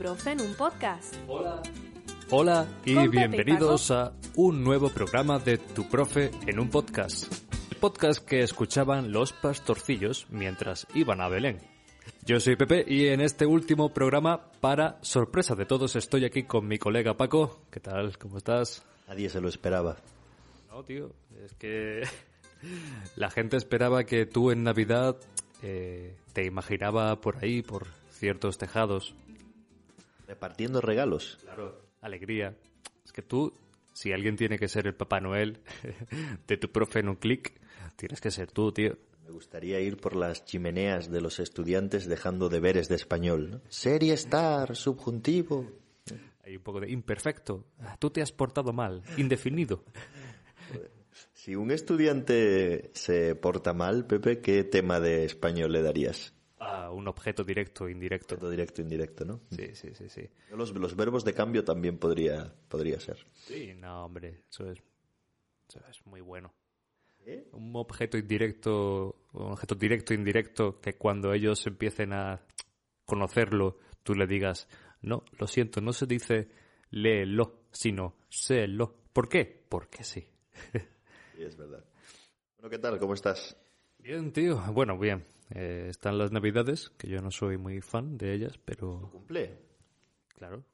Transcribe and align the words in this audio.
Tu 0.00 0.04
profe 0.04 0.30
en 0.30 0.40
un 0.40 0.54
podcast. 0.54 1.14
Hola. 1.28 1.62
Hola 2.30 2.66
y 2.86 2.94
Con 2.94 3.04
Pepe 3.04 3.16
y 3.16 3.18
bienvenidos 3.18 3.90
a 3.90 4.14
un 4.34 4.64
nuevo 4.64 4.88
programa 4.88 5.38
de 5.38 5.58
Tu 5.58 5.86
Profe 5.90 6.30
en 6.46 6.58
un 6.58 6.70
podcast. 6.70 7.30
El 7.70 7.76
podcast 7.76 8.24
que 8.24 8.40
escuchaban 8.40 9.12
los 9.12 9.34
pastorcillos 9.34 10.26
mientras 10.30 10.86
iban 10.94 11.20
a 11.20 11.28
Belén. 11.28 11.58
Yo 12.24 12.40
soy 12.40 12.56
Pepe 12.56 12.82
y 12.88 13.08
en 13.08 13.20
este 13.20 13.44
último 13.44 13.92
programa, 13.92 14.50
para 14.62 14.96
sorpresa 15.02 15.54
de 15.54 15.66
todos, 15.66 15.94
estoy 15.96 16.24
aquí 16.24 16.44
con 16.44 16.66
mi 16.66 16.78
colega 16.78 17.18
Paco. 17.18 17.60
¿Qué 17.70 17.80
tal? 17.80 18.16
¿Cómo 18.16 18.38
estás? 18.38 18.82
Nadie 19.06 19.28
se 19.28 19.42
lo 19.42 19.50
esperaba. 19.50 19.98
No, 20.70 20.82
tío, 20.82 21.12
es 21.44 21.52
que 21.56 22.04
la 23.16 23.30
gente 23.30 23.58
esperaba 23.58 24.04
que 24.04 24.24
tú 24.24 24.50
en 24.50 24.64
Navidad 24.64 25.18
eh, 25.62 26.16
te 26.32 26.46
imaginaba 26.46 27.20
por 27.20 27.44
ahí, 27.44 27.60
por 27.60 27.86
ciertos 28.08 28.56
tejados, 28.56 29.14
Repartiendo 30.30 30.80
regalos. 30.80 31.38
Claro. 31.42 31.76
Alegría. 32.00 32.56
Es 33.04 33.12
que 33.12 33.20
tú, 33.20 33.52
si 33.92 34.12
alguien 34.12 34.36
tiene 34.36 34.60
que 34.60 34.68
ser 34.68 34.86
el 34.86 34.94
Papá 34.94 35.18
Noel 35.18 35.58
de 36.46 36.56
tu 36.56 36.70
profe 36.70 37.00
en 37.00 37.08
un 37.08 37.16
clic, 37.16 37.60
tienes 37.96 38.20
que 38.20 38.30
ser 38.30 38.52
tú, 38.52 38.70
tío. 38.70 38.96
Me 39.24 39.32
gustaría 39.32 39.80
ir 39.80 39.96
por 39.96 40.14
las 40.14 40.44
chimeneas 40.44 41.10
de 41.10 41.20
los 41.20 41.40
estudiantes 41.40 42.06
dejando 42.06 42.48
deberes 42.48 42.88
de 42.88 42.94
español. 42.94 43.50
¿no? 43.50 43.60
Serie 43.68 44.12
estar, 44.12 44.76
subjuntivo. 44.76 45.68
Hay 46.44 46.56
un 46.56 46.62
poco 46.62 46.78
de 46.78 46.92
imperfecto. 46.92 47.64
Ah, 47.80 47.96
Tú 47.98 48.10
te 48.10 48.22
has 48.22 48.30
portado 48.30 48.72
mal. 48.72 49.02
Indefinido. 49.16 49.82
Si 51.32 51.56
un 51.56 51.72
estudiante 51.72 52.92
se 52.94 53.34
porta 53.34 53.72
mal, 53.72 54.06
Pepe, 54.06 54.40
¿qué 54.40 54.62
tema 54.62 55.00
de 55.00 55.24
español 55.24 55.72
le 55.72 55.82
darías? 55.82 56.32
Ah, 56.62 56.90
un 56.90 57.08
objeto 57.08 57.42
directo, 57.42 57.88
indirecto. 57.88 58.36
Todo 58.36 58.50
directo, 58.50 58.82
indirecto, 58.82 59.24
¿no? 59.24 59.40
Sí, 59.50 59.74
sí, 59.74 59.94
sí, 59.94 60.10
sí. 60.10 60.28
Los, 60.54 60.72
los 60.72 60.94
verbos 60.94 61.24
de 61.24 61.32
cambio 61.32 61.64
también 61.64 61.96
podría, 61.96 62.52
podría 62.68 63.00
ser. 63.00 63.16
Sí, 63.32 63.72
no, 63.74 64.04
hombre, 64.04 64.44
eso 64.50 64.70
es, 64.70 64.78
eso 65.66 65.80
es 65.88 66.06
muy 66.06 66.20
bueno. 66.20 66.52
¿Eh? 67.24 67.48
Un 67.52 67.74
objeto 67.76 68.18
indirecto, 68.18 69.24
un 69.32 69.52
objeto 69.52 69.74
directo, 69.74 70.12
indirecto, 70.12 70.80
que 70.80 70.96
cuando 70.96 71.32
ellos 71.32 71.66
empiecen 71.66 72.12
a 72.12 72.42
conocerlo, 73.06 73.78
tú 74.02 74.14
le 74.14 74.26
digas, 74.26 74.68
no, 75.00 75.24
lo 75.38 75.46
siento, 75.46 75.80
no 75.80 75.94
se 75.94 76.04
dice 76.06 76.48
léelo, 76.90 77.64
sino 77.72 78.16
sélo. 78.28 78.96
¿Por 79.14 79.30
qué? 79.30 79.64
Porque 79.66 80.04
sí. 80.04 80.26
Sí, 80.72 81.42
es 81.42 81.56
verdad. 81.56 81.82
Bueno, 82.56 82.68
¿qué 82.68 82.78
tal? 82.78 82.98
¿Cómo 82.98 83.14
estás? 83.14 83.56
Bien, 83.98 84.30
tío. 84.30 84.60
Bueno, 84.72 84.98
bien. 84.98 85.24
Eh, 85.54 85.86
están 85.88 86.18
las 86.18 86.30
navidades, 86.30 86.90
que 86.90 87.08
yo 87.08 87.20
no 87.20 87.30
soy 87.30 87.58
muy 87.58 87.80
fan 87.80 88.16
de 88.16 88.34
ellas, 88.34 88.58
pero 88.64 89.10
¿Cumple? 89.10 89.58
Claro. 90.28 90.64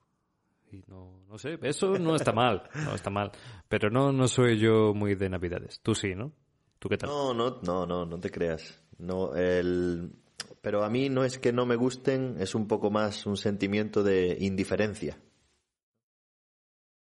Y 0.71 0.83
no, 0.89 1.23
no 1.29 1.39
sé, 1.39 1.59
eso 1.63 1.99
no 1.99 2.17
está 2.17 2.33
mal, 2.33 2.69
no 2.85 2.95
está 2.95 3.09
mal. 3.09 3.33
Pero 3.69 3.89
no, 3.89 4.13
no 4.13 4.29
soy 4.29 4.59
yo 4.59 4.93
muy 4.95 5.15
de 5.15 5.29
Navidades. 5.29 5.81
Tú 5.81 5.95
sí, 5.95 6.15
¿no? 6.15 6.33
¿Tú 6.79 6.89
qué 6.89 6.99
tal? 6.99 7.09
No, 7.09 7.33
no, 7.33 7.61
no, 7.63 7.87
no, 7.87 8.05
no 8.05 8.21
te 8.21 8.31
creas. 8.31 8.83
No, 8.99 9.35
el... 9.35 10.13
Pero 10.61 10.85
a 10.85 10.91
mí 10.91 11.09
no 11.09 11.25
es 11.25 11.39
que 11.39 11.53
no 11.53 11.65
me 11.67 11.77
gusten, 11.77 12.37
es 12.41 12.55
un 12.55 12.67
poco 12.67 12.91
más 12.91 13.27
un 13.27 13.37
sentimiento 13.37 14.03
de 14.03 14.37
indiferencia. 14.41 15.19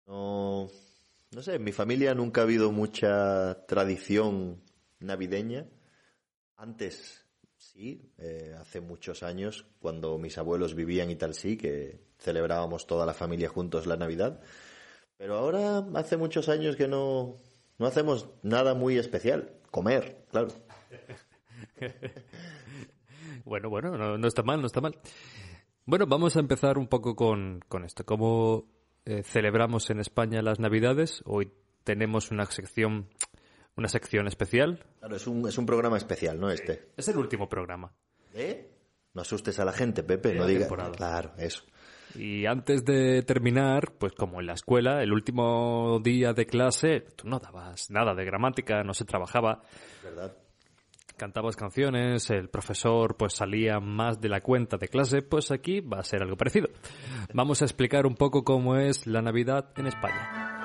No, 0.06 0.68
no 1.32 1.42
sé, 1.42 1.54
en 1.54 1.64
mi 1.64 1.72
familia 1.72 2.14
nunca 2.14 2.42
ha 2.42 2.44
habido 2.44 2.70
mucha 2.70 3.66
tradición 3.66 4.62
navideña. 5.00 5.66
Antes, 6.56 7.25
sí, 7.72 8.12
eh, 8.18 8.54
hace 8.58 8.80
muchos 8.80 9.22
años, 9.22 9.66
cuando 9.78 10.18
mis 10.18 10.38
abuelos 10.38 10.74
vivían 10.74 11.10
y 11.10 11.16
tal, 11.16 11.34
sí, 11.34 11.56
que 11.56 12.00
celebrábamos 12.18 12.86
toda 12.86 13.06
la 13.06 13.14
familia 13.14 13.48
juntos 13.48 13.86
la 13.86 13.96
Navidad. 13.96 14.40
Pero 15.16 15.36
ahora 15.36 15.84
hace 15.94 16.16
muchos 16.16 16.48
años 16.48 16.76
que 16.76 16.88
no, 16.88 17.36
no 17.78 17.86
hacemos 17.86 18.28
nada 18.42 18.74
muy 18.74 18.98
especial. 18.98 19.52
Comer, 19.70 20.24
claro. 20.30 20.48
Bueno, 23.44 23.70
bueno, 23.70 23.96
no, 23.96 24.18
no 24.18 24.26
está 24.26 24.42
mal, 24.42 24.60
no 24.60 24.66
está 24.66 24.80
mal. 24.80 24.98
Bueno, 25.84 26.06
vamos 26.08 26.36
a 26.36 26.40
empezar 26.40 26.78
un 26.78 26.88
poco 26.88 27.14
con, 27.14 27.60
con 27.68 27.84
esto. 27.84 28.04
¿Cómo 28.04 28.64
eh, 29.04 29.22
celebramos 29.22 29.88
en 29.90 30.00
España 30.00 30.42
las 30.42 30.58
Navidades? 30.58 31.22
Hoy 31.24 31.52
tenemos 31.84 32.32
una 32.32 32.44
sección, 32.46 33.08
una 33.76 33.88
sección 33.88 34.26
especial. 34.26 34.84
Claro, 34.98 35.16
es 35.16 35.26
un, 35.26 35.46
es 35.48 35.58
un 35.58 35.66
programa 35.66 35.96
especial, 35.96 36.38
¿no? 36.40 36.50
Este. 36.50 36.88
Es 36.96 37.08
el 37.08 37.18
último 37.18 37.48
programa. 37.48 37.92
¿Eh? 38.34 38.70
No 39.14 39.22
asustes 39.22 39.58
a 39.58 39.64
la 39.64 39.72
gente, 39.72 40.02
Pepe, 40.02 40.34
no 40.34 40.46
digas. 40.46 40.68
Claro, 40.96 41.32
eso. 41.38 41.64
Y 42.14 42.46
antes 42.46 42.84
de 42.84 43.22
terminar, 43.22 43.92
pues 43.98 44.12
como 44.12 44.40
en 44.40 44.46
la 44.46 44.54
escuela, 44.54 45.02
el 45.02 45.12
último 45.12 46.00
día 46.02 46.32
de 46.32 46.46
clase, 46.46 47.00
tú 47.16 47.28
no 47.28 47.38
dabas 47.38 47.90
nada 47.90 48.14
de 48.14 48.24
gramática, 48.24 48.82
no 48.82 48.94
se 48.94 49.04
trabajaba, 49.04 49.62
¿Verdad? 50.02 50.36
cantabas 51.16 51.56
canciones, 51.56 52.30
el 52.30 52.48
profesor 52.48 53.16
pues 53.16 53.34
salía 53.34 53.80
más 53.80 54.20
de 54.20 54.28
la 54.28 54.40
cuenta 54.40 54.76
de 54.76 54.88
clase, 54.88 55.22
pues 55.22 55.50
aquí 55.50 55.80
va 55.80 56.00
a 56.00 56.04
ser 56.04 56.22
algo 56.22 56.36
parecido. 56.36 56.68
Vamos 57.32 57.62
a 57.62 57.64
explicar 57.64 58.06
un 58.06 58.14
poco 58.14 58.44
cómo 58.44 58.76
es 58.76 59.06
la 59.06 59.22
Navidad 59.22 59.70
en 59.76 59.86
España. 59.86 60.55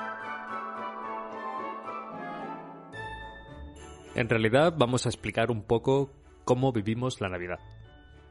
En 4.16 4.30
realidad 4.30 4.74
vamos 4.78 5.06
a 5.06 5.10
explicar 5.10 5.52
un 5.52 5.64
poco 5.64 6.12
cómo 6.44 6.72
vivimos 6.72 7.22
la 7.22 7.30
Navidad. 7.30 7.60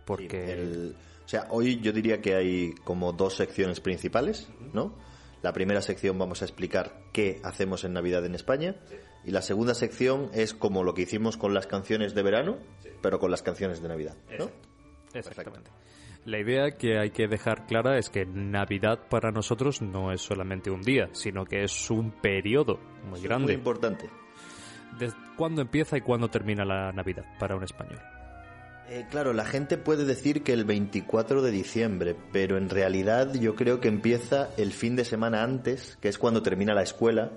Porque 0.05 0.53
El- 0.53 0.97
o 1.25 1.29
sea, 1.29 1.47
hoy 1.51 1.81
yo 1.81 1.93
diría 1.93 2.21
que 2.21 2.35
hay 2.35 2.73
como 2.85 3.13
dos 3.13 3.37
secciones 3.37 3.81
principales, 3.81 4.51
¿no? 4.73 4.95
La 5.43 5.53
primera 5.53 5.81
sección 5.81 6.19
vamos 6.19 6.43
a 6.43 6.45
explicar 6.45 7.01
qué 7.13 7.41
hacemos 7.45 7.85
en 7.85 7.93
Navidad 7.95 8.27
en 8.27 8.35
España 8.35 8.75
y 9.25 9.31
la 9.31 9.41
segunda 9.41 9.75
sección 9.75 10.29
es 10.35 10.53
como 10.55 10.83
lo 10.85 10.93
que 10.93 11.03
hicimos 11.03 11.37
con 11.37 11.55
las 11.55 11.67
canciones 11.67 12.15
de 12.15 12.23
verano, 12.23 12.59
pero 13.01 13.19
con 13.19 13.31
las 13.31 13.43
canciones 13.43 13.81
de 13.81 13.89
Navidad, 13.89 14.17
¿no? 14.39 14.51
Exactamente. 15.15 15.71
La 16.27 16.39
idea 16.39 16.77
que 16.77 16.99
hay 16.99 17.11
que 17.13 17.27
dejar 17.29 17.65
clara 17.67 17.97
es 17.97 18.11
que 18.11 18.27
Navidad 18.27 19.09
para 19.09 19.31
nosotros 19.31 19.81
no 19.81 20.13
es 20.13 20.21
solamente 20.21 20.71
un 20.71 20.83
día, 20.83 21.09
sino 21.13 21.47
que 21.47 21.63
es 21.65 21.91
un 21.91 22.11
periodo 22.11 22.75
muy 22.77 22.85
Eso 22.85 23.05
es 23.15 23.21
Muy 23.21 23.29
grande. 23.29 23.53
importante. 23.55 24.11
¿Desde 24.99 25.17
cuándo 25.37 25.63
empieza 25.63 25.97
y 25.97 26.01
cuándo 26.01 26.29
termina 26.29 26.65
la 26.65 26.93
Navidad 26.93 27.25
para 27.39 27.57
un 27.57 27.65
español? 27.65 28.01
Eh, 28.89 29.07
claro, 29.09 29.33
la 29.33 29.45
gente 29.45 29.79
puede 29.79 30.05
decir 30.05 30.43
que 30.43 30.53
el 30.53 30.65
24 30.65 31.43
de 31.43 31.53
diciembre, 31.53 32.17
pero 32.33 32.59
en 32.59 32.69
realidad 32.69 33.33
yo 33.35 33.55
creo 33.55 33.79
que 33.79 33.87
empieza 33.87 34.51
el 34.57 34.73
fin 34.73 34.97
de 34.97 35.05
semana 35.05 35.45
antes, 35.45 35.97
que 36.01 36.09
es 36.09 36.19
cuando 36.19 36.43
termina 36.43 36.75
la 36.75 36.83
escuela, 36.83 37.31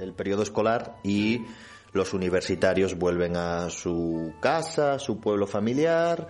el 0.00 0.14
periodo 0.14 0.42
escolar, 0.42 0.96
y 1.04 1.46
los 1.92 2.12
universitarios 2.12 2.98
vuelven 2.98 3.36
a 3.36 3.70
su 3.70 4.34
casa, 4.40 4.94
a 4.94 4.98
su 4.98 5.20
pueblo 5.20 5.46
familiar, 5.46 6.26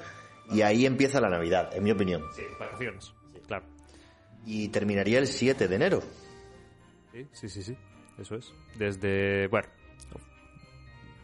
y 0.51 0.61
ahí 0.61 0.85
empieza 0.85 1.23
la 1.23 1.31
Navidad, 1.31 1.75
en 1.75 1.83
mi 1.83 1.93
opinión. 1.93 2.23
Sí, 2.37 2.43
vacaciones. 2.59 3.15
Claro. 3.47 3.65
Y 4.45 4.69
terminaría 4.69 5.21
el 5.21 5.27
7 5.27 5.69
de 5.69 5.75
enero. 5.75 6.03
Sí, 7.13 7.27
sí, 7.33 7.49
sí, 7.49 7.63
sí. 7.63 7.77
Eso 8.19 8.35
es. 8.35 8.53
Desde, 8.77 9.49
bueno, 9.49 9.69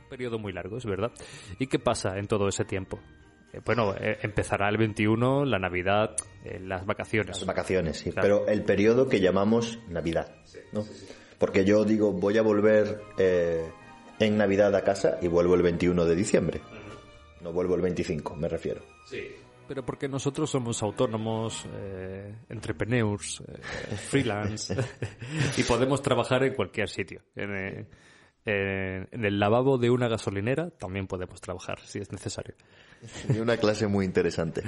periodo 0.09 0.39
muy 0.39 0.53
largo, 0.53 0.77
es 0.77 0.87
verdad. 0.87 1.13
¿Y 1.59 1.67
qué 1.67 1.79
pasa 1.79 2.19
en 2.19 2.27
todo 2.27 2.49
ese 2.49 2.65
tiempo? 2.65 2.99
Eh, 3.53 3.61
bueno, 3.65 3.95
eh, 3.99 4.19
empezará 4.23 4.69
el 4.69 4.77
21, 4.77 5.45
la 5.45 5.59
Navidad, 5.59 6.17
eh, 6.45 6.59
las 6.61 6.85
vacaciones. 6.87 7.37
Las 7.37 7.47
vacaciones, 7.47 7.99
sí. 7.99 8.13
Claro. 8.13 8.23
Pero 8.23 8.49
el 8.49 8.65
periodo 8.65 9.09
que 9.09 9.21
llamamos 9.21 9.79
Navidad, 9.89 10.35
¿no? 10.73 10.85
Porque 11.39 11.65
yo 11.65 11.85
digo, 11.85 12.13
voy 12.13 12.39
a 12.39 12.43
volver 12.43 13.03
en 13.19 14.39
Navidad 14.39 14.75
a 14.75 14.83
casa 14.83 15.19
y 15.21 15.29
vuelvo 15.29 15.55
el 15.55 15.63
21 15.63 16.05
de 16.07 16.17
diciembre. 16.17 16.61
No 17.43 17.53
vuelvo 17.53 17.75
el 17.75 17.83
25, 17.83 18.37
me 18.37 18.49
refiero. 18.49 18.83
Sí. 19.05 19.21
Pero 19.69 19.85
porque 19.85 20.09
nosotros 20.09 20.49
somos 20.49 20.83
autónomos, 20.83 21.67
eh, 21.75 22.35
entrepreneurs, 22.49 23.43
eh, 23.47 23.97
freelance, 23.97 24.75
y 25.57 25.63
podemos 25.65 26.01
trabajar 26.01 26.45
en 26.45 26.55
cualquier 26.55 26.89
sitio. 26.89 27.23
En, 27.35 27.55
eh, 27.55 27.87
En, 28.47 29.09
en 29.11 29.25
el 29.25 29.39
lavabo 29.39 29.77
de 29.77 29.91
una 29.91 30.09
gasolinera 30.09 30.71
también 30.71 31.07
podemos 31.07 31.41
trabajar 31.41 31.81
si 31.81 31.99
es 31.99 32.13
necesario. 32.13 32.55
Y 33.29 33.39
una 33.39 33.57
clase 33.57 33.87
muy 33.87 34.05
interesante. 34.05 34.63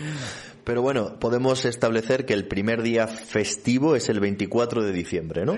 Pero 0.65 0.83
bueno, 0.83 1.19
podemos 1.19 1.65
establecer 1.65 2.27
que 2.27 2.35
el 2.35 2.47
primer 2.47 2.83
día 2.83 3.07
festivo 3.07 3.97
es 3.97 4.09
el 4.09 4.21
24 4.21 4.83
de 4.83 4.93
diciembre, 4.93 5.45
¿no? 5.45 5.57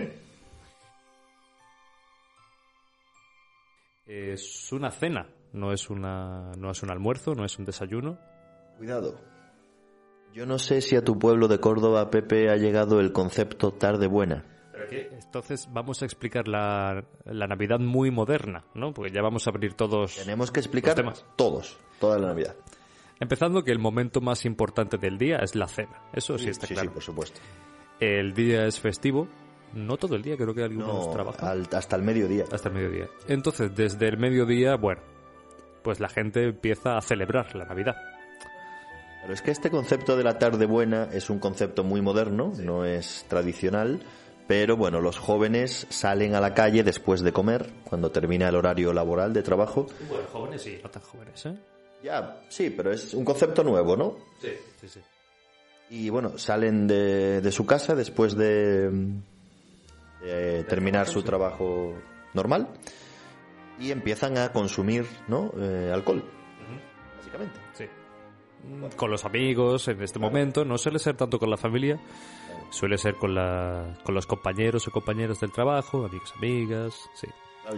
Es 4.07 4.73
una 4.73 4.91
cena, 4.91 5.29
no 5.53 5.73
es, 5.73 5.89
una, 5.89 6.53
no 6.59 6.71
es 6.71 6.83
un 6.83 6.91
almuerzo, 6.91 7.35
no 7.35 7.45
es 7.45 7.59
un 7.59 7.65
desayuno. 7.65 8.19
Cuidado. 8.77 9.21
Yo 10.33 10.47
no 10.47 10.59
sé 10.59 10.81
si 10.81 10.97
a 10.97 11.05
tu 11.05 11.19
pueblo 11.19 11.49
de 11.49 11.59
Córdoba, 11.59 12.11
Pepe, 12.11 12.51
ha 12.51 12.57
llegado 12.57 13.01
el 13.01 13.13
concepto 13.13 13.73
tarde 13.73 14.07
buena. 14.07 14.45
Entonces 14.91 15.69
vamos 15.73 16.03
a 16.03 16.05
explicar 16.05 16.49
la, 16.49 17.05
la 17.25 17.47
Navidad 17.47 17.79
muy 17.79 18.11
moderna, 18.11 18.65
¿no? 18.75 18.93
Porque 18.93 19.13
ya 19.13 19.23
vamos 19.23 19.47
a 19.47 19.51
abrir 19.51 19.75
todos... 19.75 20.17
Tenemos 20.17 20.51
que 20.51 20.61
explicar 20.61 20.91
Los 20.91 20.97
temas. 21.21 21.25
todos, 21.37 21.79
toda 21.99 22.19
la 22.19 22.29
Navidad. 22.29 22.57
Empezando 23.19 23.63
que 23.63 23.73
el 23.73 23.79
momento 23.79 24.21
más 24.21 24.45
importante 24.47 24.97
del 24.97 25.19
día 25.19 25.39
es 25.43 25.55
la 25.55 25.69
cena. 25.69 26.03
Eso 26.13 26.39
sí 26.39 26.49
está 26.49 26.67
sí, 26.67 26.75
claro. 26.75 26.89
sí, 26.91 26.95
por 26.95 27.03
supuesto. 27.03 27.41
El 28.01 28.33
día 28.33 28.65
es 28.67 28.81
festivo. 28.81 29.29
No 29.75 29.97
todo 29.99 30.17
el 30.17 30.23
día, 30.23 30.37
creo 30.37 30.55
que 30.55 30.65
algunos 30.65 31.07
No, 31.07 31.13
trabajan. 31.13 31.67
hasta 31.73 31.97
el 31.97 32.03
mediodía. 32.03 32.45
Hasta 32.51 32.71
el 32.71 32.75
mediodía. 32.75 33.09
Entonces, 33.29 33.75
desde 33.77 34.09
el 34.09 34.17
mediodía, 34.19 34.75
bueno, 34.77 35.03
pues 35.85 36.01
la 36.01 36.09
gente 36.09 36.45
empieza 36.45 36.97
a 36.97 37.01
celebrar 37.03 37.55
la 37.55 37.67
Navidad. 37.67 37.95
Pero 39.23 39.35
es 39.35 39.43
que 39.43 39.51
este 39.51 39.71
concepto 39.71 40.17
de 40.17 40.25
la 40.25 40.39
tarde 40.39 40.65
buena 40.67 41.05
es 41.13 41.29
un 41.31 41.39
concepto 41.39 41.85
muy 41.85 42.01
moderno, 42.01 42.53
no 42.59 42.85
es 42.87 43.27
tradicional, 43.29 44.01
pero 44.51 44.77
bueno, 44.77 45.01
los 45.01 45.17
jóvenes 45.17 45.87
salen 45.91 46.35
a 46.35 46.41
la 46.41 46.55
calle 46.55 46.83
después 46.83 47.21
de 47.21 47.33
comer, 47.33 47.71
cuando 47.85 48.11
termina 48.11 48.49
el 48.49 48.57
horario 48.57 48.93
laboral 48.93 49.33
de 49.33 49.45
trabajo. 49.45 49.87
Bueno, 50.09 50.25
jóvenes 50.33 50.61
sí. 50.61 50.81
No 50.83 50.91
tan 50.91 51.03
jóvenes, 51.05 51.47
¿eh? 51.47 51.55
Ya, 52.03 52.43
sí, 52.49 52.69
pero 52.71 52.91
es 52.91 53.15
un 53.15 53.25
concepto 53.25 53.63
nuevo, 53.63 53.97
¿no? 53.97 54.17
Sí, 54.43 54.51
sí, 54.81 54.89
sí. 54.89 55.01
Y 55.91 56.09
bueno, 56.09 56.37
salen 56.37 56.89
de, 56.89 57.41
de 57.41 57.53
su 57.53 57.65
casa 57.65 57.95
después 57.95 58.37
de, 58.37 58.91
de 60.21 60.65
terminar 60.65 61.07
su 61.07 61.23
trabajo 61.23 61.95
normal 62.35 62.71
y 63.79 63.93
empiezan 63.93 64.37
a 64.37 64.53
consumir, 64.53 65.07
¿no? 65.29 65.53
Eh, 65.61 65.93
alcohol, 65.95 66.25
básicamente. 67.19 67.61
Sí. 67.75 67.85
Con 68.97 69.13
los 69.13 69.25
amigos 69.25 69.87
en 69.87 70.03
este 70.03 70.19
momento, 70.19 70.65
no 70.65 70.77
suele 70.77 70.99
ser 70.99 71.17
tanto 71.17 71.39
con 71.39 71.51
la 71.51 71.57
familia, 71.57 72.01
suele 72.71 72.99
ser 72.99 73.17
con, 73.17 73.35
la, 73.35 73.99
con 74.05 74.15
los 74.15 74.27
compañeros 74.27 74.87
o 74.89 74.91
compañeras 74.91 75.41
del 75.41 75.53
trabajo, 75.53 76.07
amigos, 76.07 76.33
amigas, 76.37 77.11
sí. 77.15 77.27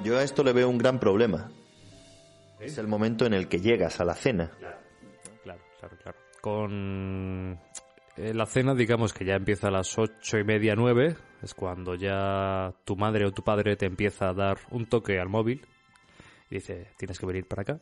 Yo 0.04 0.18
a 0.18 0.22
esto 0.22 0.42
le 0.42 0.52
veo 0.52 0.68
un 0.68 0.78
gran 0.78 0.98
problema. 0.98 1.50
Es 2.60 2.78
el 2.78 2.86
momento 2.86 3.26
en 3.26 3.34
el 3.34 3.48
que 3.48 3.60
llegas 3.60 4.00
a 4.00 4.04
la 4.04 4.14
cena. 4.14 4.50
Claro, 4.58 4.78
claro, 5.78 5.96
claro. 6.00 6.18
Con 6.40 7.58
eh, 8.16 8.32
la 8.32 8.46
cena, 8.46 8.74
digamos 8.74 9.12
que 9.12 9.24
ya 9.24 9.34
empieza 9.34 9.68
a 9.68 9.70
las 9.70 9.98
ocho 9.98 10.38
y 10.38 10.44
media, 10.44 10.74
nueve, 10.76 11.16
es 11.42 11.54
cuando 11.54 11.94
ya 11.94 12.72
tu 12.84 12.96
madre 12.96 13.26
o 13.26 13.32
tu 13.32 13.42
padre 13.42 13.76
te 13.76 13.86
empieza 13.86 14.28
a 14.28 14.34
dar 14.34 14.58
un 14.70 14.86
toque 14.86 15.18
al 15.18 15.28
móvil 15.28 15.66
y 16.50 16.56
dice, 16.56 16.88
tienes 16.96 17.18
que 17.18 17.26
venir 17.26 17.46
para 17.46 17.62
acá. 17.62 17.80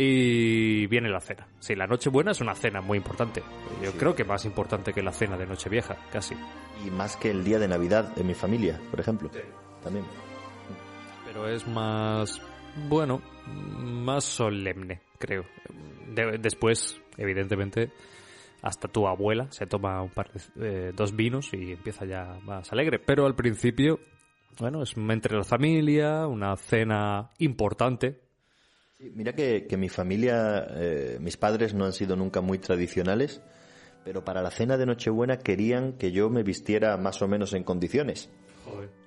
Y 0.00 0.86
viene 0.86 1.08
la 1.10 1.20
cena. 1.20 1.48
Sí, 1.58 1.74
la 1.74 1.88
Nochebuena 1.88 2.30
es 2.30 2.40
una 2.40 2.54
cena 2.54 2.80
muy 2.80 2.98
importante. 2.98 3.42
Yo 3.82 3.90
creo 3.92 4.14
que 4.14 4.24
más 4.24 4.44
importante 4.44 4.92
que 4.92 5.02
la 5.02 5.10
cena 5.10 5.36
de 5.36 5.44
Nochevieja, 5.44 5.96
casi. 6.12 6.36
Y 6.86 6.90
más 6.90 7.16
que 7.16 7.32
el 7.32 7.42
día 7.42 7.58
de 7.58 7.66
Navidad 7.66 8.16
en 8.16 8.28
mi 8.28 8.34
familia, 8.34 8.80
por 8.92 9.00
ejemplo. 9.00 9.28
También. 9.82 10.04
Pero 11.26 11.48
es 11.48 11.66
más, 11.66 12.40
bueno, 12.88 13.20
más 13.46 14.22
solemne, 14.22 15.00
creo. 15.18 15.44
De- 16.14 16.38
después, 16.38 17.00
evidentemente, 17.16 17.90
hasta 18.62 18.86
tu 18.86 19.08
abuela 19.08 19.50
se 19.50 19.66
toma 19.66 20.00
un 20.00 20.10
par 20.10 20.30
de, 20.32 20.40
eh, 20.88 20.92
dos 20.94 21.14
vinos 21.16 21.52
y 21.52 21.72
empieza 21.72 22.04
ya 22.04 22.38
más 22.44 22.72
alegre. 22.72 23.00
Pero 23.00 23.26
al 23.26 23.34
principio, 23.34 23.98
bueno, 24.60 24.80
es 24.80 24.96
entre 24.96 25.36
la 25.36 25.42
familia, 25.44 26.28
una 26.28 26.54
cena 26.56 27.30
importante. 27.38 28.27
Sí, 28.98 29.12
mira 29.14 29.32
que, 29.32 29.66
que 29.68 29.76
mi 29.76 29.88
familia, 29.88 30.66
eh, 30.70 31.18
mis 31.20 31.36
padres 31.36 31.72
no 31.72 31.84
han 31.84 31.92
sido 31.92 32.16
nunca 32.16 32.40
muy 32.40 32.58
tradicionales, 32.58 33.40
pero 34.04 34.24
para 34.24 34.42
la 34.42 34.50
cena 34.50 34.76
de 34.76 34.86
Nochebuena 34.86 35.38
querían 35.38 35.92
que 35.92 36.10
yo 36.10 36.30
me 36.30 36.42
vistiera 36.42 36.96
más 36.96 37.22
o 37.22 37.28
menos 37.28 37.52
en 37.52 37.62
condiciones. 37.62 38.28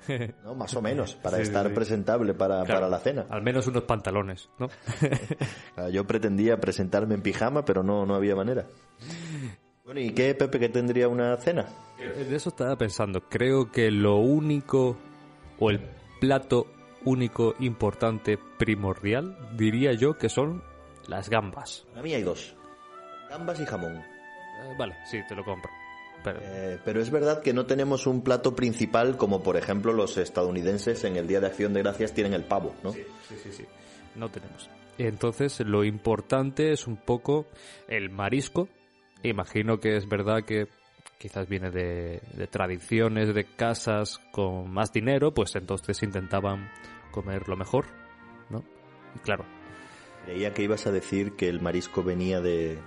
¿no? 0.44 0.56
Más 0.56 0.74
o 0.76 0.82
menos, 0.82 1.16
para 1.22 1.38
Sí, 1.38 1.44
estar 1.44 1.68
sí. 1.68 1.74
presentable 1.74 2.34
para, 2.34 2.64
Claro, 2.64 2.74
para 2.82 2.90
la 2.90 3.00
cena. 3.00 3.26
Al 3.30 3.42
menos 3.42 3.68
unos 3.68 3.84
pantalones, 3.84 4.50
¿no? 4.60 4.70
Yo 5.92 6.08
pretendía 6.08 6.58
presentarme 6.60 7.16
en 7.16 7.22
pijama, 7.22 7.66
pero 7.66 7.84
no, 7.84 8.06
no 8.06 8.16
había 8.16 8.36
manera. 8.36 8.66
Bueno, 9.84 10.00
¿y 10.00 10.12
qué, 10.12 10.34
Pepe, 10.36 10.58
que 10.60 10.70
tendría 10.70 11.08
una 11.10 11.36
cena? 11.38 11.66
De 11.98 12.36
eso 12.36 12.50
estaba 12.50 12.78
pensando. 12.78 13.28
Creo 13.30 13.72
que 13.72 13.92
lo 13.92 14.16
único 14.18 14.98
o 15.60 15.70
el 15.70 15.82
plato 16.20 16.66
único, 17.06 17.56
importante, 17.60 18.38
primordial, 18.58 19.38
diría 19.56 19.94
yo 19.94 20.18
que 20.18 20.30
son 20.30 20.64
las 21.08 21.30
gambas. 21.30 21.86
Para 21.90 22.02
mí 22.04 22.14
hay 22.14 22.24
dos. 22.24 22.56
Gambas 23.30 23.60
y 23.60 23.66
jamón. 23.66 23.96
Eh, 23.98 24.76
vale, 24.78 24.96
sí, 25.06 25.20
te 25.28 25.36
lo 25.36 25.44
compro. 25.44 25.72
Pero, 26.24 26.40
Eh, 26.44 26.80
pero 26.86 27.02
es 27.02 27.10
verdad 27.10 27.42
que 27.42 27.54
no 27.54 27.66
tenemos 27.66 28.06
un 28.06 28.22
plato 28.24 28.56
principal 28.56 29.18
como 29.18 29.42
por 29.42 29.58
ejemplo 29.58 29.92
los 29.92 30.18
estadounidenses 30.18 31.04
en 31.04 31.16
el 31.16 31.28
Día 31.28 31.40
de 31.40 31.48
Acción 31.48 31.74
de 31.74 31.82
Gracias 31.82 32.14
tienen 32.14 32.34
el 32.34 32.44
pavo, 32.44 32.76
¿no? 32.84 32.92
sí, 32.92 33.04
sí, 33.42 33.52
sí. 33.52 33.66
No 34.16 34.30
tenemos. 34.30 34.70
Entonces, 34.98 35.60
lo 35.62 35.84
importante 35.84 36.72
es 36.74 36.86
un 36.86 36.98
poco 36.98 37.48
el 37.88 38.10
marisco. 38.12 38.68
Imagino 39.24 39.80
que 39.80 39.96
es 39.96 40.08
verdad 40.08 40.44
que 40.46 40.68
quizás 41.18 41.48
viene 41.48 41.72
de, 41.72 42.22
de 42.34 42.48
tradiciones 42.48 43.34
de 43.34 43.46
casas 43.46 44.20
con 44.32 44.70
más 44.72 44.92
dinero, 44.92 45.34
pues 45.34 45.56
entonces 45.56 46.04
intentaban 46.04 46.70
comer 47.12 47.48
lo 47.48 47.56
mejor, 47.58 47.86
¿no? 48.50 48.64
Y 49.16 49.20
claro, 49.20 49.46
Creía 50.26 50.54
que 50.54 50.62
ibas 50.64 50.86
a 50.86 50.92
decir 50.92 51.36
que 51.36 51.50
el 51.50 51.62
marisco 51.62 52.04
venía 52.04 52.42
de, 52.42 52.78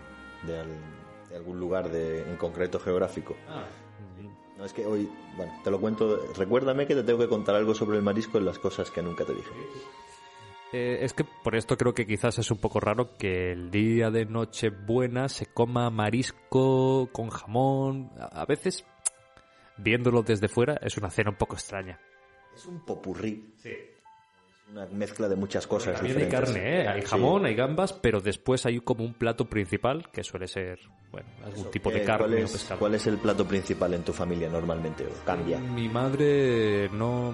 de, 0.45 0.59
al- 0.61 1.29
de 1.29 1.37
algún 1.37 1.59
lugar 1.59 1.91
de, 1.91 2.23
en 2.31 2.37
concreto 2.37 2.79
geográfico. 2.79 3.35
No, 4.57 4.65
es 4.65 4.73
que 4.73 4.87
hoy, 4.87 5.11
bueno, 5.37 5.53
te 5.65 5.71
lo 5.73 5.81
cuento. 5.81 6.17
Recuérdame 6.37 6.87
que 6.87 6.95
te 6.95 7.03
tengo 7.03 7.19
que 7.19 7.29
contar 7.29 7.57
algo 7.57 7.75
sobre 7.75 7.97
el 7.97 8.05
marisco 8.05 8.39
en 8.39 8.45
las 8.45 8.61
cosas 8.61 8.89
que 8.93 9.03
nunca 9.03 9.25
te 9.25 9.35
dije. 9.35 9.51
Eh, 10.73 10.99
es 11.03 11.13
que 11.13 11.25
por 11.25 11.57
esto 11.57 11.77
creo 11.77 11.93
que 11.93 12.07
quizás 12.07 12.39
es 12.39 12.51
un 12.53 12.59
poco 12.59 12.79
raro 12.79 13.17
que 13.19 13.51
el 13.51 13.73
día 13.73 14.11
de 14.13 14.27
Nochebuena 14.27 15.29
se 15.29 15.47
coma 15.47 15.91
marisco 15.91 17.09
con 17.13 17.31
jamón. 17.31 18.13
A 18.19 18.45
veces, 18.47 18.85
viéndolo 19.77 20.23
desde 20.23 20.47
fuera, 20.47 20.79
es 20.83 20.97
una 20.97 21.11
cena 21.11 21.31
un 21.31 21.37
poco 21.37 21.55
extraña. 21.57 21.99
Es 22.55 22.65
un 22.67 22.85
popurrí. 22.85 23.55
Es 23.65 23.94
una 24.71 24.87
mezcla 24.87 25.29
de 25.29 25.37
muchas 25.37 25.67
cosas 25.67 25.97
También 25.97 26.19
hay 26.19 26.29
carne, 26.29 26.81
¿eh? 26.83 26.89
hay 26.89 27.03
Sí. 27.03 27.09
jamón, 27.09 27.45
hay 27.45 27.55
gambas, 27.55 27.93
pero 27.93 28.21
después 28.21 28.65
hay 28.67 28.81
como 28.81 29.05
un 29.05 29.15
plato 29.15 29.45
principal 29.45 30.09
que 30.11 30.25
suele 30.25 30.49
ser, 30.49 30.79
bueno, 31.13 31.29
algún 31.45 31.71
tipo 31.71 31.91
de 31.91 32.03
Eh, 32.03 32.05
carne 32.05 32.27
¿cuál 32.27 32.35
o 32.35 32.45
es, 32.45 32.53
pescado. 32.53 32.81
cuál 32.81 32.95
es 32.95 33.07
el 33.07 33.19
plato 33.19 33.47
principal 33.47 33.95
en 33.95 34.03
tu 34.03 34.13
familia 34.13 34.49
normalmente? 34.49 35.05
¿O 35.07 35.25
cambia? 35.25 35.59
Mi 35.59 35.89
madre 35.89 36.89
no, 36.93 37.33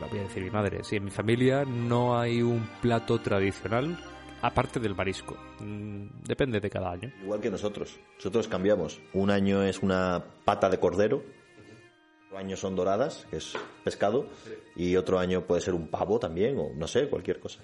lo 0.00 0.08
voy 0.08 0.18
a 0.20 0.22
decir 0.22 0.42
mi 0.44 0.50
madre, 0.50 0.82
sí, 0.84 0.96
en 0.96 1.04
mi 1.04 1.10
familia 1.10 1.64
no 1.64 2.18
hay 2.18 2.40
un 2.40 2.66
plato 2.80 3.18
tradicional 3.20 3.98
aparte 4.42 4.80
del 4.80 4.94
marisco. 4.94 5.36
Mm, 5.58 6.06
Depende 6.24 6.60
de 6.60 6.70
cada 6.70 6.92
año. 6.92 7.12
Igual 7.22 7.40
que 7.40 7.50
nosotros. 7.50 7.98
Nosotros 8.16 8.48
cambiamos. 8.48 9.00
Un 9.12 9.30
año 9.30 9.62
es 9.64 9.80
una 9.82 10.24
pata 10.46 10.70
de 10.70 10.78
cordero, 10.78 11.22
otro 12.30 12.38
año 12.38 12.56
son 12.56 12.76
doradas, 12.76 13.26
que 13.28 13.38
es 13.38 13.54
pescado, 13.82 14.28
y 14.76 14.94
otro 14.94 15.18
año 15.18 15.48
puede 15.48 15.60
ser 15.60 15.74
un 15.74 15.88
pavo 15.88 16.20
también, 16.20 16.56
o 16.58 16.70
no 16.72 16.86
sé, 16.86 17.08
cualquier 17.08 17.40
cosa. 17.40 17.60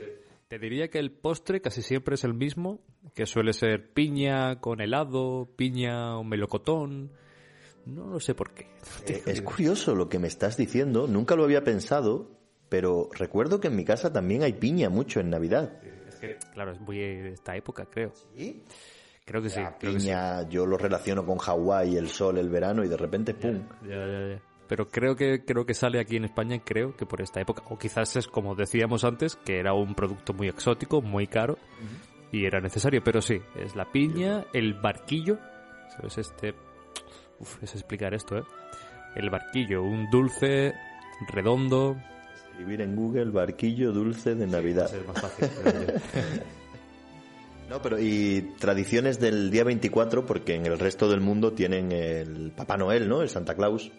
Te 0.49 0.59
diría 0.59 0.89
que 0.89 0.99
el 0.99 1.13
postre 1.13 1.61
casi 1.61 1.83
siempre 1.83 2.17
es 2.17 2.25
el 2.25 2.35
mismo, 2.35 2.81
que 3.15 3.27
suele 3.27 3.53
ser 3.53 3.93
piña 3.93 4.61
con 4.61 4.81
helado, 4.81 5.49
piña 5.55 6.19
o 6.19 6.25
melocotón. 6.25 7.13
No 7.85 8.09
lo 8.09 8.19
sé 8.19 8.35
por 8.35 8.55
qué. 8.55 8.67
Eh, 9.07 9.23
es 9.27 9.43
curioso 9.43 9.95
lo 9.95 10.09
que 10.09 10.19
me 10.19 10.27
estás 10.27 10.57
diciendo, 10.57 11.07
nunca 11.07 11.37
lo 11.37 11.45
había 11.45 11.63
pensado, 11.63 12.29
pero 12.69 13.09
recuerdo 13.13 13.61
que 13.61 13.69
en 13.69 13.77
mi 13.77 13.85
casa 13.85 14.13
también 14.13 14.43
hay 14.43 14.55
piña 14.55 14.89
mucho 14.89 15.21
en 15.21 15.31
Navidad. 15.31 15.81
Es 16.09 16.17
que, 16.17 16.39
claro, 16.53 16.73
es 16.73 16.81
muy 16.81 16.99
de 16.99 17.35
esta 17.35 17.55
época, 17.55 17.87
creo. 17.87 18.13
¿Sí? 18.37 18.65
Creo 19.25 19.43
que 19.43 19.49
sí. 19.49 19.61
La 19.61 19.79
creo 19.79 19.93
que 19.93 20.01
sí. 20.01 20.07
piña 20.07 20.49
yo 20.49 20.67
lo 20.67 20.77
relaciono 20.77 21.25
con 21.25 21.39
Hawái, 21.39 21.97
el 21.97 22.09
sol, 22.09 22.39
el 22.39 22.49
verano, 22.49 22.85
y 22.85 22.89
de 22.89 22.97
repente, 22.97 23.33
¡pum! 23.33 23.63
Ya, 23.83 24.07
ya, 24.07 24.29
ya. 24.35 24.43
Pero 24.69 24.89
creo 24.89 25.17
que 25.17 25.45
creo 25.45 25.65
que 25.65 25.75
sale 25.75 26.01
aquí 26.01 26.17
en 26.17 26.25
España, 26.25 26.61
creo 26.65 26.97
que 26.97 27.07
por 27.07 27.21
esta 27.21 27.41
época. 27.41 27.63
O 27.71 27.79
quizás 27.79 28.17
es 28.17 28.27
como 28.27 28.55
decíamos 28.55 29.05
antes, 29.05 29.37
que 29.37 29.59
era 29.59 29.75
un 29.75 29.95
producto 29.95 30.33
muy 30.33 30.49
exótico, 30.49 31.03
muy 31.03 31.27
caro, 31.27 31.59
y 32.33 32.47
era 32.47 32.61
necesario. 32.61 33.03
Pero 33.05 33.23
sí, 33.23 33.41
es 33.57 33.77
la 33.77 33.91
piña, 33.91 34.45
el 34.53 34.75
barquillo. 34.75 35.39
¿Sabes? 35.97 36.19
Este. 36.19 36.55
Uf, 37.39 37.63
es 37.63 37.75
explicar 37.75 38.15
esto, 38.15 38.39
¿eh? 38.39 38.45
El 39.15 39.31
barquillo, 39.31 39.83
un 39.83 40.11
dulce 40.11 40.75
redondo. 41.29 41.97
Escribir 42.51 42.81
en 42.81 42.97
Google 42.97 43.31
barquillo 43.31 43.93
dulce 43.93 44.35
de 44.35 44.47
Navidad. 44.47 44.93
Es 44.95 45.07
más 45.07 45.21
fácil. 45.21 45.49
No, 47.69 47.83
pero 47.83 47.99
y 47.99 48.55
tradiciones 48.59 49.19
del 49.19 49.51
día 49.51 49.65
24, 49.65 50.25
porque 50.25 50.55
en 50.55 50.67
el 50.67 50.79
resto 50.79 51.09
del 51.09 51.21
mundo 51.21 51.53
tienen 51.53 51.91
el 51.91 52.53
Papá 52.53 52.77
Noel, 52.77 53.09
¿no? 53.09 53.23
El 53.23 53.29
Santa 53.29 53.55
Claus. 53.55 53.91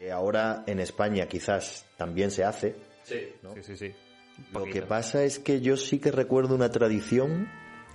Que 0.00 0.10
ahora 0.10 0.64
en 0.66 0.80
España 0.80 1.28
quizás 1.28 1.84
también 1.98 2.30
se 2.30 2.42
hace. 2.42 2.74
Sí, 3.02 3.34
sí, 3.60 3.76
sí. 3.76 3.94
Un 4.54 4.62
Lo 4.62 4.64
que 4.64 4.80
pasa 4.80 5.24
es 5.24 5.38
que 5.38 5.60
yo 5.60 5.76
sí 5.76 5.98
que 5.98 6.10
recuerdo 6.10 6.54
una 6.54 6.70
tradición 6.70 7.50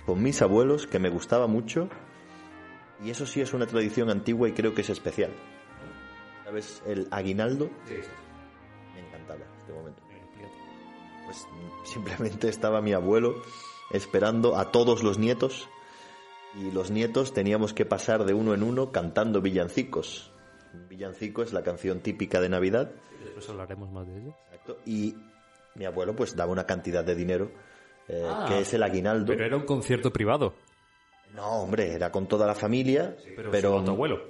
con 0.06 0.22
mis 0.22 0.40
abuelos 0.40 0.86
que 0.86 1.00
me 1.00 1.10
gustaba 1.10 1.48
mucho. 1.48 1.88
Y 3.02 3.10
eso 3.10 3.26
sí 3.26 3.40
es 3.40 3.52
una 3.52 3.66
tradición 3.66 4.08
antigua 4.08 4.48
y 4.48 4.52
creo 4.52 4.72
que 4.72 4.82
es 4.82 4.90
especial. 4.90 5.32
¿Sabes? 6.44 6.80
El 6.86 7.08
aguinaldo 7.10 7.70
Sí, 7.88 7.96
sí. 8.00 8.08
me 8.94 9.00
encantaba 9.00 9.40
este 9.58 9.72
momento. 9.72 10.00
Pues 11.24 11.44
simplemente 11.82 12.48
estaba 12.48 12.80
mi 12.80 12.92
abuelo 12.92 13.42
esperando 13.90 14.56
a 14.56 14.70
todos 14.70 15.02
los 15.02 15.18
nietos 15.18 15.68
y 16.54 16.70
los 16.70 16.92
nietos 16.92 17.32
teníamos 17.32 17.74
que 17.74 17.84
pasar 17.84 18.24
de 18.26 18.32
uno 18.32 18.54
en 18.54 18.62
uno 18.62 18.92
cantando 18.92 19.42
villancicos. 19.42 20.30
Villancico 20.88 21.42
es 21.42 21.52
la 21.52 21.62
canción 21.62 22.00
típica 22.00 22.40
de 22.40 22.48
Navidad. 22.48 22.90
Después 23.24 23.48
hablaremos 23.48 23.90
más 23.92 24.06
de 24.06 24.18
ello. 24.18 24.34
Exacto. 24.50 24.78
Y 24.86 25.14
mi 25.74 25.84
abuelo 25.84 26.14
pues 26.14 26.34
daba 26.36 26.52
una 26.52 26.64
cantidad 26.66 27.04
de 27.04 27.14
dinero 27.14 27.50
eh, 28.08 28.24
Ah, 28.28 28.46
que 28.48 28.60
es 28.60 28.72
el 28.74 28.82
aguinaldo. 28.82 29.26
Pero 29.26 29.44
era 29.44 29.56
un 29.56 29.64
concierto 29.66 30.12
privado. 30.12 30.54
No, 31.34 31.62
hombre, 31.62 31.92
era 31.92 32.10
con 32.12 32.26
toda 32.26 32.46
la 32.46 32.54
familia, 32.54 33.16
Pero, 33.36 33.50
pero, 33.50 33.70
solo 33.72 33.84
tu 33.84 33.90
abuelo. 33.90 34.20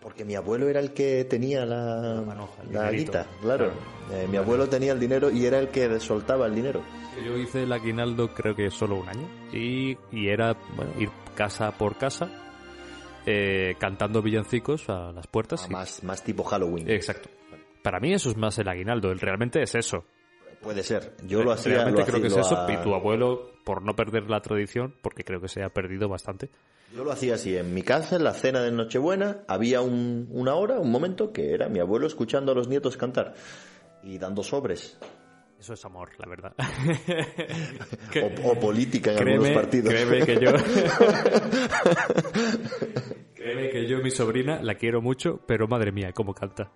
porque 0.00 0.24
mi 0.24 0.34
abuelo 0.36 0.68
era 0.68 0.80
el 0.80 0.92
que 0.94 1.24
tenía 1.24 1.66
la, 1.66 2.22
manoja, 2.24 2.62
la 2.70 2.84
dinerito. 2.90 3.12
guita, 3.12 3.26
claro. 3.42 3.72
Eh, 4.12 4.26
mi 4.30 4.36
abuelo 4.36 4.68
tenía 4.68 4.92
el 4.92 5.00
dinero 5.00 5.30
y 5.30 5.44
era 5.46 5.58
el 5.58 5.68
que 5.68 5.98
soltaba 6.00 6.46
el 6.46 6.54
dinero. 6.54 6.80
Yo 7.24 7.36
hice 7.36 7.64
el 7.64 7.72
aguinaldo 7.72 8.32
creo 8.34 8.54
que 8.54 8.70
solo 8.70 8.96
un 8.96 9.08
año 9.08 9.28
y, 9.52 9.96
y 10.12 10.28
era 10.28 10.56
bueno, 10.76 10.92
ir 10.98 11.10
casa 11.34 11.70
por 11.72 11.96
casa 11.96 12.30
eh, 13.26 13.74
cantando 13.78 14.22
villancicos 14.22 14.88
a 14.88 15.12
las 15.12 15.26
puertas. 15.26 15.62
Ah, 15.64 15.66
y- 15.68 15.72
más, 15.72 16.02
más 16.04 16.22
tipo 16.22 16.42
Halloween. 16.44 16.90
Exacto. 16.90 17.28
Para 17.82 18.00
mí 18.00 18.12
eso 18.14 18.30
es 18.30 18.36
más 18.36 18.58
el 18.58 18.68
aguinaldo, 18.68 19.10
el 19.12 19.20
realmente 19.20 19.62
es 19.62 19.74
eso. 19.74 20.04
Puede 20.62 20.82
ser. 20.82 21.12
Yo 21.26 21.42
lo 21.42 21.52
hacía. 21.52 21.74
realmente 21.74 22.00
lo 22.00 22.06
creo 22.06 22.20
que 22.22 22.28
es 22.28 22.36
eso 22.36 22.66
y 22.70 22.76
tu 22.78 22.94
abuelo 22.94 23.50
por 23.64 23.82
no 23.82 23.94
perder 23.94 24.30
la 24.30 24.40
tradición, 24.40 24.94
porque 25.02 25.22
creo 25.24 25.40
que 25.40 25.48
se 25.48 25.62
ha 25.62 25.68
perdido 25.68 26.08
bastante. 26.08 26.48
Yo 26.96 27.04
lo 27.04 27.12
hacía 27.12 27.34
así. 27.34 27.54
En 27.56 27.74
mi 27.74 27.82
casa, 27.82 28.16
en 28.16 28.24
la 28.24 28.32
cena 28.32 28.62
de 28.62 28.70
Nochebuena, 28.70 29.38
había 29.48 29.82
un- 29.82 30.28
una 30.30 30.54
hora, 30.54 30.78
un 30.78 30.90
momento, 30.90 31.32
que 31.32 31.52
era 31.52 31.68
mi 31.68 31.80
abuelo 31.80 32.06
escuchando 32.06 32.52
a 32.52 32.54
los 32.54 32.68
nietos 32.68 32.96
cantar 32.96 33.34
y 34.02 34.16
dando 34.16 34.42
sobres. 34.42 34.96
Eso 35.64 35.72
es 35.72 35.84
amor, 35.86 36.10
la 36.18 36.26
verdad. 36.28 36.54
O, 38.44 38.50
o 38.50 38.60
política 38.60 39.12
en 39.12 39.16
créeme, 39.16 39.32
algunos 39.46 39.62
partidos. 39.62 39.88
créeme 39.94 40.26
que 40.26 40.38
yo 40.38 40.52
créeme 43.34 43.70
que 43.70 43.88
yo 43.88 43.98
mi 44.00 44.10
sobrina 44.10 44.62
la 44.62 44.74
quiero 44.74 45.00
mucho, 45.00 45.40
pero 45.46 45.66
madre 45.66 45.90
mía, 45.90 46.12
cómo 46.12 46.34
canta. 46.34 46.70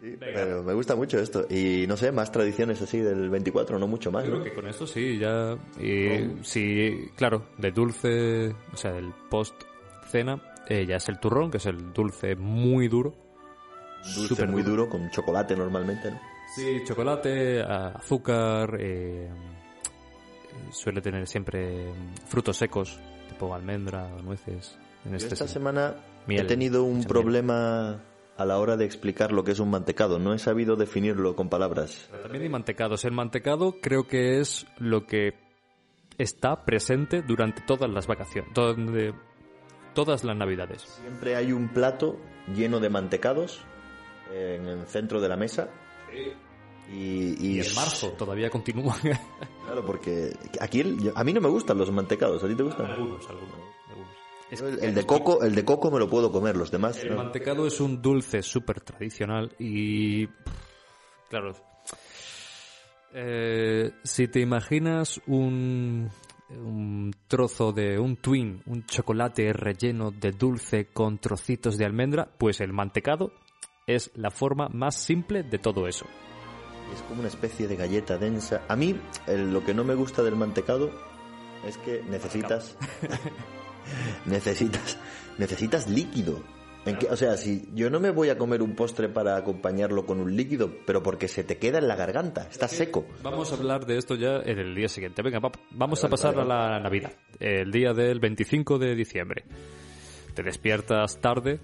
Sí, 0.00 0.16
pero 0.18 0.62
me 0.62 0.72
gusta 0.72 0.96
mucho 0.96 1.18
esto. 1.18 1.46
Y 1.50 1.86
no 1.86 1.98
sé, 1.98 2.10
más 2.12 2.32
tradiciones 2.32 2.80
así 2.80 2.98
del 2.98 3.28
24, 3.28 3.78
no 3.78 3.86
mucho 3.86 4.10
más. 4.10 4.24
Creo 4.24 4.38
¿no? 4.38 4.44
que 4.44 4.54
con 4.54 4.66
esto 4.66 4.86
sí, 4.86 5.18
ya. 5.18 5.58
Y 5.78 6.42
sí, 6.42 7.10
claro, 7.14 7.48
de 7.58 7.72
dulce, 7.72 8.54
o 8.72 8.76
sea, 8.76 8.92
del 8.92 9.12
post 9.30 9.54
cena, 10.08 10.40
eh, 10.66 10.86
ya 10.86 10.96
es 10.96 11.08
el 11.10 11.20
turrón, 11.20 11.50
que 11.50 11.58
es 11.58 11.66
el 11.66 11.92
dulce 11.92 12.36
muy 12.36 12.88
duro. 12.88 13.14
Dulce 14.02 14.28
súper 14.28 14.48
muy 14.48 14.62
duro, 14.62 14.88
con 14.88 15.10
chocolate 15.10 15.56
normalmente, 15.56 16.10
¿no? 16.10 16.20
Sí, 16.54 16.82
chocolate, 16.84 17.62
azúcar, 17.62 18.76
eh, 18.78 19.30
suele 20.70 21.00
tener 21.00 21.26
siempre 21.26 21.92
frutos 22.26 22.56
secos, 22.56 22.98
tipo 23.28 23.54
almendra, 23.54 24.08
nueces. 24.22 24.78
En 25.04 25.12
Yo 25.12 25.16
este 25.16 25.34
esta 25.34 25.48
semana 25.48 25.94
Miel, 26.26 26.42
he 26.42 26.44
tenido 26.44 26.84
un 26.84 27.04
problema 27.04 28.02
a 28.36 28.44
la 28.44 28.58
hora 28.58 28.76
de 28.76 28.84
explicar 28.84 29.32
lo 29.32 29.44
que 29.44 29.52
es 29.52 29.60
un 29.60 29.70
mantecado. 29.70 30.18
No 30.18 30.34
he 30.34 30.38
sabido 30.38 30.76
definirlo 30.76 31.36
con 31.36 31.48
palabras. 31.48 32.08
Pero 32.10 32.24
También 32.24 32.42
hay 32.44 32.48
mantecados. 32.48 33.04
El 33.04 33.12
mantecado 33.12 33.76
creo 33.80 34.06
que 34.06 34.40
es 34.40 34.66
lo 34.78 35.06
que 35.06 35.34
está 36.18 36.64
presente 36.64 37.22
durante 37.22 37.62
todas 37.62 37.90
las 37.90 38.06
vacaciones, 38.06 38.52
donde, 38.54 39.14
todas 39.94 40.24
las 40.24 40.36
navidades. 40.36 40.82
Siempre 40.82 41.36
hay 41.36 41.52
un 41.52 41.68
plato 41.68 42.18
lleno 42.54 42.80
de 42.80 42.90
mantecados 42.90 43.64
en 44.32 44.66
el 44.66 44.86
centro 44.86 45.20
de 45.20 45.28
la 45.28 45.36
mesa. 45.36 45.68
Y, 46.90 46.94
y- 46.94 47.36
Y 47.56 47.60
en 47.60 47.74
marzo 47.74 48.10
todavía 48.12 48.50
continúa. 48.50 48.96
Claro, 49.64 49.86
porque 49.86 50.36
aquí 50.60 50.80
el- 50.80 51.12
a 51.14 51.22
mí 51.24 51.32
no 51.32 51.40
me 51.40 51.48
gustan 51.48 51.78
los 51.78 51.90
mantecados. 51.92 52.42
¿A 52.42 52.48
ti 52.48 52.54
te 52.56 52.62
gustan? 52.64 52.86
algunos, 52.86 53.26
algunos, 53.28 53.54
algunos. 53.88 54.12
Es 54.50 54.60
Yo 54.60 54.66
el, 54.68 54.94
de 54.94 55.06
coco, 55.06 55.42
el 55.44 55.54
de 55.54 55.64
coco 55.64 55.90
me 55.90 55.98
lo 55.98 56.10
puedo 56.10 56.30
comer, 56.32 56.56
los 56.56 56.70
demás. 56.70 57.02
El 57.02 57.10
no. 57.10 57.16
mantecado 57.18 57.66
es 57.66 57.80
un 57.80 58.02
dulce 58.02 58.42
súper 58.42 58.80
tradicional 58.80 59.54
y... 59.58 60.26
Claro. 61.30 61.54
eh, 63.14 63.92
si 64.02 64.28
te 64.28 64.40
imaginas 64.40 65.20
un, 65.26 66.10
un 66.50 67.14
trozo 67.28 67.72
de 67.72 67.98
un 67.98 68.16
twin, 68.16 68.62
un 68.66 68.84
chocolate 68.86 69.52
relleno 69.52 70.10
de 70.10 70.32
dulce 70.32 70.86
con 70.92 71.18
trocitos 71.18 71.78
de 71.78 71.84
almendra, 71.86 72.28
pues 72.38 72.60
el 72.60 72.72
mantecado 72.72 73.32
es 73.86 74.10
la 74.14 74.30
forma 74.30 74.68
más 74.68 74.94
simple 74.96 75.42
de 75.42 75.58
todo 75.58 75.86
eso. 75.88 76.06
Es 76.94 77.02
como 77.02 77.20
una 77.20 77.28
especie 77.28 77.66
de 77.68 77.76
galleta 77.76 78.18
densa. 78.18 78.62
A 78.68 78.76
mí 78.76 78.98
el- 79.26 79.52
lo 79.52 79.64
que 79.64 79.74
no 79.74 79.82
me 79.84 79.94
gusta 79.94 80.22
del 80.22 80.36
mantecado 80.36 80.90
es 81.66 81.78
que 81.78 82.02
necesitas 82.08 82.76
necesitas 84.26 84.98
necesitas 85.38 85.88
líquido. 85.88 86.42
En 86.84 86.98
que- 86.98 87.06
o 87.06 87.16
sea, 87.16 87.36
si 87.36 87.68
yo 87.74 87.90
no 87.90 88.00
me 88.00 88.10
voy 88.10 88.28
a 88.28 88.36
comer 88.36 88.60
un 88.60 88.74
postre 88.74 89.08
para 89.08 89.36
acompañarlo 89.36 90.04
con 90.04 90.18
un 90.20 90.34
líquido, 90.36 90.72
pero 90.84 91.00
porque 91.02 91.28
se 91.28 91.44
te 91.44 91.56
queda 91.56 91.78
en 91.78 91.86
la 91.86 91.94
garganta, 91.94 92.48
está 92.50 92.66
seco. 92.66 93.06
Vamos 93.22 93.52
a 93.52 93.54
hablar 93.54 93.86
de 93.86 93.98
esto 93.98 94.16
ya 94.16 94.36
en 94.44 94.58
el 94.58 94.74
día 94.74 94.88
siguiente. 94.88 95.22
Venga, 95.22 95.38
va- 95.38 95.52
vamos 95.70 96.02
a 96.04 96.08
pasar 96.08 96.36
a 96.38 96.44
la 96.44 96.80
Navidad. 96.80 97.12
El 97.38 97.70
día 97.70 97.92
del 97.94 98.18
25 98.18 98.78
de 98.78 98.96
diciembre. 98.96 99.44
Te 100.34 100.42
despiertas 100.42 101.20
tarde, 101.20 101.60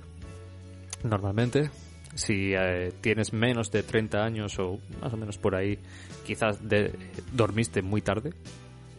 normalmente. 1.02 1.70
Si 2.18 2.52
eh, 2.52 2.92
tienes 3.00 3.32
menos 3.32 3.70
de 3.70 3.84
30 3.84 4.24
años 4.24 4.58
o 4.58 4.80
más 5.00 5.12
o 5.12 5.16
menos 5.16 5.38
por 5.38 5.54
ahí, 5.54 5.78
quizás 6.26 6.68
de- 6.68 6.92
dormiste 7.32 7.80
muy 7.80 8.02
tarde. 8.02 8.32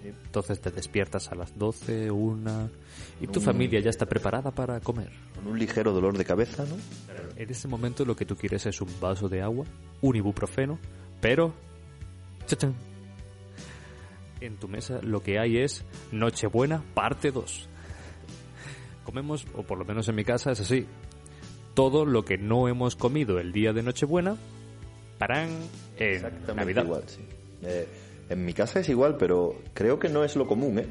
Entonces 0.06 0.62
te 0.62 0.72
despiertas 0.72 1.30
a 1.30 1.36
las 1.36 1.58
12, 1.60 2.10
una 2.10 2.70
y 3.20 3.28
tu 3.28 3.42
familia 3.42 3.82
ya 3.82 3.90
está 3.90 4.06
preparada 4.06 4.52
para 4.52 4.80
comer. 4.80 5.10
Con 5.36 5.48
un 5.48 5.60
ligero 5.60 5.92
dolor 5.92 6.18
de 6.18 6.24
cabeza, 6.24 6.64
¿no? 6.64 6.78
En 7.36 7.50
ese 7.50 7.68
momento 7.68 8.06
lo 8.06 8.16
que 8.16 8.26
tú 8.26 8.38
quieres 8.38 8.66
es 8.66 8.80
un 8.80 8.88
vaso 9.02 9.28
de 9.28 9.42
agua, 9.42 9.66
un 10.02 10.16
ibuprofeno, 10.16 10.80
pero... 11.20 11.54
¡chachán! 12.48 12.74
En 14.40 14.56
tu 14.56 14.70
mesa 14.70 15.02
lo 15.04 15.22
que 15.22 15.38
hay 15.38 15.58
es 15.58 15.84
Nochebuena 16.14 16.82
parte 16.94 17.32
2. 17.32 17.68
Comemos, 19.04 19.46
o 19.54 19.64
por 19.64 19.78
lo 19.78 19.84
menos 19.84 20.08
en 20.08 20.16
mi 20.16 20.24
casa 20.24 20.52
es 20.52 20.62
así, 20.62 20.86
todo 21.80 22.06
lo 22.06 22.26
que 22.26 22.38
no 22.38 22.68
hemos 22.68 22.98
comido 22.98 23.40
el 23.40 23.54
día 23.54 23.72
de 23.72 23.82
Nochebuena, 23.84 24.36
parán, 25.18 25.48
en 25.98 26.10
Exactamente 26.16 26.54
Navidad. 26.56 26.84
igual, 26.84 27.04
sí. 27.08 27.22
Eh, 27.64 27.88
en 28.30 28.44
mi 28.44 28.54
casa 28.54 28.82
es 28.82 28.90
igual, 28.90 29.16
pero 29.18 29.56
creo 29.74 29.98
que 29.98 30.10
no 30.10 30.26
es 30.26 30.36
lo 30.36 30.46
común, 30.46 30.78
¿eh? 30.80 30.88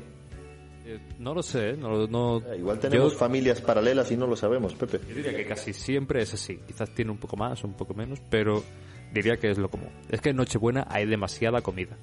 Eh, 0.87 0.99
no 1.19 1.35
lo 1.35 1.43
sé, 1.43 1.77
no, 1.77 2.07
no- 2.07 2.39
Eh, 2.39 2.57
Igual 2.59 2.79
tenemos 2.81 3.13
yo- 3.13 3.19
familias 3.19 3.61
paralelas 3.61 4.11
y 4.13 4.17
no 4.17 4.27
lo 4.27 4.35
sabemos, 4.35 4.73
Pepe. 4.75 4.99
Yo 5.11 5.15
diría 5.17 5.37
que 5.37 5.45
casi 5.45 5.75
siempre 5.75 6.23
es 6.23 6.33
así. 6.33 6.59
Quizás 6.67 6.89
tiene 6.95 7.11
un 7.11 7.19
poco 7.19 7.37
más, 7.37 7.63
un 7.65 7.75
poco 7.75 7.93
menos, 7.93 8.21
pero 8.31 8.65
diría 9.13 9.37
que 9.37 9.51
es 9.51 9.59
lo 9.59 9.69
común. 9.69 9.91
Es 10.09 10.23
que 10.23 10.31
en 10.31 10.37
Nochebuena 10.37 10.87
hay 10.89 11.05
demasiada 11.05 11.61
comida. 11.61 11.99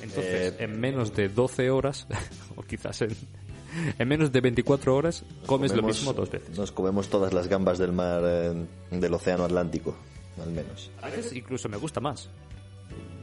Entonces, 0.00 0.52
Eh, 0.52 0.56
en 0.64 0.78
menos 0.80 1.12
de 1.16 1.28
12 1.28 1.70
horas, 1.70 2.06
o 2.56 2.62
quizás 2.62 3.02
en, 3.02 3.08
en 3.98 4.08
menos 4.08 4.32
de 4.32 4.40
24 4.40 4.94
horas, 4.96 5.24
comes 5.46 5.72
lo 5.72 5.82
Comemos- 5.82 5.96
mismo 5.96 6.12
dos 6.12 6.30
veces. 6.30 6.56
Nos 6.58 6.72
comemos 6.72 7.08
todas 7.08 7.32
las 7.32 7.48
gambas 7.48 7.78
del 7.78 7.92
mar, 7.92 8.22
eh, 8.24 8.66
del 8.90 9.14
océano 9.14 9.44
Atlántico, 9.44 9.96
al 10.42 10.50
menos. 10.50 10.90
A 11.02 11.08
veces 11.08 11.32
incluso 11.34 11.68
me 11.68 11.76
gusta 11.76 12.00
más. 12.00 12.28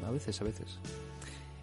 A 0.06 0.12
veces, 0.12 0.40
a 0.42 0.44
veces. 0.44 0.80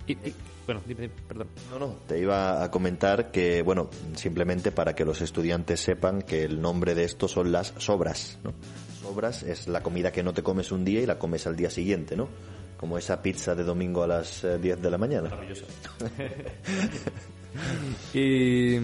Y, 0.07 0.12
y- 0.15 0.35
bueno, 0.67 0.81
dime, 0.87 1.03
dime, 1.03 1.15
perdón. 1.29 1.47
No, 1.71 1.79
no, 1.79 1.87
te 2.09 2.19
iba 2.19 2.62
a 2.62 2.71
comentar 2.71 3.31
que, 3.31 3.62
bueno, 3.62 3.89
simplemente 4.17 4.73
para 4.73 4.95
que 4.95 5.05
los 5.05 5.21
estudiantes 5.21 5.81
sepan 5.81 6.23
que 6.23 6.43
el 6.45 6.61
nombre 6.61 6.95
de 6.95 7.05
esto 7.05 7.29
son 7.29 7.53
las 7.53 7.73
sobras, 7.79 8.39
¿no? 8.43 8.53
Sobras 9.01 9.43
es 9.45 9.67
la 9.69 9.83
comida 9.83 10.11
que 10.12 10.23
no 10.23 10.33
te 10.33 10.43
comes 10.43 10.71
un 10.73 10.85
día 10.85 11.01
y 11.01 11.07
la 11.07 11.19
comes 11.19 11.47
al 11.47 11.55
día 11.57 11.71
siguiente, 11.71 12.17
¿no? 12.17 12.29
Como 12.77 12.99
esa 12.99 13.23
pizza 13.23 13.55
de 13.55 13.62
domingo 13.65 14.03
a 14.03 14.07
las 14.09 14.43
eh, 14.45 14.59
10 14.59 14.81
de 14.83 14.91
la 14.91 14.99
mañana. 14.99 15.31
Y 18.14 18.76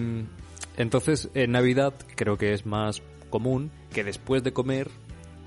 entonces 0.77 1.29
en 1.33 1.51
Navidad 1.51 1.93
creo 2.15 2.37
que 2.37 2.53
es 2.53 2.65
más 2.65 3.01
común 3.29 3.71
que 3.93 4.03
después 4.03 4.43
de 4.43 4.53
comer 4.53 4.89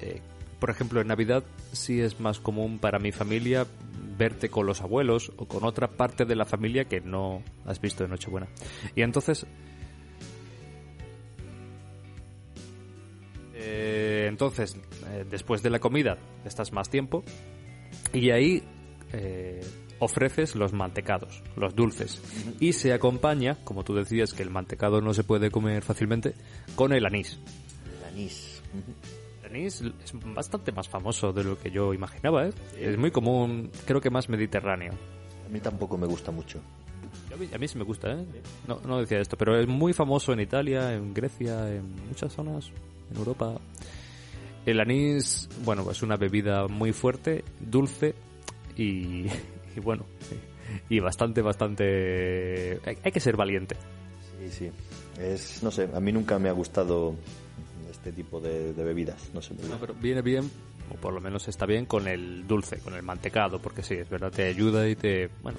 eh, 0.02 0.21
por 0.62 0.71
ejemplo, 0.71 1.00
en 1.00 1.09
Navidad 1.09 1.43
sí 1.73 2.00
es 2.00 2.21
más 2.21 2.38
común 2.38 2.79
para 2.79 3.00
mi 3.00 3.11
familia 3.11 3.67
verte 4.17 4.49
con 4.49 4.64
los 4.64 4.81
abuelos 4.81 5.33
o 5.37 5.47
con 5.47 5.64
otra 5.64 5.88
parte 5.88 6.25
de 6.25 6.37
la 6.37 6.45
familia 6.45 6.85
que 6.85 7.00
no 7.00 7.43
has 7.64 7.81
visto 7.81 8.05
en 8.05 8.11
Nochebuena. 8.11 8.47
Y 8.95 9.02
entonces... 9.02 9.45
eh, 13.55 14.26
entonces, 14.29 14.76
eh, 15.11 15.25
después 15.29 15.64
de 15.64 15.71
la 15.71 15.81
comida, 15.81 16.17
estás 16.45 16.73
más 16.73 16.88
tiempo 16.88 17.25
y 18.12 18.31
ahí 18.31 18.62
ofreces 20.03 20.57
los 20.57 20.73
mantecados, 20.73 21.43
los 21.57 21.77
dulces. 21.77 22.21
Y 22.59 22.73
se 22.73 22.93
acompaña, 22.93 23.57
como 23.63 23.85
tú 23.85 23.95
decías 23.95 24.35
que 24.35 24.43
el 24.43 24.51
mantecado 24.51 25.01
no 25.01 25.15
se 25.15 25.23
puede 25.23 25.51
comer 25.51 25.85
fácilmente, 25.85 26.35
con 26.75 26.93
el 26.93 27.07
anís. 27.07 27.39
El 27.99 28.13
anís. 28.13 28.63
El 29.45 29.51
anís 29.51 29.81
es 29.81 30.13
bastante 30.35 30.73
más 30.73 30.89
famoso 30.89 31.33
de 31.33 31.45
lo 31.45 31.57
que 31.57 31.71
yo 31.71 31.95
imaginaba, 31.95 32.49
¿eh? 32.49 32.53
Es 32.77 32.99
muy 32.99 33.13
común, 33.13 33.71
creo 33.87 34.01
que 34.01 34.11
más 34.11 34.29
mediterráneo. 34.29 34.93
A 35.47 35.49
mí 35.49 35.61
tampoco 35.61 35.97
me 35.97 36.09
gusta 36.09 36.33
mucho. 36.33 36.61
A 37.33 37.37
mí, 37.37 37.49
a 37.55 37.59
mí 37.59 37.69
sí 37.69 37.79
me 37.79 37.85
gusta, 37.85 38.13
¿eh? 38.13 38.27
No, 38.67 38.81
no 38.85 38.99
decía 38.99 39.21
esto, 39.21 39.37
pero 39.39 39.57
es 39.57 39.69
muy 39.69 39.93
famoso 39.93 40.33
en 40.33 40.41
Italia, 40.41 40.95
en 40.95 41.15
Grecia, 41.15 41.73
en 41.73 42.09
muchas 42.09 42.33
zonas, 42.33 42.73
en 43.11 43.17
Europa. 43.17 43.55
El 44.67 44.81
anís, 44.81 45.49
bueno, 45.65 45.89
es 45.93 46.03
una 46.03 46.17
bebida 46.17 46.67
muy 46.67 46.93
fuerte, 46.93 47.45
dulce 47.61 48.15
y, 48.77 49.27
y 49.76 49.81
bueno, 49.81 50.07
y 50.88 51.00
bastante, 51.00 51.43
bastante... 51.43 52.81
Hay, 52.85 52.99
hay 53.02 53.12
que 53.12 53.21
ser 53.21 53.37
valiente. 53.37 53.76
Sí, 54.41 54.50
sí. 54.50 54.71
Es, 55.21 55.62
no 55.62 55.71
sé, 55.71 55.88
a 55.93 56.00
mí 56.00 56.12
nunca 56.12 56.38
me 56.38 56.49
ha 56.49 56.52
gustado 56.52 57.14
este 57.91 58.12
tipo 58.12 58.41
de, 58.41 58.73
de 58.73 58.85
bebidas. 58.85 59.31
No 59.35 59.43
sé. 59.43 59.55
No, 59.69 59.76
pero 59.79 59.95
viene 59.95 60.23
bien, 60.23 60.50
o 60.91 60.95
por 60.97 61.12
lo 61.12 61.21
menos 61.21 61.47
está 61.49 61.67
bien, 61.67 61.87
con 61.87 62.09
el 62.09 62.47
dulce, 62.47 62.79
con 62.79 62.95
el 62.95 63.02
mantecado, 63.02 63.61
porque 63.61 63.83
sí, 63.83 63.95
es 63.95 64.09
verdad, 64.09 64.31
te 64.33 64.45
ayuda 64.49 64.88
y 64.88 64.97
te... 64.97 65.29
Bueno, 65.43 65.59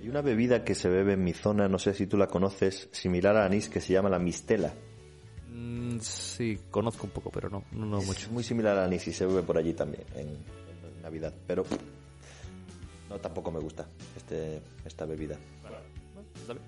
Hay 0.00 0.08
una 0.08 0.22
bebida 0.22 0.64
que 0.64 0.74
se 0.74 0.88
bebe 0.88 1.12
en 1.14 1.22
mi 1.24 1.32
zona, 1.34 1.68
no 1.68 1.78
sé 1.78 1.92
si 1.94 2.06
tú 2.06 2.16
la 2.16 2.26
conoces, 2.28 2.88
similar 2.92 3.36
al 3.36 3.46
anís, 3.46 3.68
que 3.68 3.80
se 3.80 3.92
llama 3.92 4.08
la 4.08 4.18
mistela. 4.18 4.72
mm, 5.48 5.98
sí, 6.00 6.58
conozco 6.70 7.04
un 7.06 7.10
poco, 7.12 7.30
pero 7.30 7.48
no, 7.50 7.64
no, 7.72 7.86
no 7.86 8.00
mucho. 8.02 8.26
Es 8.26 8.30
muy 8.30 8.42
similar 8.42 8.76
al 8.78 8.84
anís 8.86 9.06
y 9.06 9.12
se 9.12 9.26
bebe 9.26 9.42
por 9.42 9.58
allí 9.58 9.72
también, 9.74 10.04
en, 10.14 10.28
en 10.28 11.02
Navidad. 11.02 11.34
Pero 11.46 11.64
no, 13.08 13.18
tampoco 13.18 13.50
me 13.50 13.60
gusta 13.60 13.86
este, 14.16 14.60
esta 14.84 15.04
bebida. 15.06 15.36
¿Sabe? 16.46 16.60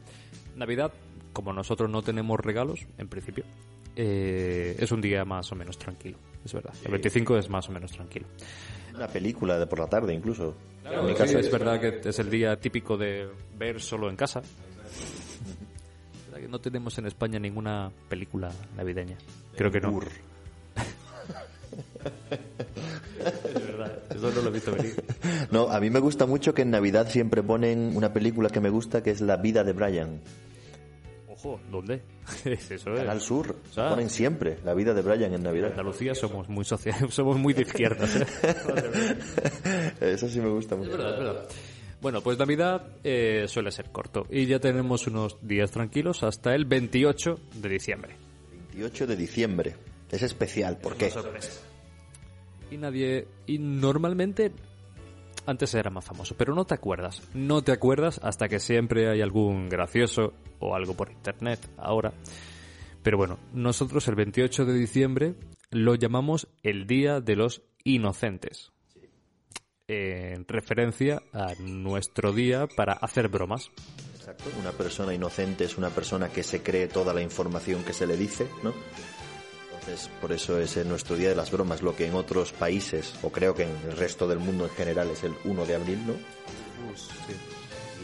Navidad, 0.57 0.92
como 1.33 1.52
nosotros 1.52 1.90
no 1.90 2.02
tenemos 2.02 2.38
regalos, 2.40 2.80
en 2.99 3.09
principio, 3.09 3.45
eh, 3.97 4.76
es 4.78 4.90
un 4.92 5.00
día 5.00 5.25
más 5.25 5.50
o 5.52 5.54
menos 5.54 5.78
tranquilo, 5.78 6.18
es 6.45 6.52
verdad. 6.52 6.75
El 6.85 6.90
25 6.92 7.38
es 7.38 7.49
más 7.49 7.68
o 7.68 7.73
menos 7.73 7.92
tranquilo. 7.92 8.26
Una 8.95 9.09
película 9.09 9.59
de 9.59 9.66
por 9.66 9.78
la 9.78 9.87
tarde 9.87 10.14
incluso. 10.14 10.54
en 10.85 11.04
mi 11.07 11.12
Sí, 11.12 11.18
casa 11.18 11.38
es 11.38 11.50
verdad 11.52 11.80
que 11.80 12.09
es 12.09 12.18
el 12.18 12.30
día 12.30 12.59
típico 12.59 12.97
de 12.97 13.28
ver 13.57 13.80
solo 13.80 14.11
en 14.11 14.16
casa. 14.16 14.40
Es 14.40 16.26
verdad 16.26 16.40
que 16.40 16.49
no 16.49 16.59
tenemos 16.61 16.99
en 16.99 17.07
España 17.07 17.38
ninguna 17.38 17.92
película 18.09 18.50
navideña. 18.76 19.16
Creo 19.57 19.71
que 19.71 19.80
no. 19.80 20.00
Es 24.29 24.35
eso 24.35 24.43
no 24.43 24.43
lo 24.43 24.49
he 24.49 24.53
visto 24.53 24.73
venir. 24.73 24.95
No, 25.51 25.71
a 25.71 25.81
mí 25.81 25.91
me 25.91 26.01
gusta 26.01 26.27
mucho 26.27 26.55
que 26.55 26.63
en 26.63 26.71
Navidad 26.71 27.09
siempre 27.11 27.43
ponen 27.43 27.97
una 27.97 28.13
película 28.13 28.49
que 28.51 28.61
me 28.61 28.71
gusta 28.71 29.03
que 29.03 29.11
es 29.11 29.21
La 29.21 29.37
vida 29.37 29.65
de 29.65 29.73
Brian. 29.73 30.21
Ojo, 31.29 31.61
¿dónde? 31.71 32.03
Es 32.45 32.71
eso, 32.71 32.93
eh. 32.95 32.97
Canal 32.99 33.21
Sur. 33.21 33.57
Ponen 33.75 34.11
siempre 34.11 34.59
La 34.65 34.75
vida 34.75 34.93
de 34.93 35.03
Brian 35.03 35.31
en 35.31 35.35
En 35.35 35.43
Navidad. 35.45 35.71
Andalucía 35.71 36.15
somos 36.15 36.49
muy 36.49 36.65
sociales, 36.65 37.15
somos 37.15 37.37
muy 37.39 37.55
de 37.55 37.63
izquierdas. 37.63 38.17
¿eh? 38.17 38.27
Eso 40.01 40.29
sí 40.29 40.41
me 40.41 40.49
gusta 40.49 40.75
Es 40.75 40.81
mucho. 40.81 40.91
verdad, 40.93 41.13
es 41.13 41.19
verdad. 41.19 41.49
Bueno, 42.01 42.21
pues 42.21 42.39
Navidad 42.39 42.83
eh, 43.03 43.47
suele 43.49 43.73
ser 43.73 43.91
corto 43.91 44.27
y 44.31 44.47
ya 44.47 44.61
tenemos 44.61 45.07
unos 45.09 45.37
días 45.43 45.71
tranquilos 45.73 46.23
hasta 46.23 46.55
el 46.55 46.65
28 46.65 47.39
de 47.55 47.69
diciembre. 47.69 48.15
28 48.73 49.07
de 49.07 49.17
diciembre. 49.17 49.77
Es 50.11 50.23
especial, 50.23 50.79
¿por 50.79 50.97
qué? 50.97 51.13
Y 52.71 52.77
nadie. 52.77 53.27
Y 53.47 53.59
normalmente. 53.59 54.53
Antes 55.47 55.75
era 55.75 55.90
más 55.90 56.05
famoso, 56.05 56.35
pero 56.37 56.55
no 56.55 56.66
te 56.66 56.75
acuerdas. 56.75 57.23
No 57.33 57.62
te 57.62 57.73
acuerdas 57.73 58.21
hasta 58.23 58.49
que 58.49 58.61
siempre 58.61 59.09
hay 59.09 59.23
algún 59.23 59.71
gracioso 59.71 60.35
o 60.59 60.75
algo 60.75 60.95
por 60.95 61.11
internet 61.11 61.59
ahora. 61.79 62.12
Pero 63.03 63.16
bueno, 63.16 63.38
nosotros 63.55 64.07
el 64.09 64.14
28 64.16 64.66
de 64.66 64.75
diciembre 64.75 65.35
lo 65.71 65.95
llamamos 65.95 66.49
el 66.62 66.87
Día 66.87 67.21
de 67.21 67.37
los 67.37 67.62
Inocentes. 67.85 68.73
En 69.87 70.47
referencia 70.47 71.23
a 71.33 71.55
nuestro 71.61 72.35
día 72.35 72.66
para 72.66 72.92
hacer 72.92 73.29
bromas. 73.29 73.71
Exacto. 74.16 74.51
Una 74.61 74.73
persona 74.73 75.14
inocente 75.14 75.64
es 75.64 75.79
una 75.79 75.88
persona 75.88 76.29
que 76.29 76.42
se 76.42 76.62
cree 76.62 76.88
toda 76.88 77.14
la 77.14 77.23
información 77.23 77.83
que 77.85 77.95
se 77.95 78.07
le 78.07 78.19
dice, 78.19 78.47
¿no? 78.62 78.75
Entonces, 79.88 80.11
por 80.20 80.33
eso 80.33 80.61
es 80.61 80.77
nuestro 80.85 81.16
Día 81.16 81.31
de 81.31 81.35
las 81.35 81.51
Bromas, 81.51 81.81
lo 81.81 81.96
que 81.96 82.07
en 82.07 82.14
otros 82.14 82.53
países, 82.53 83.14
o 83.22 83.33
creo 83.33 83.55
que 83.55 83.62
en 83.62 83.70
el 83.88 83.96
resto 83.96 84.29
del 84.29 84.38
mundo 84.38 84.64
en 84.64 84.70
general, 84.70 85.09
es 85.11 85.24
el 85.24 85.33
1 85.44 85.64
de 85.64 85.74
abril, 85.74 86.07
¿no? 86.07 86.12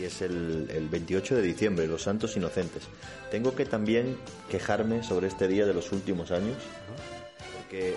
Y 0.01 0.05
es 0.05 0.23
el, 0.23 0.66
el 0.70 0.88
28 0.88 1.37
de 1.37 1.42
diciembre, 1.42 1.87
los 1.87 2.03
Santos 2.03 2.38
Inocentes. 2.38 2.85
Tengo 3.31 3.55
que 3.55 3.66
también 3.66 4.16
quejarme 4.51 5.03
sobre 5.03 5.27
este 5.29 5.47
día 5.47 5.66
de 5.66 5.75
los 5.75 5.92
últimos 5.92 6.31
años, 6.31 6.57
porque 7.59 7.97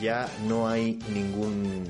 ya 0.00 0.28
no 0.46 0.68
hay 0.68 0.96
ningún... 1.12 1.84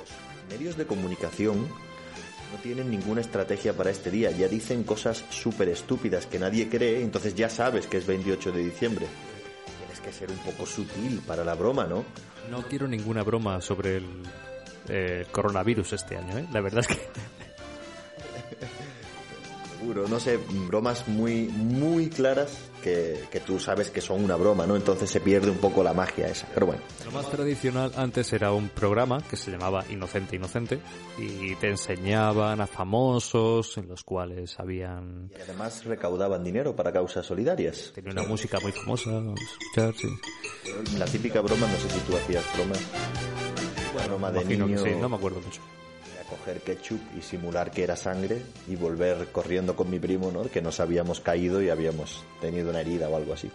Los 0.00 0.58
medios 0.58 0.78
de 0.78 0.86
comunicación 0.86 1.58
no 1.58 2.58
tienen 2.62 2.90
ninguna 2.90 3.20
estrategia 3.20 3.74
para 3.74 3.90
este 3.90 4.10
día. 4.10 4.30
Ya 4.30 4.48
dicen 4.48 4.82
cosas 4.82 5.24
súper 5.28 5.68
estúpidas 5.68 6.24
que 6.24 6.38
nadie 6.38 6.70
cree, 6.70 7.02
entonces 7.02 7.34
ya 7.34 7.50
sabes 7.50 7.86
que 7.86 7.98
es 7.98 8.06
28 8.06 8.50
de 8.50 8.64
diciembre. 8.64 9.06
Que 10.04 10.12
ser 10.12 10.30
un 10.30 10.38
poco 10.38 10.66
sutil 10.66 11.22
para 11.26 11.44
la 11.44 11.54
broma, 11.54 11.86
¿no? 11.86 12.04
No 12.50 12.62
quiero 12.68 12.86
ninguna 12.86 13.22
broma 13.22 13.60
sobre 13.62 13.96
el 13.96 14.22
eh, 14.88 15.26
coronavirus 15.32 15.94
este 15.94 16.18
año, 16.18 16.36
¿eh? 16.38 16.46
La 16.52 16.60
verdad 16.60 16.80
es 16.80 16.88
que 16.88 17.08
Seguro, 19.94 20.08
no 20.10 20.18
sé, 20.18 20.40
bromas 20.66 21.06
muy, 21.06 21.44
muy 21.44 22.08
claras 22.08 22.58
que, 22.82 23.16
que 23.30 23.38
tú 23.38 23.60
sabes 23.60 23.90
que 23.90 24.00
son 24.00 24.24
una 24.24 24.34
broma, 24.34 24.66
¿no? 24.66 24.74
Entonces 24.74 25.08
se 25.08 25.20
pierde 25.20 25.52
un 25.52 25.58
poco 25.58 25.84
la 25.84 25.94
magia 25.94 26.26
esa. 26.26 26.48
Pero 26.52 26.66
bueno, 26.66 26.82
lo 27.04 27.12
más 27.12 27.30
tradicional 27.30 27.92
antes 27.96 28.32
era 28.32 28.50
un 28.50 28.70
programa 28.70 29.22
que 29.22 29.36
se 29.36 29.52
llamaba 29.52 29.84
Inocente 29.88 30.34
Inocente 30.34 30.80
y 31.16 31.54
te 31.56 31.68
enseñaban 31.68 32.60
a 32.60 32.66
famosos 32.66 33.78
en 33.78 33.86
los 33.86 34.02
cuales 34.02 34.58
habían 34.58 35.30
y 35.38 35.40
además 35.40 35.84
recaudaban 35.84 36.42
dinero 36.42 36.74
para 36.74 36.90
causas 36.90 37.24
solidarias. 37.24 37.92
tenía 37.94 38.10
una 38.10 38.24
música 38.24 38.58
muy 38.60 38.72
famosa, 38.72 39.10
escuchar, 39.12 39.94
sí. 39.94 40.08
La 40.98 41.04
típica 41.04 41.40
broma, 41.40 41.68
no 41.68 41.78
sé 41.78 41.88
si 41.88 42.00
tú 42.00 42.16
hacías 42.16 42.42
bromas. 42.56 42.80
La 43.96 44.06
broma 44.08 44.32
de 44.32 44.44
niño 44.44 44.66
que 44.66 44.90
sí, 44.90 44.96
no 45.00 45.08
me 45.08 45.14
acuerdo 45.14 45.40
mucho. 45.40 45.60
Coger 46.36 46.60
ketchup 46.60 47.00
y 47.18 47.22
simular 47.22 47.70
que 47.70 47.84
era 47.84 47.96
sangre 47.96 48.42
y 48.68 48.76
volver 48.76 49.28
corriendo 49.32 49.76
con 49.76 49.90
mi 49.90 49.98
primo, 49.98 50.30
¿no? 50.32 50.44
Que 50.50 50.60
nos 50.62 50.80
habíamos 50.80 51.20
caído 51.20 51.62
y 51.62 51.68
habíamos 51.70 52.24
tenido 52.40 52.70
una 52.70 52.80
herida 52.80 53.08
o 53.08 53.16
algo 53.16 53.34
así. 53.34 53.50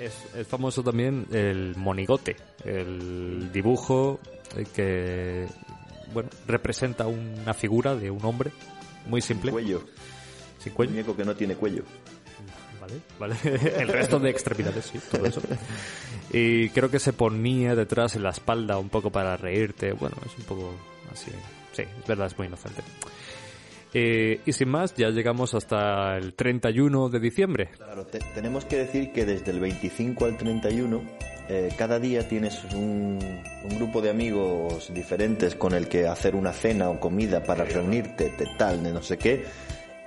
Es, 0.00 0.14
es 0.34 0.46
famoso 0.46 0.82
también 0.82 1.26
el 1.30 1.74
monigote, 1.76 2.36
el 2.64 3.52
dibujo 3.52 4.18
eh, 4.56 4.64
que 4.74 5.46
bueno 6.14 6.30
representa 6.46 7.06
una 7.06 7.52
figura 7.52 7.94
de 7.94 8.10
un 8.10 8.24
hombre 8.24 8.50
muy 9.06 9.20
simple, 9.20 9.52
Cuello. 9.52 9.82
sin 10.58 10.72
cuello. 10.72 10.92
Muñeco 10.92 11.16
que 11.16 11.24
no 11.24 11.34
tiene 11.36 11.54
cuello. 11.54 11.84
Vale, 12.80 12.94
vale. 13.18 13.36
El 13.78 13.88
resto 13.88 14.18
de 14.18 14.30
extremidades, 14.30 14.86
sí, 14.86 14.98
todo 15.10 15.26
eso. 15.26 15.42
Y 16.32 16.70
creo 16.70 16.90
que 16.90 16.98
se 16.98 17.12
ponía 17.12 17.74
detrás 17.74 18.16
en 18.16 18.22
la 18.22 18.30
espalda 18.30 18.78
un 18.78 18.88
poco 18.88 19.10
para 19.10 19.36
reírte. 19.36 19.92
Bueno, 19.92 20.16
es 20.24 20.36
un 20.38 20.44
poco 20.44 20.72
así. 21.12 21.30
Sí, 21.72 21.82
es 21.82 22.06
verdad, 22.06 22.26
es 22.26 22.36
muy 22.38 22.46
inocente. 22.48 22.82
Eh, 23.92 24.40
y 24.46 24.52
sin 24.52 24.68
más, 24.68 24.94
ya 24.94 25.10
llegamos 25.10 25.54
hasta 25.54 26.16
el 26.16 26.34
31 26.34 27.08
de 27.08 27.18
diciembre. 27.20 27.70
Claro, 27.76 28.06
te- 28.06 28.20
tenemos 28.34 28.64
que 28.64 28.76
decir 28.76 29.12
que 29.12 29.24
desde 29.26 29.50
el 29.50 29.58
25 29.58 30.26
al 30.26 30.36
31, 30.36 31.02
eh, 31.48 31.70
cada 31.76 31.98
día 31.98 32.28
tienes 32.28 32.62
un, 32.72 33.18
un 33.64 33.76
grupo 33.76 34.00
de 34.00 34.10
amigos 34.10 34.92
diferentes 34.94 35.56
con 35.56 35.74
el 35.74 35.88
que 35.88 36.06
hacer 36.06 36.36
una 36.36 36.52
cena 36.52 36.88
o 36.88 37.00
comida 37.00 37.42
para 37.42 37.64
reunirte, 37.64 38.30
de 38.38 38.46
tal, 38.56 38.82
de 38.84 38.92
no 38.92 39.02
sé 39.02 39.18
qué. 39.18 39.44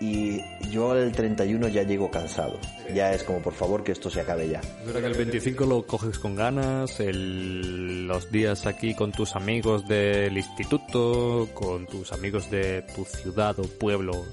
Y 0.05 0.41
yo 0.69 0.91
al 0.91 1.13
31 1.13 1.69
ya 1.69 1.83
llego 1.83 2.11
cansado. 2.11 2.59
Ya 2.93 3.13
es 3.13 3.23
como, 3.23 3.39
por 3.41 3.53
favor, 3.53 3.85
que 3.85 3.93
esto 3.93 4.09
se 4.09 4.19
acabe 4.19 4.49
ya. 4.49 4.59
Que 4.91 4.97
el 4.97 5.13
25 5.13 5.65
lo 5.65 5.87
coges 5.87 6.19
con 6.19 6.35
ganas, 6.35 6.99
el- 6.99 8.05
los 8.07 8.29
días 8.29 8.65
aquí 8.65 8.95
con 8.95 9.13
tus 9.13 9.35
amigos 9.37 9.87
del 9.87 10.35
instituto, 10.37 11.47
con 11.53 11.85
tus 11.87 12.11
amigos 12.11 12.51
de 12.51 12.81
tu 12.95 13.05
ciudad 13.05 13.57
o 13.59 13.63
pueblo 13.63 14.25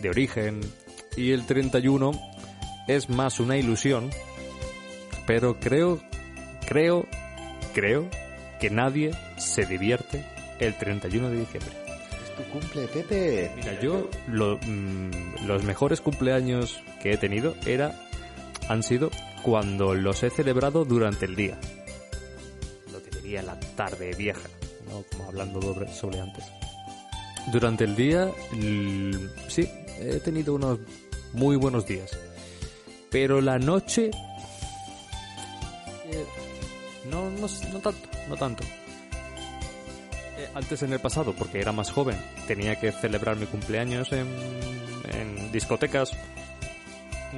de 0.00 0.08
origen. 0.10 0.60
Y 1.16 1.32
el 1.32 1.46
31 1.46 2.12
es 2.86 3.08
más 3.10 3.40
una 3.40 3.56
ilusión, 3.56 4.08
pero 5.26 5.58
creo, 5.58 6.00
creo 6.68 7.06
creo 7.74 8.08
que 8.60 8.70
nadie 8.70 9.10
se 9.36 9.66
divierte 9.66 10.24
el 10.60 10.76
31 10.78 11.28
de 11.30 11.40
diciembre. 11.40 11.72
Tu 12.36 12.42
cumple, 12.44 12.86
Pepe. 12.88 13.50
Mira, 13.56 13.78
yo 13.80 14.08
lo- 14.28 14.58
mm, 14.58 15.46
los 15.46 15.62
mejores 15.64 16.00
cumpleaños 16.00 16.80
que 17.02 17.12
he 17.12 17.16
tenido 17.16 17.54
era 17.66 17.94
han 18.68 18.82
sido 18.82 19.10
cuando 19.42 19.94
los 19.94 20.22
he 20.22 20.30
celebrado 20.30 20.84
durante 20.84 21.26
el 21.26 21.36
día. 21.36 21.58
Lo 22.92 23.02
que 23.02 23.10
diría 23.18 23.42
la 23.42 23.58
tarde 23.76 24.14
vieja, 24.16 24.48
¿no? 24.88 25.02
como 25.10 25.28
hablando 25.28 25.60
sobre, 25.92 26.20
antes. 26.20 26.44
Durante 27.52 27.84
el 27.84 27.96
día, 27.96 28.30
l- 28.52 29.18
sí, 29.48 29.68
he 29.98 30.20
tenido 30.20 30.54
unos 30.54 30.78
muy 31.32 31.56
buenos 31.56 31.86
días. 31.86 32.10
Pero 33.10 33.40
la 33.42 33.58
noche, 33.58 34.10
eh, 36.06 36.24
no, 37.10 37.30
no, 37.30 37.46
no 37.72 37.78
tanto, 37.80 38.08
no 38.28 38.36
tanto. 38.36 38.64
Antes 40.54 40.82
en 40.82 40.92
el 40.92 41.00
pasado, 41.00 41.32
porque 41.32 41.60
era 41.60 41.72
más 41.72 41.90
joven, 41.90 42.16
tenía 42.46 42.76
que 42.78 42.92
celebrar 42.92 43.36
mi 43.36 43.46
cumpleaños 43.46 44.12
en, 44.12 44.26
en 45.14 45.50
discotecas 45.50 46.12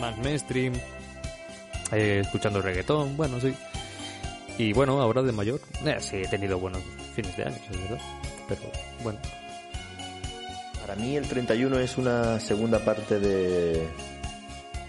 más 0.00 0.18
mainstream, 0.18 0.74
eh, 1.92 2.20
escuchando 2.24 2.60
reggaetón, 2.60 3.16
bueno, 3.16 3.40
sí. 3.40 3.54
Y 4.58 4.72
bueno, 4.72 5.00
ahora 5.00 5.22
de 5.22 5.30
mayor, 5.32 5.60
eh, 5.84 5.96
sí 6.00 6.16
he 6.16 6.28
tenido 6.28 6.58
buenos 6.58 6.82
fines 7.14 7.36
de 7.36 7.44
año, 7.44 7.56
es 7.70 7.80
verdad. 7.82 7.98
Pero 8.48 8.60
bueno, 9.02 9.18
Para 10.80 10.96
mí 10.96 11.16
el 11.16 11.26
31 11.28 11.78
es 11.78 11.96
una 11.96 12.38
segunda 12.40 12.78
parte 12.80 13.18
de, 13.20 13.74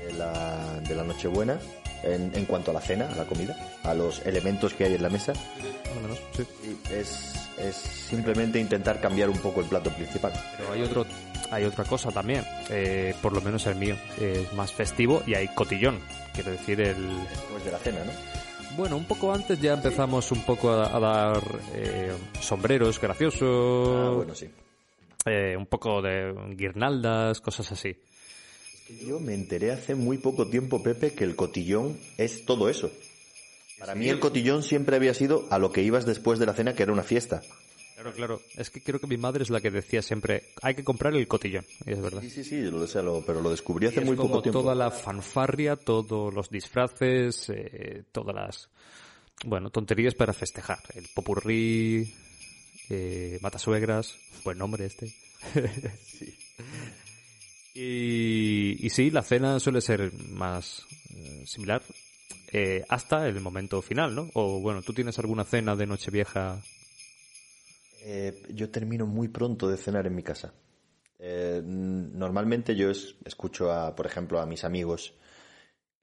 de 0.03 0.13
la, 0.17 0.79
de 0.81 0.95
la 0.95 1.03
Nochebuena 1.03 1.57
en, 2.03 2.31
en 2.35 2.45
cuanto 2.45 2.71
a 2.71 2.73
la 2.73 2.81
cena, 2.81 3.07
a 3.11 3.15
la 3.15 3.25
comida, 3.25 3.55
a 3.83 3.93
los 3.93 4.25
elementos 4.25 4.73
que 4.73 4.85
hay 4.85 4.95
en 4.95 5.03
la 5.03 5.09
mesa. 5.09 5.33
más 5.33 5.97
o 5.97 6.01
menos, 6.01 6.19
sí. 6.35 6.45
Sí, 6.63 6.77
es, 6.91 7.35
es 7.57 7.75
simplemente 7.75 8.59
intentar 8.59 8.99
cambiar 9.01 9.29
un 9.29 9.37
poco 9.39 9.61
el 9.61 9.67
plato 9.67 9.89
principal. 9.91 10.33
Pero 10.57 10.71
hay 10.73 10.81
otro, 10.83 11.05
hay 11.51 11.63
otra 11.63 11.83
cosa 11.85 12.11
también, 12.11 12.43
eh, 12.69 13.13
por 13.21 13.33
lo 13.33 13.41
menos 13.41 13.65
el 13.67 13.75
mío, 13.75 13.95
es 14.19 14.51
más 14.53 14.71
festivo 14.73 15.23
y 15.25 15.33
hay 15.35 15.47
cotillón, 15.49 15.99
quiero 16.33 16.51
decir 16.51 16.81
el... 16.81 16.95
Después 17.29 17.65
de 17.65 17.71
la 17.71 17.79
cena, 17.79 17.99
¿no? 18.05 18.11
Bueno, 18.77 18.97
un 18.97 19.05
poco 19.05 19.31
antes 19.31 19.61
ya 19.61 19.73
empezamos 19.73 20.31
un 20.33 20.41
poco 20.41 20.69
a, 20.71 20.95
a 20.95 20.99
dar 20.99 21.41
eh, 21.73 22.11
sombreros 22.41 22.99
graciosos, 22.99 23.87
Ah, 23.89 24.09
bueno, 24.15 24.35
sí. 24.35 24.49
eh, 25.25 25.55
un 25.57 25.65
poco 25.65 26.01
de 26.01 26.33
guirnaldas, 26.57 27.39
cosas 27.39 27.71
así. 27.71 27.95
Yo 29.07 29.19
me 29.19 29.33
enteré 29.33 29.71
hace 29.71 29.95
muy 29.95 30.17
poco 30.17 30.47
tiempo, 30.47 30.83
Pepe, 30.83 31.13
que 31.13 31.23
el 31.23 31.35
cotillón 31.37 31.97
es 32.17 32.45
todo 32.45 32.69
eso. 32.69 32.91
Para 33.79 33.95
mí 33.95 34.07
el 34.09 34.19
cotillón 34.19 34.63
siempre 34.63 34.95
había 34.95 35.13
sido 35.13 35.47
a 35.51 35.59
lo 35.59 35.71
que 35.71 35.81
ibas 35.83 36.05
después 36.05 36.39
de 36.39 36.45
la 36.45 36.53
cena, 36.53 36.73
que 36.73 36.83
era 36.83 36.93
una 36.93 37.03
fiesta. 37.03 37.41
Claro, 37.95 38.13
claro. 38.13 38.41
Es 38.57 38.69
que 38.69 38.81
creo 38.81 38.99
que 38.99 39.07
mi 39.07 39.17
madre 39.17 39.43
es 39.43 39.49
la 39.49 39.61
que 39.61 39.71
decía 39.71 40.01
siempre, 40.01 40.43
hay 40.61 40.75
que 40.75 40.83
comprar 40.83 41.13
el 41.15 41.27
cotillón, 41.27 41.65
y 41.85 41.91
es 41.93 42.01
verdad. 42.01 42.21
Sí, 42.21 42.29
sí, 42.29 42.43
sí, 42.43 42.61
lo, 42.61 42.85
sé, 42.88 43.01
lo- 43.01 43.23
pero 43.25 43.41
lo 43.41 43.49
descubrí 43.49 43.85
Y 43.85 43.89
hace 43.89 44.01
es 44.01 44.05
muy 44.05 44.15
como 44.17 44.29
poco 44.29 44.41
tiempo. 44.43 44.61
toda 44.61 44.75
la 44.75 44.91
fanfarria, 44.91 45.75
todos 45.77 46.33
los 46.33 46.49
disfraces, 46.49 47.49
eh, 47.49 48.03
todas 48.11 48.35
las, 48.35 48.69
bueno, 49.45 49.69
tonterías 49.69 50.13
para 50.13 50.33
festejar. 50.33 50.79
El 50.93 51.07
popurrí, 51.15 52.13
eh, 52.89 53.39
matasuegras, 53.41 54.15
buen 54.43 54.57
nombre 54.57 54.85
este. 54.85 55.13
y, 57.73 58.85
y 58.85 58.89
sí, 58.89 59.09
la 59.09 59.21
cena 59.23 59.59
suele 59.59 59.81
ser 59.81 60.11
más 60.31 60.85
eh, 61.15 61.43
similar 61.45 61.81
eh, 62.51 62.84
hasta 62.89 63.27
el 63.27 63.39
momento 63.41 63.81
final, 63.81 64.15
¿no? 64.15 64.29
O 64.34 64.60
bueno, 64.60 64.81
¿tú 64.81 64.93
tienes 64.93 65.17
alguna 65.19 65.43
cena 65.43 65.75
de 65.75 65.86
Nochevieja? 65.88 66.62
Eh, 68.03 68.43
yo 68.53 68.69
termino 68.69 69.05
muy 69.05 69.27
pronto 69.29 69.67
de 69.67 69.77
cenar 69.77 70.05
en 70.08 70.15
mi 70.15 70.23
casa. 70.23 70.53
Eh, 71.17 71.62
normalmente 71.63 72.75
yo 72.75 72.89
es- 72.91 73.15
escucho, 73.25 73.71
a, 73.71 73.95
por 73.95 74.05
ejemplo, 74.05 74.39
a 74.39 74.45
mis 74.45 74.63
amigos, 74.63 75.13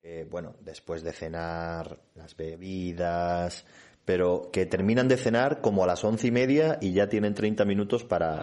eh, 0.03 0.27
bueno, 0.29 0.55
después 0.61 1.03
de 1.03 1.13
cenar, 1.13 1.99
las 2.17 2.37
bebidas, 2.37 3.65
pero 4.05 4.51
que 4.53 4.67
terminan 4.67 5.07
de 5.07 5.17
cenar 5.17 5.61
como 5.61 5.85
a 5.85 5.87
las 5.87 6.03
once 6.03 6.27
y 6.27 6.33
media 6.33 6.79
y 6.81 6.93
ya 6.93 7.09
tienen 7.09 7.35
30 7.35 7.65
minutos 7.65 8.03
para... 8.03 8.35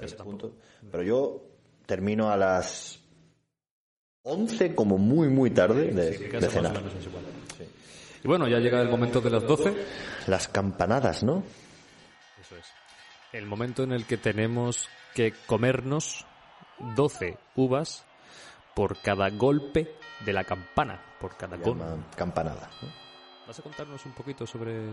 ese 0.00 0.16
punto. 0.24 0.56
Pero 0.90 1.02
yo 1.02 1.44
termino 1.84 2.30
a 2.30 2.36
las 2.38 2.98
11 4.22 4.74
como 4.74 4.96
muy, 4.96 5.28
muy 5.28 5.50
tarde 5.50 5.88
de, 5.94 6.12
de 6.40 6.48
cenar. 6.48 6.72
Y 8.22 8.28
bueno, 8.28 8.46
ya 8.46 8.58
llega 8.58 8.80
el 8.80 8.88
momento 8.88 9.20
de 9.20 9.30
las 9.30 9.46
12. 9.46 9.74
Las 10.28 10.48
campanadas, 10.48 11.22
¿no? 11.24 11.42
Eso 12.40 12.56
es. 12.56 12.66
El 13.32 13.46
momento 13.46 13.82
en 13.82 13.92
el 13.92 14.06
que 14.06 14.16
tenemos 14.16 14.88
que 15.14 15.32
comernos 15.46 16.24
12 16.94 17.38
uvas 17.56 18.04
por 18.74 19.00
cada 19.00 19.30
golpe 19.30 19.96
de 20.24 20.32
la 20.32 20.44
campana, 20.44 21.00
por 21.20 21.36
cada 21.36 21.56
gol. 21.56 21.78
campanada. 22.16 22.70
¿Vas 23.46 23.58
a 23.58 23.62
contarnos 23.62 24.04
un 24.06 24.12
poquito 24.12 24.46
sobre 24.46 24.90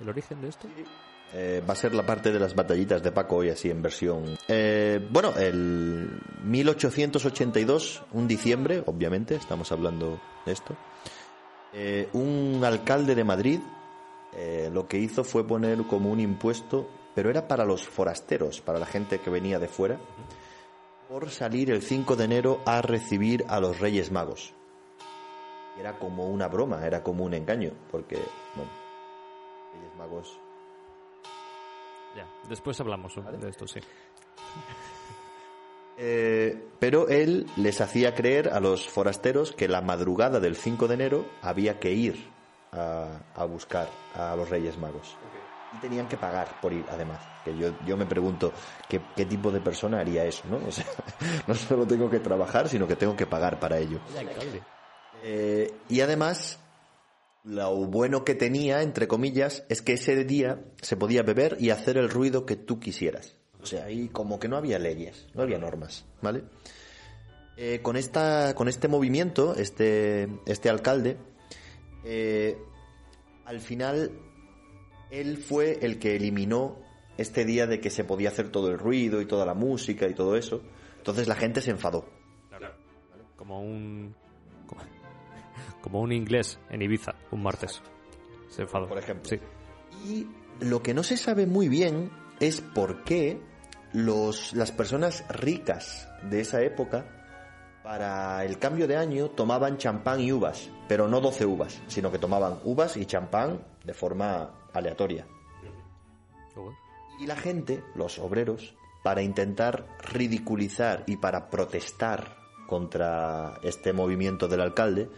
el 0.00 0.08
origen 0.08 0.40
de 0.40 0.48
esto? 0.48 0.68
Eh, 1.34 1.62
va 1.66 1.72
a 1.72 1.76
ser 1.76 1.94
la 1.94 2.04
parte 2.04 2.32
de 2.32 2.38
las 2.38 2.54
batallitas 2.54 3.02
de 3.02 3.12
Paco 3.12 3.36
hoy 3.36 3.50
así 3.50 3.70
en 3.70 3.82
versión. 3.82 4.36
Eh, 4.48 5.06
bueno, 5.10 5.34
el 5.36 6.20
1882, 6.44 8.02
un 8.12 8.28
diciembre, 8.28 8.82
obviamente, 8.86 9.34
estamos 9.36 9.70
hablando 9.72 10.20
de 10.44 10.52
esto. 10.52 10.76
Eh, 11.72 12.08
un 12.12 12.62
alcalde 12.64 13.14
de 13.14 13.24
Madrid 13.24 13.60
eh, 14.34 14.70
lo 14.72 14.88
que 14.88 14.98
hizo 14.98 15.24
fue 15.24 15.46
poner 15.46 15.82
como 15.84 16.10
un 16.10 16.18
impuesto, 16.18 16.88
pero 17.14 17.28
era 17.28 17.46
para 17.46 17.64
los 17.64 17.86
forasteros, 17.86 18.60
para 18.62 18.78
la 18.78 18.86
gente 18.86 19.18
que 19.18 19.30
venía 19.30 19.58
de 19.58 19.68
fuera, 19.68 19.98
por 21.08 21.28
salir 21.30 21.70
el 21.70 21.82
5 21.82 22.16
de 22.16 22.24
enero 22.24 22.60
a 22.64 22.80
recibir 22.80 23.44
a 23.48 23.60
los 23.60 23.78
Reyes 23.78 24.10
Magos. 24.10 24.54
Era 25.78 25.98
como 25.98 26.28
una 26.28 26.48
broma, 26.48 26.86
era 26.86 27.02
como 27.02 27.24
un 27.24 27.34
engaño, 27.34 27.72
porque, 27.90 28.16
bueno, 28.54 28.70
Reyes 29.74 29.96
Magos 29.98 30.38
Ya, 32.16 32.26
después 32.48 32.80
hablamos 32.80 33.14
de 33.38 33.48
esto, 33.48 33.66
sí. 33.66 33.80
Eh, 36.04 36.60
pero 36.80 37.08
él 37.08 37.46
les 37.56 37.80
hacía 37.80 38.16
creer 38.16 38.48
a 38.48 38.58
los 38.58 38.88
forasteros 38.88 39.52
que 39.52 39.68
la 39.68 39.82
madrugada 39.82 40.40
del 40.40 40.56
5 40.56 40.88
de 40.88 40.94
enero 40.94 41.26
había 41.42 41.78
que 41.78 41.92
ir 41.92 42.28
a, 42.72 43.20
a 43.36 43.44
buscar 43.44 43.88
a 44.12 44.34
los 44.34 44.50
Reyes 44.50 44.76
Magos. 44.78 45.16
Y 45.76 45.80
tenían 45.80 46.08
que 46.08 46.16
pagar 46.16 46.60
por 46.60 46.72
ir, 46.72 46.84
además. 46.90 47.20
Que 47.44 47.56
yo, 47.56 47.68
yo 47.86 47.96
me 47.96 48.04
pregunto, 48.04 48.52
¿qué, 48.88 49.00
qué 49.14 49.26
tipo 49.26 49.52
de 49.52 49.60
persona 49.60 50.00
haría 50.00 50.24
eso? 50.24 50.42
¿no? 50.50 50.56
O 50.66 50.72
sea, 50.72 50.84
no 51.46 51.54
solo 51.54 51.86
tengo 51.86 52.10
que 52.10 52.18
trabajar, 52.18 52.68
sino 52.68 52.88
que 52.88 52.96
tengo 52.96 53.14
que 53.14 53.26
pagar 53.26 53.60
para 53.60 53.78
ello. 53.78 54.00
Eh, 55.22 55.72
y 55.88 56.00
además, 56.00 56.58
lo 57.44 57.76
bueno 57.86 58.24
que 58.24 58.34
tenía, 58.34 58.82
entre 58.82 59.06
comillas, 59.06 59.64
es 59.68 59.82
que 59.82 59.92
ese 59.92 60.24
día 60.24 60.64
se 60.80 60.96
podía 60.96 61.22
beber 61.22 61.58
y 61.60 61.70
hacer 61.70 61.96
el 61.96 62.10
ruido 62.10 62.44
que 62.44 62.56
tú 62.56 62.80
quisieras. 62.80 63.36
O 63.62 63.66
sea, 63.66 63.84
ahí 63.84 64.08
como 64.08 64.40
que 64.40 64.48
no 64.48 64.56
había 64.56 64.78
leyes, 64.78 65.26
no 65.34 65.42
había 65.42 65.58
normas, 65.58 66.04
¿vale? 66.20 66.42
Eh, 67.56 67.80
con, 67.82 67.96
esta, 67.96 68.54
con 68.54 68.68
este 68.68 68.88
movimiento, 68.88 69.54
este, 69.54 70.28
este 70.46 70.68
alcalde, 70.68 71.16
eh, 72.04 72.58
al 73.44 73.60
final, 73.60 74.10
él 75.10 75.36
fue 75.36 75.78
el 75.82 75.98
que 75.98 76.16
eliminó 76.16 76.78
este 77.18 77.44
día 77.44 77.66
de 77.66 77.80
que 77.80 77.90
se 77.90 78.04
podía 78.04 78.30
hacer 78.30 78.50
todo 78.50 78.68
el 78.70 78.78
ruido 78.78 79.20
y 79.20 79.26
toda 79.26 79.44
la 79.44 79.54
música 79.54 80.08
y 80.08 80.14
todo 80.14 80.36
eso. 80.36 80.62
Entonces 80.98 81.28
la 81.28 81.34
gente 81.34 81.60
se 81.60 81.70
enfadó. 81.70 82.06
Como 83.36 83.60
un. 83.60 84.14
Como, 84.66 84.82
como 85.80 86.00
un 86.00 86.12
inglés 86.12 86.58
en 86.70 86.82
Ibiza, 86.82 87.14
un 87.30 87.42
martes. 87.42 87.82
Se 88.48 88.62
enfadó. 88.62 88.88
Por 88.88 88.98
ejemplo. 88.98 89.28
Sí. 89.28 89.38
Y 90.08 90.26
lo 90.64 90.82
que 90.82 90.94
no 90.94 91.02
se 91.02 91.16
sabe 91.16 91.46
muy 91.46 91.68
bien 91.68 92.10
es 92.40 92.60
por 92.60 93.04
qué 93.04 93.40
los, 93.92 94.52
las 94.54 94.72
personas 94.72 95.24
ricas 95.28 96.08
de 96.22 96.40
esa 96.40 96.62
época, 96.62 97.04
para 97.82 98.44
el 98.44 98.58
cambio 98.58 98.86
de 98.86 98.96
año, 98.96 99.30
tomaban 99.30 99.76
champán 99.76 100.20
y 100.20 100.32
uvas, 100.32 100.70
pero 100.88 101.08
no 101.08 101.20
12 101.20 101.46
uvas, 101.46 101.82
sino 101.88 102.12
que 102.12 102.18
tomaban 102.18 102.58
uvas 102.64 102.96
y 102.96 103.06
champán 103.06 103.60
de 103.84 103.94
forma 103.94 104.50
aleatoria. 104.72 105.26
Y 107.20 107.26
la 107.26 107.36
gente, 107.36 107.82
los 107.94 108.18
obreros, 108.18 108.74
para 109.02 109.22
intentar 109.22 109.86
ridiculizar 110.00 111.04
y 111.06 111.16
para 111.16 111.50
protestar 111.50 112.36
contra 112.66 113.58
este 113.62 113.92
movimiento 113.92 114.48
del 114.48 114.60
alcalde, 114.60 115.08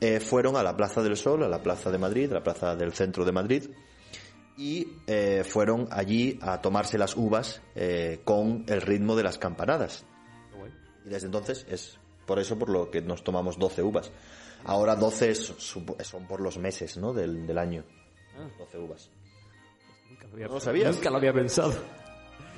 eh, 0.00 0.20
fueron 0.20 0.56
a 0.56 0.62
la 0.62 0.76
Plaza 0.76 1.02
del 1.02 1.16
Sol, 1.16 1.42
a 1.42 1.48
la 1.48 1.62
Plaza 1.62 1.90
de 1.90 1.98
Madrid, 1.98 2.30
la 2.30 2.42
Plaza 2.42 2.76
del 2.76 2.92
Centro 2.92 3.24
de 3.24 3.32
Madrid, 3.32 3.70
y 4.56 4.88
eh, 5.06 5.44
fueron 5.44 5.88
allí 5.90 6.38
a 6.42 6.60
tomarse 6.62 6.96
las 6.98 7.16
uvas 7.16 7.60
eh, 7.74 8.20
con 8.24 8.64
el 8.68 8.80
ritmo 8.80 9.14
de 9.16 9.22
las 9.22 9.38
campanadas. 9.38 10.04
Y 11.04 11.08
desde 11.08 11.26
entonces 11.26 11.66
es 11.70 11.98
por 12.26 12.38
eso 12.40 12.58
por 12.58 12.68
lo 12.68 12.90
que 12.90 13.00
nos 13.02 13.22
tomamos 13.22 13.58
12 13.58 13.82
uvas. 13.82 14.10
Ahora 14.64 14.96
12 14.96 15.30
es- 15.30 15.56
supo- 15.58 16.02
son 16.02 16.26
por 16.26 16.40
los 16.40 16.58
meses 16.58 16.96
¿no? 16.96 17.12
del, 17.12 17.46
del 17.46 17.58
año. 17.58 17.84
12 18.58 18.78
uvas. 18.78 19.10
Nunca 20.10 20.26
lo 20.26 20.32
había, 20.34 20.46
¿No 20.48 20.54
lo 20.54 20.60
sabías? 20.60 20.96
Nunca 20.96 21.10
lo 21.10 21.16
había 21.18 21.32
pensado. 21.32 21.74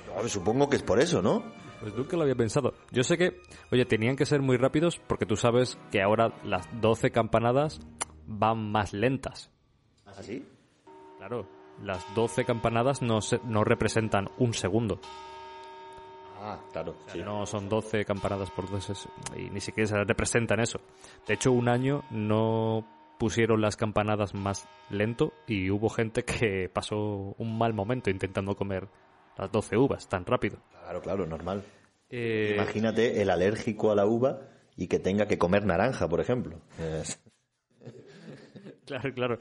No, 0.07 0.27
supongo 0.29 0.69
que 0.71 0.77
es 0.77 0.83
por 0.83 0.99
eso, 1.01 1.21
¿no? 1.21 1.45
Pues 1.81 1.95
nunca 1.95 2.17
lo 2.17 2.23
había 2.23 2.35
pensado. 2.35 2.73
Yo 2.91 3.03
sé 3.05 3.19
que, 3.19 3.41
oye, 3.71 3.85
tenían 3.85 4.17
que 4.17 4.25
ser 4.27 4.41
muy 4.41 4.57
rápidos 4.57 4.99
porque 5.07 5.27
tú 5.27 5.37
sabes 5.37 5.79
que 5.93 6.01
ahora 6.03 6.33
las 6.45 6.67
12 6.81 7.11
campanadas 7.11 7.81
van 8.27 8.71
más 8.73 8.93
lentas. 8.95 9.51
¿Así? 10.07 10.45
Claro, 11.19 11.47
las 11.83 12.05
12 12.14 12.45
campanadas 12.45 13.03
no, 13.03 13.21
se- 13.21 13.41
no 13.45 13.64
representan 13.64 14.29
un 14.38 14.55
segundo. 14.55 14.99
Ah, 16.41 16.59
claro, 16.73 16.95
sí. 17.09 17.21
No 17.21 17.45
son 17.47 17.69
12 17.69 18.05
campanadas 18.05 18.51
por 18.51 18.71
12 18.71 18.93
y 19.37 19.51
ni 19.51 19.61
siquiera 19.61 19.88
se 19.88 20.05
representan 20.05 20.61
eso. 20.61 20.81
De 21.27 21.35
hecho, 21.35 21.51
un 21.53 21.69
año 21.69 22.05
no 22.11 22.87
pusieron 23.19 23.61
las 23.61 23.77
campanadas 23.77 24.35
más 24.35 24.69
lento 24.91 25.33
y 25.49 25.71
hubo 25.71 25.88
gente 25.88 26.25
que 26.25 26.71
pasó 26.73 27.35
un 27.37 27.59
mal 27.59 27.75
momento 27.75 28.11
intentando 28.11 28.55
comer 28.55 28.87
las 29.37 29.51
12 29.51 29.77
uvas 29.77 30.09
tan 30.09 30.25
rápido. 30.25 30.59
Claro, 30.71 31.01
claro, 31.01 31.27
normal. 31.27 31.64
Eh, 32.11 32.53
Imagínate 32.55 33.21
el 33.21 33.31
alérgico 33.31 33.91
a 33.91 33.97
la 33.97 34.07
uva 34.07 34.38
y 34.77 34.87
que 34.87 35.01
tenga 35.01 35.27
que 35.27 35.38
comer 35.38 35.67
naranja, 35.67 36.09
por 36.09 36.21
ejemplo. 36.21 36.61
Claro, 38.88 39.12
claro. 39.14 39.38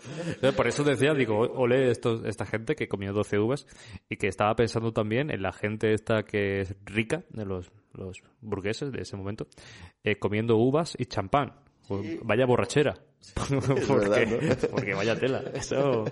Por 0.56 0.68
eso 0.68 0.84
decía, 0.84 1.14
digo, 1.14 1.40
ole 1.40 1.90
estos, 1.90 2.26
esta 2.26 2.46
gente 2.46 2.76
que 2.76 2.88
comió 2.88 3.14
12 3.14 3.40
uvas 3.40 3.66
y 4.10 4.18
que 4.18 4.28
estaba 4.28 4.56
pensando 4.56 4.92
también 4.92 5.32
en 5.32 5.42
la 5.42 5.54
gente 5.54 5.94
esta 5.94 6.24
que 6.24 6.62
es 6.62 6.76
rica, 6.86 7.24
de 7.30 7.46
los, 7.46 7.72
los 7.94 8.22
burgueses 8.42 8.92
de 8.92 9.02
ese 9.02 9.16
momento, 9.18 9.48
eh, 10.04 10.18
comiendo 10.20 10.58
uvas 10.58 10.96
y 11.00 11.06
champán. 11.06 11.54
Vaya 12.24 12.46
borrachera. 12.46 12.96
porque, 13.34 13.94
verdad, 13.94 14.26
¿no? 14.28 14.68
porque 14.72 14.94
vaya 14.94 15.18
tela. 15.18 15.42
Eso... 15.54 16.06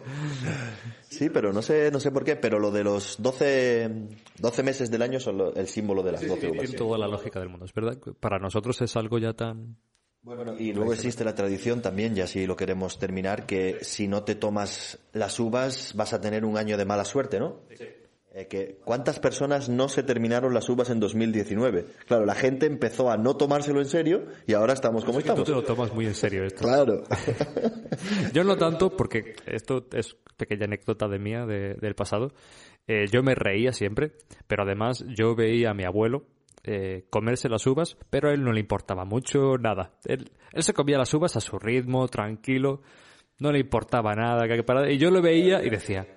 Sí, 1.09 1.29
pero 1.29 1.51
no 1.53 1.61
sé, 1.61 1.91
no 1.91 1.99
sé 1.99 2.11
por 2.11 2.23
qué, 2.23 2.35
pero 2.35 2.59
lo 2.59 2.71
de 2.71 2.83
los 2.83 3.21
12, 3.21 3.89
12 4.39 4.63
meses 4.63 4.89
del 4.91 5.01
año 5.01 5.19
son 5.19 5.37
lo- 5.37 5.53
el 5.53 5.67
símbolo 5.67 6.01
de 6.03 6.13
las 6.13 6.27
12 6.27 6.47
uvas. 6.47 6.59
Tiene 6.61 6.77
toda 6.77 6.97
la 6.97 7.07
lógica 7.07 7.39
del 7.39 7.49
mundo, 7.49 7.65
es 7.65 7.73
verdad. 7.73 7.97
Para 8.19 8.39
nosotros 8.39 8.81
es 8.81 8.95
algo 8.95 9.17
ya 9.17 9.33
tan... 9.33 9.77
Bueno, 10.25 10.55
y 10.57 10.73
luego 10.73 10.91
existe 10.93 11.23
la 11.23 11.35
tradición 11.35 11.81
también, 11.81 12.17
y 12.17 12.21
así 12.21 12.45
lo 12.47 12.55
queremos 12.55 12.97
terminar, 12.99 13.45
que 13.45 13.77
si 13.83 14.07
no 14.07 14.23
te 14.23 14.33
tomas 14.35 14.97
las 15.13 15.39
uvas 15.39 15.93
vas 15.95 16.13
a 16.13 16.19
tener 16.19 16.43
un 16.45 16.57
año 16.57 16.77
de 16.77 16.85
mala 16.85 17.05
suerte, 17.05 17.39
¿no? 17.39 17.61
Eh, 18.37 18.47
que 18.47 18.79
¿Cuántas 18.83 19.19
personas 19.19 19.69
no 19.69 19.87
se 19.87 20.03
terminaron 20.03 20.53
las 20.53 20.67
uvas 20.67 20.89
en 20.89 20.99
2019? 20.99 21.85
Claro, 22.05 22.25
la 22.25 22.35
gente 22.35 22.65
empezó 22.65 23.09
a 23.09 23.15
no 23.17 23.37
tomárselo 23.37 23.79
en 23.79 23.85
serio 23.87 24.25
y 24.45 24.53
ahora 24.53 24.73
estamos 24.73 25.05
como 25.05 25.19
Tú 25.19 25.21
estamos. 25.21 25.43
te 25.45 25.51
lo 25.51 25.63
tomas 25.63 25.93
muy 25.93 26.05
en 26.07 26.15
serio 26.15 26.43
esto. 26.43 26.63
Claro. 26.63 27.03
Yo 28.33 28.43
no 28.43 28.57
tanto, 28.57 28.89
porque 28.97 29.35
esto 29.45 29.85
es 29.93 30.17
pequeña 30.35 30.65
anécdota 30.65 31.07
de 31.07 31.19
mía 31.19 31.45
de- 31.45 31.75
del 31.75 31.95
pasado. 31.95 32.33
Eh, 32.87 33.05
yo 33.11 33.23
me 33.23 33.33
reía 33.35 33.71
siempre, 33.71 34.11
pero 34.47 34.63
además 34.63 35.03
yo 35.07 35.33
veía 35.35 35.71
a 35.71 35.73
mi 35.73 35.85
abuelo 35.85 36.25
eh, 36.65 37.05
comerse 37.09 37.47
las 37.49 37.65
uvas, 37.67 37.97
pero 38.09 38.29
a 38.29 38.33
él 38.33 38.43
no 38.43 38.51
le 38.51 38.59
importaba 38.59 39.05
mucho 39.05 39.57
nada. 39.57 39.93
Él, 40.05 40.31
él 40.51 40.63
se 40.63 40.73
comía 40.73 40.97
las 40.97 41.13
uvas 41.13 41.35
a 41.35 41.41
su 41.41 41.57
ritmo, 41.59 42.07
tranquilo, 42.07 42.81
no 43.39 43.51
le 43.51 43.59
importaba 43.59 44.13
nada. 44.15 44.47
que 44.47 44.91
Y 44.93 44.97
yo 44.97 45.11
lo 45.11 45.21
veía 45.21 45.63
y 45.63 45.69
decía, 45.69 46.07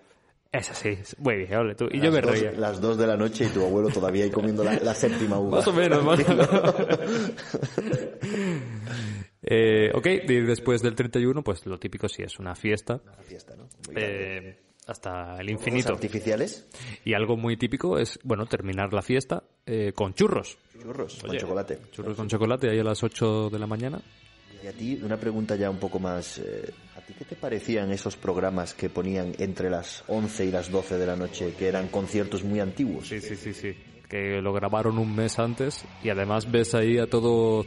es 0.50 0.70
así, 0.70 0.96
muy 1.18 1.36
bien, 1.36 1.54
ole 1.54 1.74
tú. 1.74 1.86
Y 1.92 2.00
yo 2.00 2.10
me 2.10 2.20
dos- 2.20 2.30
reía. 2.32 2.52
Las 2.52 2.80
dos 2.80 2.96
de 2.96 3.06
la 3.06 3.16
noche 3.16 3.44
y 3.44 3.48
tu 3.48 3.64
abuelo 3.64 3.88
todavía 3.90 4.24
ahí 4.24 4.30
comiendo 4.30 4.64
la, 4.64 4.74
la 4.80 4.94
séptima 4.94 5.38
uva. 5.38 5.58
Más 5.58 5.66
o 5.68 5.72
menos, 5.72 6.04
más 6.04 6.20
o 6.20 6.28
menos. 6.28 6.48
Eh, 9.50 9.90
ok, 9.94 10.06
y 10.28 10.40
después 10.42 10.82
del 10.82 10.94
31, 10.94 11.42
pues 11.42 11.64
lo 11.64 11.78
típico 11.78 12.08
sí 12.08 12.22
es 12.22 12.38
una 12.38 12.54
fiesta 12.54 13.00
Una 13.04 13.22
fiesta, 13.22 13.54
¿no? 13.56 13.68
Muy 13.86 13.94
eh, 13.96 14.58
hasta 14.88 15.36
el 15.38 15.46
¿Fuegos 15.46 15.50
infinito. 15.52 15.92
artificiales? 15.92 16.66
Y 17.04 17.14
algo 17.14 17.36
muy 17.36 17.56
típico 17.56 17.98
es, 17.98 18.18
bueno, 18.24 18.46
terminar 18.46 18.92
la 18.92 19.02
fiesta 19.02 19.44
eh, 19.66 19.92
con 19.94 20.14
churros. 20.14 20.58
Churros 20.80 21.16
con 21.22 21.36
chocolate. 21.36 21.78
Churros 21.92 22.16
con 22.16 22.28
chocolate 22.28 22.70
ahí 22.70 22.78
a 22.80 22.84
las 22.84 23.02
8 23.02 23.50
de 23.50 23.58
la 23.58 23.66
mañana. 23.66 24.00
Y 24.62 24.66
a 24.66 24.72
ti, 24.72 24.98
una 25.02 25.16
pregunta 25.16 25.54
ya 25.56 25.70
un 25.70 25.78
poco 25.78 26.00
más. 26.00 26.38
eh, 26.38 26.72
¿A 26.96 27.00
ti 27.00 27.14
qué 27.16 27.24
te 27.24 27.36
parecían 27.36 27.92
esos 27.92 28.16
programas 28.16 28.74
que 28.74 28.90
ponían 28.90 29.32
entre 29.38 29.70
las 29.70 30.02
11 30.08 30.46
y 30.46 30.50
las 30.50 30.70
12 30.70 30.98
de 30.98 31.06
la 31.06 31.14
noche, 31.16 31.54
que 31.56 31.68
eran 31.68 31.88
conciertos 31.88 32.42
muy 32.42 32.58
antiguos? 32.60 33.06
Sí, 33.08 33.20
sí, 33.20 33.36
sí, 33.36 33.54
sí. 33.54 33.76
Que 34.08 34.40
lo 34.42 34.52
grabaron 34.52 34.98
un 34.98 35.14
mes 35.14 35.38
antes 35.38 35.84
y 36.02 36.08
además 36.08 36.50
ves 36.50 36.74
ahí 36.74 36.98
a 36.98 37.06
todo, 37.06 37.64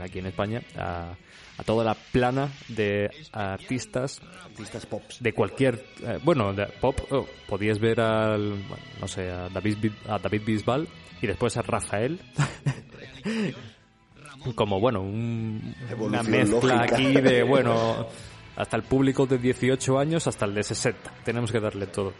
aquí 0.00 0.18
en 0.20 0.26
España, 0.26 0.62
a, 0.76 1.16
a 1.58 1.64
toda 1.64 1.84
la 1.84 1.94
plana 1.94 2.48
de 2.68 3.10
artistas 3.32 4.20
Artistas 4.44 4.86
pops. 4.86 5.22
de 5.22 5.32
cualquier 5.32 5.84
eh, 6.02 6.18
bueno 6.22 6.52
de 6.52 6.66
pop 6.80 6.98
oh, 7.10 7.26
podías 7.48 7.78
ver 7.78 8.00
al 8.00 8.50
bueno, 8.68 8.84
no 9.00 9.08
sé 9.08 9.30
a 9.30 9.48
David 9.48 9.90
a 10.08 10.18
David 10.18 10.42
Bisbal 10.44 10.88
y 11.20 11.26
después 11.26 11.56
a 11.56 11.62
Rafael 11.62 12.20
como 14.54 14.80
bueno 14.80 15.00
un- 15.02 15.74
una 15.98 16.22
mezcla 16.22 16.76
lógica. 16.76 16.96
aquí 16.96 17.12
de 17.20 17.42
bueno 17.42 18.06
hasta 18.56 18.76
el 18.76 18.82
público 18.84 19.26
de 19.26 19.38
18 19.38 19.98
años 19.98 20.26
hasta 20.26 20.46
el 20.46 20.54
de 20.54 20.62
60 20.62 21.10
tenemos 21.24 21.52
que 21.52 21.60
darle 21.60 21.86
todo 21.88 22.12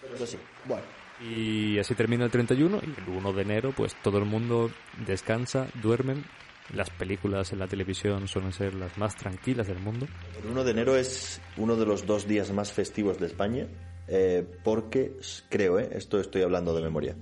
Pero 0.00 0.14
eso 0.16 0.26
sí. 0.26 0.38
Bueno. 0.64 0.84
y 1.20 1.78
así 1.78 1.94
termina 1.94 2.24
el 2.24 2.30
31 2.30 2.80
y 2.82 3.00
el 3.00 3.08
1 3.16 3.32
de 3.32 3.42
enero 3.42 3.72
pues 3.76 3.94
todo 4.02 4.18
el 4.18 4.24
mundo 4.24 4.70
descansa 5.06 5.66
duermen 5.82 6.24
las 6.72 6.90
películas 6.90 7.52
en 7.52 7.58
la 7.58 7.68
televisión 7.68 8.26
suelen 8.26 8.52
ser 8.52 8.74
las 8.74 8.96
más 8.96 9.16
tranquilas 9.16 9.66
del 9.66 9.78
mundo 9.80 10.06
El 10.42 10.50
1 10.50 10.64
de 10.64 10.70
enero 10.70 10.96
es 10.96 11.40
uno 11.56 11.76
de 11.76 11.84
los 11.84 12.06
dos 12.06 12.26
días 12.26 12.52
más 12.52 12.72
festivos 12.72 13.18
de 13.18 13.26
España, 13.26 13.68
eh, 14.08 14.46
porque 14.62 15.16
creo, 15.50 15.78
eh, 15.78 15.90
esto 15.92 16.18
estoy 16.20 16.42
hablando 16.42 16.74
de 16.74 16.82
memoria, 16.82 17.16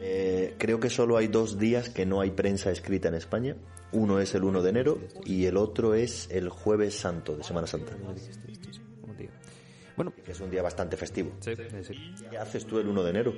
eh, 0.00 0.54
creo 0.58 0.80
que 0.80 0.90
solo 0.90 1.16
hay 1.16 1.28
dos 1.28 1.58
días 1.58 1.88
que 1.88 2.06
no 2.06 2.20
hay 2.20 2.30
prensa 2.30 2.70
escrita 2.70 3.08
en 3.08 3.14
España. 3.14 3.56
Uno 3.92 4.20
es 4.20 4.34
el 4.34 4.42
1 4.42 4.62
de 4.62 4.70
enero 4.70 4.98
y 5.24 5.44
el 5.44 5.56
otro 5.56 5.94
es 5.94 6.28
el 6.30 6.48
jueves 6.48 6.94
santo 6.94 7.36
de 7.36 7.44
Semana 7.44 7.66
Santa, 7.66 7.96
bueno 9.94 10.14
que 10.24 10.32
es 10.32 10.40
un 10.40 10.50
día 10.50 10.62
bastante 10.62 10.96
festivo. 10.96 11.32
sí, 11.40 11.54
sí. 11.82 11.94
¿Qué 12.30 12.38
haces 12.38 12.66
tú 12.66 12.78
el 12.78 12.88
1 12.88 13.04
de 13.04 13.10
enero? 13.10 13.34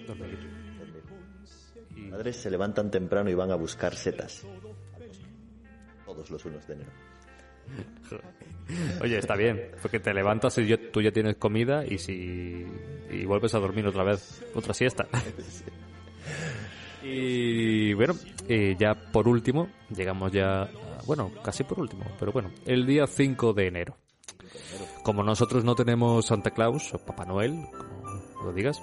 Mis 1.90 2.10
padres 2.10 2.36
se 2.36 2.50
levantan 2.50 2.90
temprano 2.90 3.28
y 3.28 3.34
van 3.34 3.50
a 3.50 3.56
buscar 3.56 3.96
setas. 3.96 4.46
Todos 6.14 6.30
los 6.30 6.44
unos 6.44 6.66
de 6.66 6.74
enero. 6.74 6.90
Oye, 9.02 9.18
está 9.18 9.36
bien, 9.36 9.70
porque 9.82 9.98
te 10.00 10.12
levantas 10.14 10.56
y 10.58 10.66
yo- 10.66 10.78
tú 10.90 11.00
ya 11.02 11.10
tienes 11.12 11.36
comida 11.36 11.84
y 11.84 11.98
si 11.98 12.66
y 13.10 13.24
vuelves 13.26 13.54
a 13.54 13.58
dormir 13.58 13.86
otra 13.86 14.04
vez, 14.04 14.42
otra 14.54 14.72
siesta. 14.74 15.06
Y 17.02 17.92
bueno, 17.92 18.14
eh, 18.48 18.76
ya 18.78 18.94
por 18.94 19.28
último, 19.28 19.68
llegamos 19.94 20.32
ya, 20.32 20.70
bueno, 21.06 21.30
casi 21.44 21.62
por 21.62 21.78
último, 21.78 22.04
pero 22.18 22.32
bueno, 22.32 22.50
el 22.64 22.86
día 22.86 23.06
5 23.06 23.52
de 23.52 23.66
enero. 23.66 23.96
Como 25.02 25.22
nosotros 25.22 25.64
no 25.64 25.74
tenemos 25.74 26.24
Santa 26.26 26.52
Claus 26.52 26.94
o 26.94 26.98
Papá 27.04 27.26
Noel, 27.26 27.66
como 28.32 28.46
lo 28.46 28.52
digas, 28.54 28.80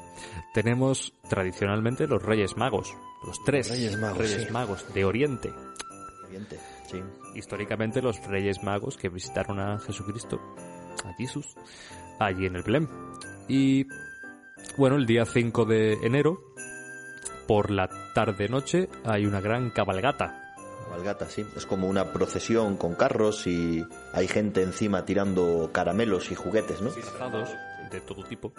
tenemos 0.54 1.14
tradicionalmente 1.30 2.06
los 2.06 2.22
Reyes 2.22 2.56
Magos, 2.58 2.94
los 3.26 3.44
tres 3.44 3.72
Reyes 3.72 3.98
Magos, 3.98 4.18
Reyes 4.20 4.44
sí. 4.46 4.52
Magos 4.54 4.94
de 4.94 5.04
Oriente 5.06 5.50
Sí. 6.90 7.02
históricamente 7.36 8.02
los 8.02 8.22
reyes 8.26 8.64
magos 8.64 8.98
que 8.98 9.10
visitaron 9.10 9.60
a 9.60 9.80
Jesucristo, 9.80 10.40
a 11.06 11.14
Jesús, 11.14 11.56
allí 12.20 12.46
en 12.46 12.56
el 12.56 12.64
Belén. 12.64 12.90
Y 13.48 13.86
bueno, 14.78 14.96
el 14.96 15.06
día 15.06 15.26
5 15.26 15.66
de 15.66 15.94
enero, 16.04 16.54
por 17.48 17.72
la 17.72 17.90
tarde-noche, 18.14 18.90
hay 19.04 19.26
una 19.26 19.42
gran 19.42 19.70
cabalgata. 19.70 20.56
Cabalgata, 20.86 21.30
sí. 21.30 21.46
Es 21.56 21.66
como 21.66 21.88
una 21.88 22.12
procesión 22.12 22.78
con 22.78 22.96
carros 22.96 23.48
y 23.48 23.86
hay 24.14 24.28
gente 24.28 24.62
encima 24.62 25.06
tirando 25.06 25.72
caramelos 25.74 26.32
y 26.32 26.36
juguetes, 26.36 26.82
¿no? 26.82 26.92
Disfrazados 26.92 27.50
de 27.92 28.02
todo 28.02 28.24
tipo. 28.24 28.54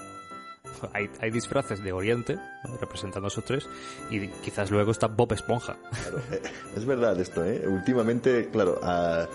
Hay, 0.93 1.11
hay 1.21 1.31
disfraces 1.31 1.83
de 1.83 1.93
Oriente, 1.93 2.37
¿no? 2.65 2.77
representando 2.79 3.27
a 3.27 3.29
esos 3.29 3.45
tres, 3.45 3.69
y 4.11 4.29
quizás 4.29 4.71
luego 4.71 4.91
está 4.91 5.07
Bob 5.07 5.33
Esponja. 5.33 5.77
Claro, 6.03 6.19
eh, 6.33 6.43
es 6.77 6.85
verdad 6.85 7.19
esto, 7.21 7.45
¿eh? 7.45 7.65
Últimamente, 7.67 8.49
claro, 8.51 8.79
ah, 8.83 9.27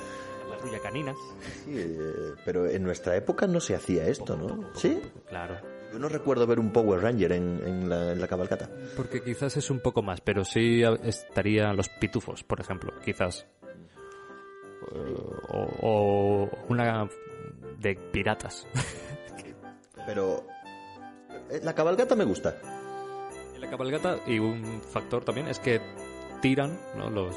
La 0.72 0.80
canina. 0.80 1.14
sí, 1.66 1.74
eh, 1.76 2.34
pero 2.46 2.68
en 2.68 2.84
nuestra 2.84 3.16
época 3.16 3.48
no 3.48 3.60
se 3.60 3.76
hacía 3.76 4.08
esto, 4.08 4.36
¿no? 4.36 4.70
¿Sí? 4.76 5.02
Claro. 5.28 5.60
Yo 5.92 6.00
no 6.00 6.10
recuerdo 6.10 6.46
ver 6.46 6.60
un 6.60 6.72
Power 6.74 7.02
Ranger 7.02 7.32
en, 7.32 7.62
en 7.66 7.90
la, 7.90 8.12
en 8.12 8.20
la. 8.20 8.28
Porque 8.96 9.24
quizás 9.24 9.56
es 9.56 9.70
un 9.70 9.80
poco 9.80 10.02
más, 10.02 10.20
pero 10.20 10.44
sí 10.44 10.82
estarían 11.04 11.78
los 11.78 11.88
pitufos, 11.88 12.44
por 12.44 12.60
ejemplo, 12.60 12.94
quizás. 13.06 13.48
O, 15.50 15.68
o 15.82 16.50
una 16.68 17.08
de 17.80 17.96
piratas. 17.96 18.68
Pero 20.06 20.46
la 21.64 21.74
cabalgata 21.74 22.16
me 22.16 22.24
gusta. 22.24 22.58
En 23.56 23.62
la 23.62 23.70
cabalgata, 23.70 24.18
y 24.28 24.40
un 24.40 24.82
factor 24.82 25.24
también, 25.24 25.48
es 25.48 25.60
que 25.60 25.82
tiran, 26.42 26.80
¿no? 26.96 27.10
los, 27.10 27.36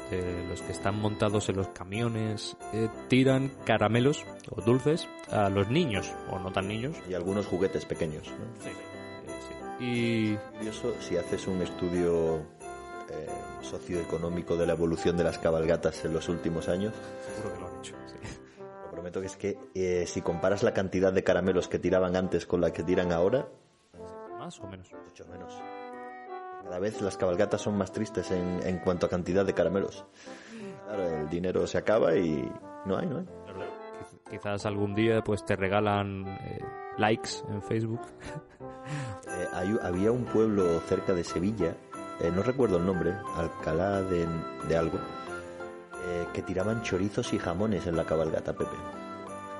los 0.49 0.61
que 0.61 0.71
están 0.71 0.99
montados 0.99 1.49
en 1.49 1.57
los 1.57 1.69
camiones, 1.69 2.55
eh, 2.73 2.89
tiran 3.07 3.51
caramelos 3.65 4.25
o 4.49 4.61
dulces 4.61 5.07
a 5.29 5.49
los 5.49 5.69
niños, 5.69 6.13
o 6.29 6.39
no 6.39 6.51
tan 6.51 6.67
niños. 6.67 6.95
Y 7.09 7.13
algunos 7.13 7.45
juguetes 7.45 7.85
pequeños. 7.85 8.27
¿no? 8.27 8.45
Eh, 8.69 8.75
sí. 9.79 9.85
Y 9.85 10.35
curioso 10.57 10.93
si 10.99 11.17
haces 11.17 11.47
un 11.47 11.61
estudio 11.61 12.45
eh, 13.09 13.27
socioeconómico 13.61 14.55
de 14.55 14.65
la 14.67 14.73
evolución 14.73 15.17
de 15.17 15.23
las 15.23 15.37
cabalgatas 15.39 16.05
en 16.05 16.13
los 16.13 16.29
últimos 16.29 16.69
años. 16.69 16.93
seguro 17.35 17.53
que 17.53 17.59
lo 17.59 17.67
han 17.67 17.79
hecho. 17.79 17.95
sí. 18.05 18.15
Lo 18.83 18.91
prometo 18.91 19.19
que 19.21 19.27
es 19.27 19.35
que 19.35 19.57
eh, 19.73 20.05
si 20.07 20.21
comparas 20.21 20.63
la 20.63 20.73
cantidad 20.73 21.11
de 21.11 21.23
caramelos 21.23 21.67
que 21.67 21.79
tiraban 21.79 22.15
antes 22.15 22.45
con 22.45 22.61
la 22.61 22.71
que 22.71 22.83
tiran 22.83 23.11
ahora, 23.11 23.47
Más 24.43 24.59
o 24.59 24.65
menos. 24.67 24.91
mucho 25.05 25.23
menos. 25.27 25.53
Cada 26.63 26.79
vez 26.79 26.99
las 27.01 27.15
cabalgatas 27.15 27.61
son 27.61 27.77
más 27.77 27.91
tristes 27.91 28.31
en, 28.31 28.59
en 28.65 28.79
cuanto 28.79 29.05
a 29.05 29.09
cantidad 29.09 29.45
de 29.45 29.53
caramelos. 29.53 30.03
Claro, 30.85 31.03
el 31.19 31.29
dinero 31.29 31.67
se 31.67 31.77
acaba 31.77 32.15
y 32.15 32.51
no 32.85 32.97
hay, 32.97 33.05
no 33.07 33.19
hay. 33.19 33.25
Quiz- 33.25 34.31
Quizás 34.31 34.65
algún 34.65 34.95
día 34.95 35.23
pues 35.23 35.45
te 35.45 35.55
regalan 35.55 36.25
eh, 36.27 36.59
likes 36.97 37.29
en 37.49 37.61
Facebook. 37.61 38.01
Eh, 39.27 39.47
hay- 39.53 39.77
había 39.83 40.11
un 40.11 40.25
pueblo 40.25 40.79
cerca 40.81 41.13
de 41.13 41.23
Sevilla, 41.23 41.73
eh, 42.19 42.31
no 42.35 42.43
recuerdo 42.43 42.77
el 42.77 42.85
nombre, 42.85 43.13
Alcalá 43.37 44.01
de, 44.01 44.27
de 44.67 44.75
algo, 44.77 44.97
eh, 44.97 46.25
que 46.33 46.41
tiraban 46.41 46.81
chorizos 46.81 47.31
y 47.31 47.39
jamones 47.39 47.87
en 47.87 47.95
la 47.95 48.03
cabalgata, 48.03 48.51
Pepe. 48.53 48.75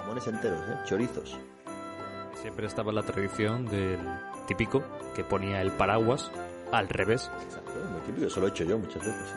Jamones 0.01 0.27
enteros, 0.27 0.59
¿eh? 0.67 0.75
Chorizos. 0.85 1.37
Siempre 2.41 2.65
estaba 2.65 2.91
la 2.91 3.03
tradición 3.03 3.65
del 3.65 3.99
típico 4.47 4.83
que 5.15 5.23
ponía 5.23 5.61
el 5.61 5.71
paraguas 5.71 6.31
al 6.71 6.89
revés. 6.89 7.29
Exacto, 7.43 7.71
muy 7.91 8.01
típico, 8.01 8.25
eso 8.25 8.39
lo 8.39 8.47
he 8.47 8.49
hecho 8.49 8.63
yo 8.63 8.79
muchas 8.79 9.05
veces. 9.05 9.35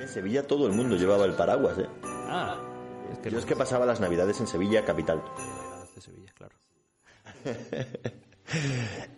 En 0.00 0.08
Sevilla 0.08 0.46
todo 0.46 0.66
el 0.66 0.72
mundo 0.72 0.96
llevaba 0.96 1.26
el 1.26 1.34
paraguas, 1.34 1.78
¿eh? 1.78 1.86
Ah, 2.02 2.58
es 3.12 3.18
que 3.18 3.30
Yo 3.30 3.38
es 3.38 3.44
que 3.44 3.56
pasaba 3.56 3.84
las 3.84 4.00
navidades 4.00 4.40
en 4.40 4.46
Sevilla, 4.46 4.84
capital. 4.86 5.22
de 5.94 6.00
Sevilla, 6.00 6.32
claro. 6.34 6.56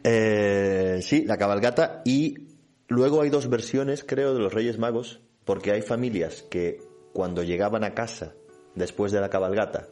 Eh, 0.05 1.01
sí, 1.03 1.25
la 1.25 1.37
cabalgata 1.37 2.01
y 2.05 2.47
luego 2.87 3.23
hay 3.23 3.29
dos 3.29 3.51
versiones, 3.51 4.05
creo, 4.05 4.35
de 4.35 4.39
los 4.39 4.55
Reyes 4.55 4.79
Magos, 4.79 5.21
porque 5.45 5.73
hay 5.73 5.83
familias 5.83 6.43
que 6.43 6.81
cuando 7.13 7.43
llegaban 7.43 7.83
a 7.83 7.93
casa 7.93 8.35
después 8.77 9.11
de 9.11 9.21
la 9.21 9.29
cabalgata 9.29 9.89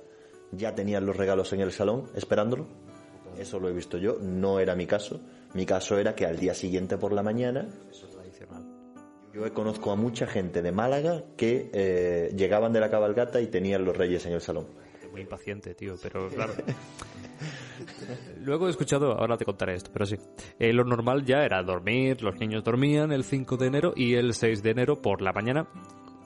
ya 0.56 0.74
tenían 0.74 1.06
los 1.06 1.16
regalos 1.16 1.52
en 1.52 1.60
el 1.60 1.72
salón 1.72 2.04
esperándolo. 2.14 2.66
Eso 3.38 3.58
lo 3.58 3.68
he 3.68 3.72
visto 3.72 3.98
yo, 3.98 4.18
no 4.20 4.60
era 4.60 4.74
mi 4.74 4.86
caso. 4.86 5.20
Mi 5.54 5.66
caso 5.66 5.98
era 5.98 6.14
que 6.14 6.26
al 6.26 6.38
día 6.38 6.54
siguiente 6.54 6.96
por 6.98 7.12
la 7.12 7.22
mañana 7.22 7.68
Eso 7.90 8.06
tradicional. 8.08 8.64
yo 9.32 9.52
conozco 9.54 9.90
a 9.92 9.96
mucha 9.96 10.26
gente 10.26 10.62
de 10.62 10.72
Málaga 10.72 11.22
que 11.36 11.70
eh, 11.72 12.32
llegaban 12.36 12.72
de 12.72 12.80
la 12.80 12.90
cabalgata 12.90 13.40
y 13.40 13.46
tenían 13.48 13.84
los 13.84 13.96
reyes 13.96 14.24
en 14.26 14.32
el 14.32 14.40
salón. 14.40 14.66
Muy 15.12 15.20
impaciente, 15.20 15.74
tío, 15.74 15.94
pero 16.02 16.28
claro. 16.28 16.54
Luego 18.40 18.66
he 18.66 18.70
escuchado, 18.70 19.12
ahora 19.12 19.36
te 19.36 19.44
contaré 19.44 19.74
esto, 19.74 19.90
pero 19.92 20.06
sí. 20.06 20.16
Eh, 20.58 20.72
lo 20.72 20.84
normal 20.84 21.24
ya 21.24 21.44
era 21.44 21.62
dormir, 21.62 22.20
los 22.22 22.36
niños 22.38 22.64
dormían 22.64 23.12
el 23.12 23.24
5 23.24 23.56
de 23.56 23.66
enero 23.66 23.92
y 23.94 24.14
el 24.14 24.34
6 24.34 24.62
de 24.62 24.70
enero 24.70 25.00
por 25.00 25.22
la 25.22 25.32
mañana, 25.32 25.68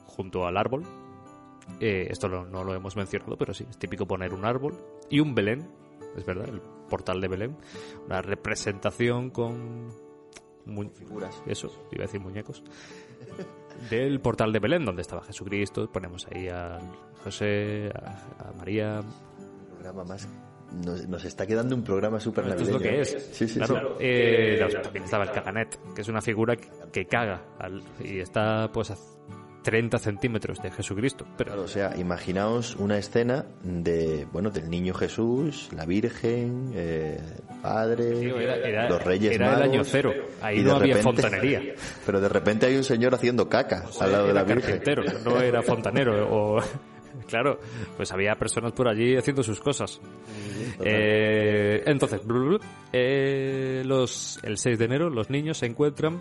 junto 0.07 0.47
al 0.47 0.57
árbol. 0.57 0.85
Eh, 1.81 2.09
esto 2.11 2.29
lo- 2.29 2.45
no 2.47 2.65
lo 2.65 2.75
hemos 2.75 2.97
mencionado, 2.97 3.37
pero 3.37 3.55
sí, 3.55 3.65
es 3.69 3.79
típico 3.79 4.07
poner 4.07 4.33
un 4.35 4.45
árbol 4.45 4.75
y 5.11 5.21
un 5.21 5.35
Belén, 5.35 5.67
es 6.17 6.25
verdad, 6.25 6.49
el 6.49 6.61
portal 6.89 7.21
de 7.21 7.29
Belén, 7.29 7.57
una 8.07 8.21
representación 8.23 9.31
con 9.31 9.89
mu- 10.65 10.91
Figuras. 10.91 11.43
eso, 11.47 11.69
iba 11.93 12.05
a 12.05 12.07
decir 12.07 12.21
muñecos, 12.21 12.63
del 13.91 14.21
portal 14.21 14.53
de 14.53 14.59
Belén, 14.59 14.85
donde 14.85 15.03
estaba 15.03 15.23
Jesucristo, 15.23 15.91
ponemos 15.93 16.27
ahí 16.33 16.49
a 16.49 16.79
José, 17.23 17.91
a, 17.95 18.49
a 18.49 18.53
María, 18.57 19.01
Un 19.01 19.67
programa 19.75 20.05
más. 20.05 20.29
Nos, 20.85 21.09
nos 21.09 21.25
está 21.25 21.47
quedando 21.47 21.75
un 21.75 21.83
programa 21.83 22.21
súper 22.21 22.47
esto 22.49 22.63
es 22.63 22.69
navideño. 22.71 22.79
lo 22.79 22.97
que 22.97 23.01
es. 23.01 23.29
Sí, 23.33 23.49
sí, 23.49 23.59
claro. 23.59 23.91
sí. 23.93 23.97
Eh, 24.01 24.69
también 24.83 25.05
estaba 25.05 25.25
el 25.25 25.31
caganet, 25.31 25.79
que 25.95 26.03
es 26.03 26.09
una 26.09 26.21
figura 26.21 26.57
que, 26.57 26.69
que 26.93 27.07
caga 27.07 27.41
al- 27.59 27.83
y 28.05 28.19
está 28.19 28.71
pues 28.73 28.93
30 29.71 29.99
centímetros 29.99 30.63
de 30.63 30.71
Jesucristo. 30.71 31.27
Pero 31.37 31.49
Claro, 31.51 31.63
o 31.65 31.69
sea, 31.69 31.95
imaginaos 31.99 32.75
una 32.77 32.97
escena 32.97 33.45
de, 33.63 34.27
bueno, 34.33 34.49
del 34.49 34.71
niño 34.71 34.95
Jesús, 34.95 35.69
la 35.77 35.85
Virgen, 35.85 36.73
eh, 36.75 37.21
Padre, 37.61 38.13
Tío, 38.21 38.39
era- 38.41 38.57
era- 38.57 38.89
los 38.89 39.03
Reyes 39.05 39.35
era 39.35 39.47
el 39.47 39.53
Magos. 39.59 39.69
año 39.69 39.85
cero. 39.85 40.13
Ahí 40.41 40.61
no 40.63 40.77
había 40.77 40.95
repente- 40.97 41.03
fontanería. 41.23 41.63
Pero 42.07 42.19
de 42.21 42.29
repente 42.31 42.65
hay 42.65 42.77
un 42.77 42.85
señor 42.85 43.15
haciendo 43.15 43.47
caca 43.51 43.85
al 44.01 44.11
lado 44.13 44.27
de 44.29 44.33
la 44.33 44.43
Virgen. 44.45 44.81
no 45.23 45.39
era 45.39 45.61
fontanero 45.61 46.27
o 46.57 46.61
claro, 47.29 47.61
pues 47.99 48.11
había 48.11 48.35
personas 48.37 48.73
por 48.73 48.89
allí 48.89 49.17
haciendo 49.19 49.43
sus 49.43 49.61
cosas. 49.61 50.01
Eh, 50.83 51.83
entonces, 51.87 52.25
blu, 52.25 52.39
blu, 52.39 52.47
blu, 52.49 52.59
eh, 52.93 53.83
los, 53.85 54.39
el 54.43 54.57
6 54.57 54.79
de 54.79 54.85
enero 54.87 55.11
los 55.11 55.29
niños 55.29 55.59
se 55.59 55.67
encuentran 55.67 56.21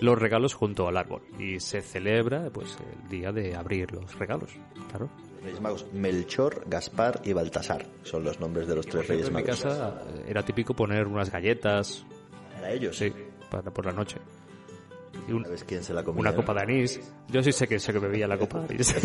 los 0.00 0.18
regalos 0.18 0.54
junto 0.54 0.86
al 0.88 0.96
árbol 0.96 1.22
y 1.38 1.58
se 1.60 1.80
celebra 1.82 2.50
pues 2.50 2.76
el 3.02 3.08
día 3.08 3.32
de 3.32 3.54
abrir 3.56 3.92
los 3.92 4.16
regalos, 4.18 4.50
claro. 4.90 5.08
Reyes 5.42 5.60
Magos, 5.60 5.86
Melchor, 5.92 6.62
Gaspar 6.66 7.20
y 7.24 7.32
Baltasar 7.32 7.86
son 8.02 8.24
los 8.24 8.38
nombres 8.40 8.66
de 8.68 8.74
los 8.76 8.86
tres 8.86 9.06
Reyes 9.08 9.28
ejemplo, 9.28 9.38
en 9.40 9.44
mi 9.44 9.50
Magos. 9.50 9.62
casa 9.64 10.02
eh, 10.16 10.24
era 10.28 10.42
típico 10.44 10.74
poner 10.74 11.06
unas 11.06 11.30
galletas, 11.30 12.04
Para 12.54 12.72
ellos, 12.72 12.96
sí, 12.96 13.12
para 13.50 13.70
por 13.70 13.86
la 13.86 13.92
noche. 13.92 14.18
Y 15.26 15.32
un- 15.32 15.44
¿Sabes 15.44 15.64
quién 15.64 15.82
se 15.82 15.92
la 15.94 16.02
comía? 16.04 16.20
una 16.20 16.30
no? 16.30 16.36
copa 16.36 16.54
de 16.54 16.62
anís. 16.62 17.00
Yo 17.28 17.42
sí 17.42 17.52
sé 17.52 17.66
que 17.68 17.78
sé 17.78 17.92
que 17.92 17.98
bebía 17.98 18.26
la 18.26 18.38
copa 18.38 18.60
de 18.60 18.74
anís. 18.74 18.94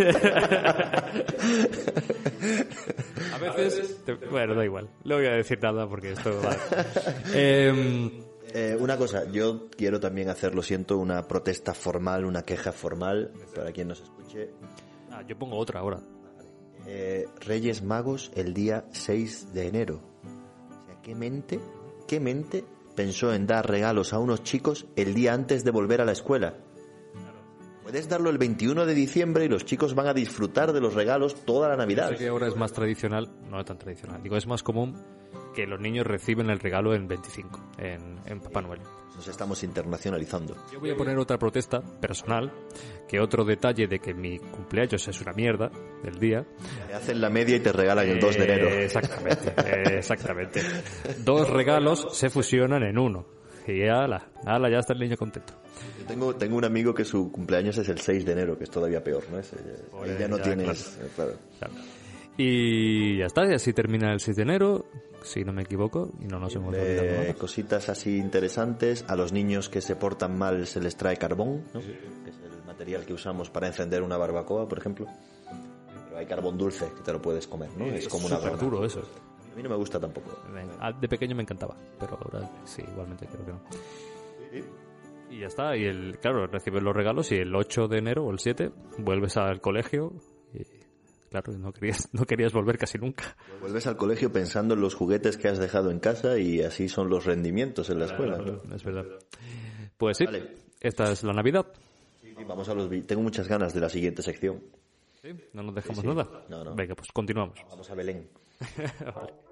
a 3.34 3.38
veces, 3.56 4.04
te- 4.06 4.14
bueno, 4.14 4.54
da 4.56 4.64
igual. 4.66 4.90
No 5.04 5.16
voy 5.16 5.26
a 5.26 5.32
decir 5.32 5.60
nada 5.62 5.88
porque 5.88 6.12
esto 6.14 6.32
va. 6.44 6.56
Em, 7.34 8.12
Eh, 8.56 8.78
una 8.80 8.98
cosa, 8.98 9.30
yo 9.32 9.68
quiero 9.76 10.00
también 10.00 10.30
hacer, 10.30 10.54
lo 10.54 10.62
siento, 10.62 11.00
una 11.00 11.28
protesta 11.28 11.74
formal, 11.74 12.24
una 12.24 12.44
queja 12.44 12.72
formal, 12.72 13.32
para 13.56 13.72
quien 13.72 13.88
nos 13.88 14.02
escuche. 14.02 14.52
ah, 15.10 15.24
yo 15.28 15.38
pongo 15.40 15.58
otra 15.58 15.80
ahora. 15.80 16.00
Eh, 16.86 17.28
Reyes 17.40 17.82
Magos 17.82 18.32
el 18.36 18.54
día 18.54 18.86
6 18.92 19.54
de 19.54 19.68
enero. 19.68 20.02
O 20.70 20.86
sea, 20.86 21.02
¿qué 21.02 21.16
mente, 21.16 21.60
qué 22.08 22.20
mente 22.20 22.64
pensó 22.96 23.34
en 23.34 23.48
dar 23.48 23.68
regalos 23.68 24.14
a 24.14 24.20
unos 24.20 24.44
chicos 24.44 24.86
el 24.96 25.16
día 25.16 25.34
antes 25.34 25.64
de 25.64 25.72
volver 25.72 26.02
a 26.02 26.06
la 26.06 26.12
escuela? 26.12 26.58
Puedes 27.84 28.08
darlo 28.08 28.30
el 28.30 28.38
21 28.38 28.86
de 28.86 28.94
diciembre 28.94 29.46
y 29.46 29.50
los 29.50 29.66
chicos 29.66 29.94
van 29.94 30.08
a 30.08 30.14
disfrutar 30.14 30.72
de 30.72 30.80
los 30.80 30.94
regalos 30.94 31.36
toda 31.46 31.68
la 31.70 31.76
Navidad. 31.76 32.10
Sé 32.10 32.16
que 32.16 32.28
ahora 32.30 32.48
es 32.48 32.56
más 32.56 32.72
tradicional, 32.72 33.30
no 33.50 33.60
es 33.60 33.66
tan 33.66 33.78
tradicional. 33.78 34.24
Digo, 34.24 34.38
es 34.38 34.48
más 34.48 34.64
común 34.64 34.96
que 35.54 35.68
los 35.68 35.80
niños 35.80 36.08
reciben 36.08 36.50
el 36.50 36.60
regalo 36.60 36.96
en 36.96 37.08
25, 37.08 37.60
en, 37.78 38.20
en 38.26 38.40
Papá 38.40 38.62
Noel. 38.62 38.80
Nos 39.16 39.28
estamos 39.28 39.64
internacionalizando. 39.64 40.56
Yo 40.72 40.80
voy 40.80 40.90
a 40.90 40.96
poner 40.96 41.18
otra 41.20 41.38
protesta 41.38 41.82
personal, 41.82 42.52
que 43.08 43.20
otro 43.20 43.46
detalle 43.46 43.88
de 43.88 44.00
que 44.00 44.14
mi 44.14 44.40
cumpleaños 44.40 45.08
es 45.08 45.22
una 45.22 45.34
mierda 45.34 45.70
del 46.04 46.20
día. 46.20 46.48
Te 46.88 46.94
hacen 46.94 47.22
la 47.22 47.30
media 47.30 47.58
y 47.58 47.60
te 47.60 47.72
regalan 47.72 48.08
el 48.08 48.20
2 48.20 48.38
de 48.38 48.44
enero. 48.44 48.70
Eh, 48.70 48.86
Exactamente, 48.86 49.54
eh, 49.58 49.98
exactamente. 50.00 50.62
Dos 51.20 51.50
regalos 51.50 52.08
se 52.12 52.30
fusionan 52.32 52.82
en 52.82 52.98
uno. 52.98 53.28
Y 53.68 53.88
ala, 53.88 54.28
ala, 54.46 54.70
ya 54.70 54.80
está 54.80 54.94
el 54.94 55.00
niño 55.00 55.16
contento. 55.18 55.54
Yo 56.00 56.06
tengo, 56.06 56.36
tengo 56.36 56.58
un 56.58 56.66
amigo 56.66 56.94
que 56.94 57.06
su 57.06 57.32
cumpleaños 57.32 57.78
es 57.78 57.90
el 57.90 58.00
6 58.00 58.26
de 58.26 58.32
enero, 58.34 58.58
que 58.58 58.64
es 58.66 58.70
todavía 58.70 59.04
peor, 59.04 59.24
¿no? 59.32 59.40
Es, 59.40 59.54
eh, 59.54 59.86
Joder, 59.92 60.18
ya 60.20 60.28
no 60.28 60.38
ya, 60.38 60.44
tienes... 60.44 60.98
eh, 61.02 61.08
claro. 61.16 61.34
Claro. 61.60 61.74
Y 62.38 63.18
ya 63.20 63.26
está, 63.28 63.46
y 63.46 63.54
así 63.54 63.74
termina 63.74 64.12
el 64.12 64.20
6 64.20 64.36
de 64.38 64.44
enero, 64.44 64.86
si 65.22 65.44
no 65.44 65.54
me 65.54 65.62
equivoco, 65.62 66.12
y 66.20 66.26
no 66.26 66.40
nos 66.40 66.56
hemos 66.56 66.70
olvidado 66.70 66.90
Eh, 67.04 67.18
nada. 67.22 67.34
cositas 67.36 67.90
así 67.90 68.18
interesantes. 68.18 69.06
A 69.08 69.16
los 69.16 69.32
niños 69.32 69.70
que 69.70 69.82
se 69.82 69.96
portan 69.96 70.38
mal 70.38 70.66
se 70.68 70.80
les 70.82 70.96
trae 70.98 71.18
carbón, 71.18 71.64
¿no? 71.74 71.80
que 71.80 72.30
es 72.30 72.36
el 72.44 72.64
material 72.66 73.06
que 73.06 73.14
usamos 73.14 73.50
para 73.50 73.68
encender 73.68 74.02
una 74.02 74.18
barbacoa, 74.18 74.68
por 74.68 74.78
ejemplo. 74.80 75.06
Pero 76.06 76.18
hay 76.18 76.26
carbón 76.26 76.58
dulce 76.58 76.86
que 76.98 77.04
te 77.04 77.14
lo 77.14 77.22
puedes 77.22 77.48
comer, 77.48 77.70
¿no? 77.78 77.86
Es 77.86 78.08
como 78.08 78.26
una 78.28 78.38
duro 78.38 78.84
eso. 78.86 79.02
A 79.54 79.56
mí 79.56 79.62
no 79.62 79.70
me 79.70 79.76
gusta 79.76 80.00
tampoco. 80.00 80.36
Venga, 80.52 80.74
ah, 80.80 80.92
De 80.92 81.08
pequeño 81.08 81.36
me 81.36 81.44
encantaba, 81.44 81.78
pero 82.00 82.18
ahora 82.18 82.50
sí, 82.66 82.82
igualmente 82.82 83.28
creo 83.28 83.46
que 83.46 83.52
no. 83.52 83.62
Y 85.30 85.40
ya 85.42 85.48
está, 85.48 85.78
y 85.78 85.86
el, 85.86 86.18
claro, 86.20 86.48
recibes 86.48 86.82
los 86.82 86.96
regalos 86.96 87.32
y 87.32 87.36
el 87.36 87.56
8 87.56 87.88
de 87.88 87.98
enero 88.00 88.26
o 88.26 88.32
el 88.32 88.40
7 88.40 88.72
vuelves 88.98 89.38
al 89.38 89.62
colegio 89.62 90.14
y 90.54 90.64
claro, 91.30 91.54
no 91.54 91.72
querías, 91.72 92.10
no 92.14 92.26
querías 92.26 92.52
volver 92.52 92.80
casi 92.80 92.98
nunca. 92.98 93.36
Vuelves 93.62 93.86
al 93.86 93.96
colegio 93.96 94.32
pensando 94.32 94.74
en 94.74 94.82
los 94.82 94.96
juguetes 94.96 95.38
que 95.38 95.48
has 95.48 95.60
dejado 95.60 95.92
en 95.92 96.00
casa 96.00 96.40
y 96.40 96.62
así 96.62 96.90
son 96.90 97.10
los 97.10 97.26
rendimientos 97.26 97.92
en 97.92 98.00
la 98.00 98.06
escuela. 98.06 98.40
¿no? 98.40 98.76
Es 98.76 98.84
verdad. 98.84 99.06
Pues 99.98 100.18
sí, 100.18 100.26
Vale. 100.26 100.50
esta 100.80 101.12
es 101.12 101.24
la 101.24 101.34
Navidad. 101.34 101.68
Y 102.24 102.44
vamos 102.44 102.68
a 102.70 102.74
los... 102.74 102.90
Tengo 103.06 103.22
muchas 103.22 103.48
ganas 103.48 103.74
de 103.74 103.82
la 103.82 103.90
siguiente 103.90 104.24
sección. 104.24 104.64
No 105.54 105.64
nos 105.64 105.76
dejamos 105.76 106.04
nada. 106.04 106.46
No, 106.50 106.64
no. 106.64 106.76
Venga, 106.76 106.96
pues 106.96 107.12
continuamos. 107.12 107.58
Vamos 107.70 107.90
a 107.90 107.96
Belén. 107.96 108.30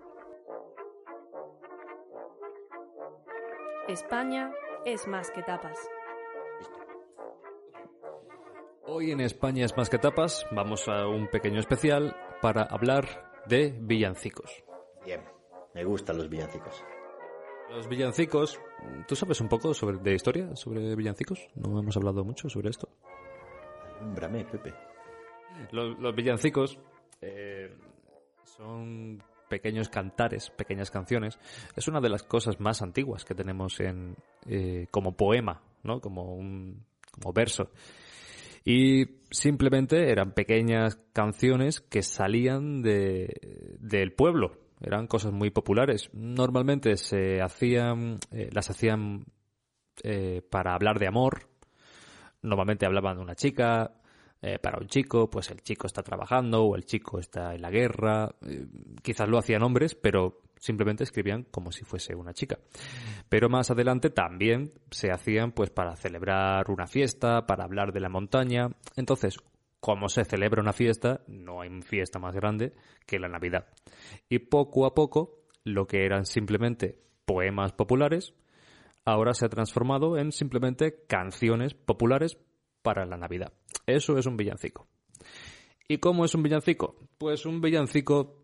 España 3.88 4.52
es 4.86 5.08
más 5.08 5.32
que 5.32 5.42
tapas. 5.42 5.78
Hoy 8.84 9.12
en 9.12 9.22
España 9.22 9.66
es 9.66 9.76
más 9.76 9.90
que 9.90 9.98
tapas, 9.98 10.46
vamos 10.52 10.88
a 10.88 11.08
un 11.08 11.28
pequeño 11.28 11.60
especial 11.60 12.16
para 12.42 12.64
hablar 12.64 13.32
de 13.48 13.76
villancicos. 13.80 14.64
Bien, 15.04 15.22
me 15.74 15.84
gustan 15.84 16.18
los 16.18 16.30
villancicos. 16.30 16.84
Los 17.70 17.88
villancicos, 17.88 18.60
¿tú 19.08 19.16
sabes 19.16 19.42
un 19.42 19.50
poco 19.50 19.74
sobre, 19.74 19.98
de 19.98 20.14
historia 20.14 20.56
sobre 20.56 20.96
villancicos? 20.96 21.48
No 21.56 21.80
hemos 21.80 21.96
hablado 21.98 22.24
mucho 22.24 22.50
sobre 22.50 22.70
esto. 22.70 22.88
Alúmbrame, 24.00 24.46
Pepe. 24.46 24.74
Los, 25.72 25.98
los 26.00 26.16
villancicos 26.16 26.78
eh, 27.22 27.76
son 28.44 29.22
pequeños 29.52 29.90
cantares, 29.90 30.50
pequeñas 30.50 30.90
canciones. 30.90 31.38
Es 31.76 31.90
una 31.90 32.00
de 32.00 32.08
las 32.08 32.24
cosas 32.24 32.62
más 32.62 32.82
antiguas 32.82 33.26
que 33.26 33.36
tenemos 33.36 33.82
en, 33.82 34.16
eh, 34.48 34.88
como 34.92 35.18
poema, 35.18 35.62
¿no? 35.84 36.00
Como 36.00 36.34
un 36.34 36.86
como 37.12 37.34
verso. 37.34 37.70
Y 38.64 39.04
simplemente 39.30 40.10
eran 40.10 40.32
pequeñas 40.32 40.98
canciones 41.12 41.82
que 41.82 42.02
salían 42.02 42.82
de, 42.82 43.76
del 43.80 44.14
pueblo. 44.14 44.54
Eran 44.80 45.08
cosas 45.08 45.34
muy 45.34 45.50
populares. 45.50 46.10
Normalmente 46.14 46.96
se 46.96 47.42
hacían, 47.42 48.20
eh, 48.32 48.50
las 48.54 48.70
hacían 48.70 49.26
eh, 50.02 50.42
para 50.50 50.76
hablar 50.76 50.98
de 50.98 51.08
amor. 51.08 51.50
Normalmente 52.42 52.86
hablaban 52.86 53.18
de 53.18 53.24
una 53.24 53.36
chica, 53.36 54.01
eh, 54.42 54.58
para 54.58 54.80
un 54.80 54.88
chico, 54.88 55.30
pues 55.30 55.52
el 55.52 55.62
chico 55.62 55.86
está 55.86 56.02
trabajando 56.02 56.64
o 56.64 56.76
el 56.76 56.86
chico 56.86 57.20
está 57.20 57.54
en 57.54 57.62
la 57.62 57.70
guerra. 57.70 58.34
Eh, 58.46 58.66
quizás 59.04 59.30
lo 59.30 59.38
hacían 59.38 59.62
hombres, 59.62 59.94
pero 59.94 60.42
simplemente 60.58 61.04
escribían 61.04 61.44
como 61.52 61.72
si 61.72 61.84
fuese 61.84 62.16
una 62.16 62.34
chica. 62.34 62.58
Pero 63.30 63.50
más 63.50 63.70
adelante 63.70 64.10
también 64.10 64.74
se 64.90 65.12
hacían 65.12 65.52
pues 65.52 65.70
para 65.70 65.96
celebrar 65.96 66.72
una 66.72 66.88
fiesta, 66.88 67.46
para 67.46 67.66
hablar 67.66 67.94
de 67.94 68.00
la 68.00 68.10
montaña. 68.10 68.70
Entonces, 68.96 69.38
como 69.80 70.10
se 70.10 70.26
celebra 70.26 70.62
una 70.62 70.74
fiesta, 70.74 71.22
no 71.28 71.62
hay 71.62 71.70
fiesta 71.82 72.20
más 72.20 72.36
grande 72.36 72.74
que 73.06 73.20
la 73.20 73.28
Navidad. 73.28 73.68
Y 74.28 74.40
poco 74.40 74.86
a 74.86 74.96
poco, 74.96 75.42
lo 75.64 75.86
que 75.86 76.06
eran 76.06 76.26
simplemente 76.26 77.00
poemas 77.26 77.74
populares, 77.74 78.34
ahora 79.06 79.34
se 79.34 79.46
ha 79.46 79.50
transformado 79.50 80.18
en 80.18 80.32
simplemente 80.32 81.04
canciones 81.08 81.74
populares 81.74 82.38
para 82.82 83.06
la 83.06 83.18
Navidad. 83.18 83.54
Eso 83.86 84.18
es 84.18 84.26
un 84.26 84.38
villancico. 84.38 84.88
¿Y 85.88 85.98
cómo 85.98 86.26
es 86.26 86.34
un 86.36 86.44
villancico? 86.44 86.96
Pues 87.18 87.46
un 87.46 87.62
villancico 87.62 88.44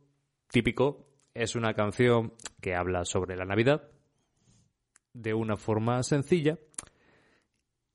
típico 0.49 1.07
es 1.33 1.55
una 1.55 1.73
canción 1.73 2.33
que 2.61 2.75
habla 2.75 3.05
sobre 3.05 3.35
la 3.35 3.45
Navidad 3.45 3.89
de 5.13 5.33
una 5.33 5.57
forma 5.57 6.03
sencilla. 6.03 6.59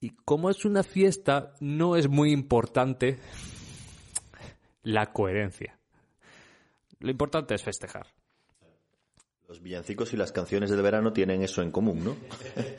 Y 0.01 0.11
como 0.25 0.51
es 0.51 0.65
una 0.65 0.83
fiesta, 0.83 1.55
no 1.61 1.97
es 1.97 2.09
muy 2.09 2.33
importante 2.33 3.19
la 4.83 5.13
coherencia. 5.13 5.79
Lo 6.99 7.11
importante 7.11 7.55
es 7.55 7.63
festejar. 7.63 8.07
Los 9.53 9.61
villancicos 9.61 10.15
y 10.15 10.17
las 10.17 10.33
canciones 10.33 10.71
del 10.71 10.81
verano 10.81 11.13
tienen 11.13 11.43
eso 11.43 11.61
en 11.61 11.71
común, 11.71 12.03
¿no? 12.03 12.17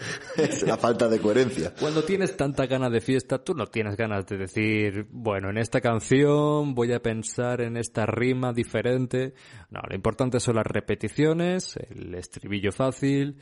la 0.65 0.75
falta 0.75 1.07
de 1.07 1.19
coherencia. 1.19 1.71
Cuando 1.79 2.03
tienes 2.03 2.35
tanta 2.35 2.65
gana 2.65 2.89
de 2.89 2.99
fiesta, 2.99 3.43
tú 3.43 3.53
no 3.53 3.67
tienes 3.67 3.95
ganas 3.95 4.25
de 4.25 4.37
decir, 4.37 5.05
bueno, 5.11 5.51
en 5.51 5.59
esta 5.59 5.81
canción 5.81 6.73
voy 6.73 6.91
a 6.91 6.99
pensar 6.99 7.61
en 7.61 7.77
esta 7.77 8.07
rima 8.07 8.53
diferente. 8.53 9.35
No, 9.69 9.81
lo 9.87 9.93
importante 9.93 10.39
son 10.39 10.55
las 10.55 10.65
repeticiones, 10.65 11.77
el 11.77 12.15
estribillo 12.15 12.71
fácil 12.71 13.37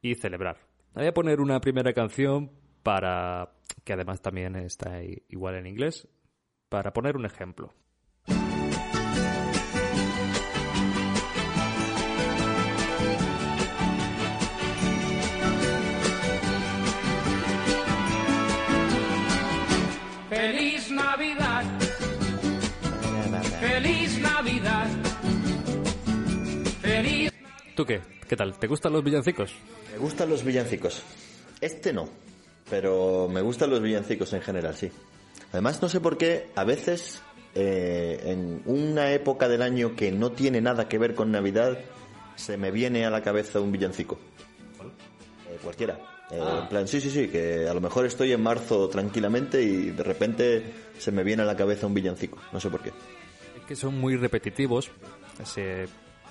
y 0.00 0.16
celebrar. 0.16 0.56
Voy 0.92 1.06
a 1.06 1.14
poner 1.14 1.40
una 1.40 1.60
primera 1.60 1.92
canción 1.92 2.50
para, 2.82 3.52
que 3.84 3.92
además 3.92 4.20
también 4.20 4.56
está 4.56 5.00
igual 5.28 5.54
en 5.54 5.68
inglés, 5.68 6.08
para 6.68 6.92
poner 6.92 7.16
un 7.16 7.26
ejemplo. 7.26 7.72
¿Tú 27.74 27.84
qué? 27.86 28.00
¿Qué 28.28 28.36
tal? 28.36 28.58
¿Te 28.58 28.66
gustan 28.66 28.92
los 28.92 29.02
villancicos? 29.04 29.52
Me 29.92 29.98
gustan 29.98 30.28
los 30.28 30.44
villancicos. 30.44 31.02
Este 31.60 31.92
no, 31.92 32.08
pero 32.68 33.28
me 33.28 33.40
gustan 33.40 33.70
los 33.70 33.80
villancicos 33.80 34.32
en 34.32 34.42
general, 34.42 34.74
sí. 34.74 34.90
Además, 35.52 35.80
no 35.82 35.88
sé 35.88 36.00
por 36.00 36.16
qué, 36.18 36.48
a 36.54 36.64
veces, 36.64 37.22
eh, 37.54 38.20
en 38.24 38.62
una 38.66 39.12
época 39.12 39.48
del 39.48 39.62
año 39.62 39.94
que 39.94 40.10
no 40.12 40.32
tiene 40.32 40.60
nada 40.60 40.88
que 40.88 40.98
ver 40.98 41.14
con 41.14 41.30
Navidad, 41.30 41.78
se 42.36 42.56
me 42.56 42.70
viene 42.70 43.04
a 43.04 43.10
la 43.10 43.22
cabeza 43.22 43.60
un 43.60 43.70
villancico. 43.72 44.18
Eh, 45.50 45.58
cualquiera. 45.62 45.98
Eh, 46.30 46.38
En 46.62 46.68
plan, 46.68 46.88
sí, 46.88 47.00
sí, 47.00 47.10
sí, 47.10 47.28
que 47.28 47.68
a 47.68 47.74
lo 47.74 47.80
mejor 47.80 48.06
estoy 48.06 48.32
en 48.32 48.42
marzo 48.42 48.88
tranquilamente 48.88 49.62
y 49.62 49.90
de 49.90 50.02
repente 50.02 50.62
se 50.98 51.12
me 51.12 51.22
viene 51.22 51.42
a 51.42 51.46
la 51.46 51.56
cabeza 51.56 51.86
un 51.86 51.94
villancico. 51.94 52.38
No 52.52 52.60
sé 52.60 52.70
por 52.70 52.82
qué. 52.82 52.90
Es 53.58 53.64
que 53.66 53.76
son 53.76 53.98
muy 54.00 54.16
repetitivos, 54.16 54.90
se 55.44 55.86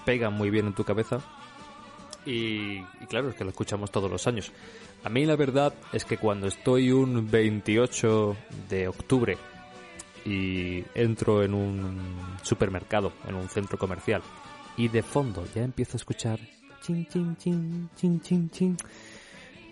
pegan 0.05 0.33
muy 0.33 0.49
bien 0.49 0.67
en 0.67 0.73
tu 0.73 0.83
cabeza 0.83 1.19
y, 2.25 2.77
y 2.77 3.05
claro, 3.07 3.29
es 3.29 3.35
que 3.35 3.43
lo 3.43 3.49
escuchamos 3.49 3.91
todos 3.91 4.09
los 4.09 4.27
años. 4.27 4.51
A 5.03 5.09
mí 5.09 5.25
la 5.25 5.35
verdad 5.35 5.73
es 5.93 6.05
que 6.05 6.17
cuando 6.17 6.47
estoy 6.47 6.91
un 6.91 7.29
28 7.29 8.37
de 8.69 8.87
octubre 8.87 9.37
y 10.25 10.83
entro 10.93 11.41
en 11.43 11.53
un 11.53 11.99
supermercado, 12.43 13.13
en 13.27 13.35
un 13.35 13.49
centro 13.49 13.77
comercial, 13.77 14.21
y 14.77 14.87
de 14.87 15.01
fondo 15.01 15.45
ya 15.55 15.63
empiezo 15.63 15.93
a 15.93 15.97
escuchar 15.97 16.39
chin, 16.81 17.07
chin, 17.07 17.35
chin, 17.37 17.89
chin, 17.95 18.21
chin, 18.21 18.49
chin. 18.49 18.77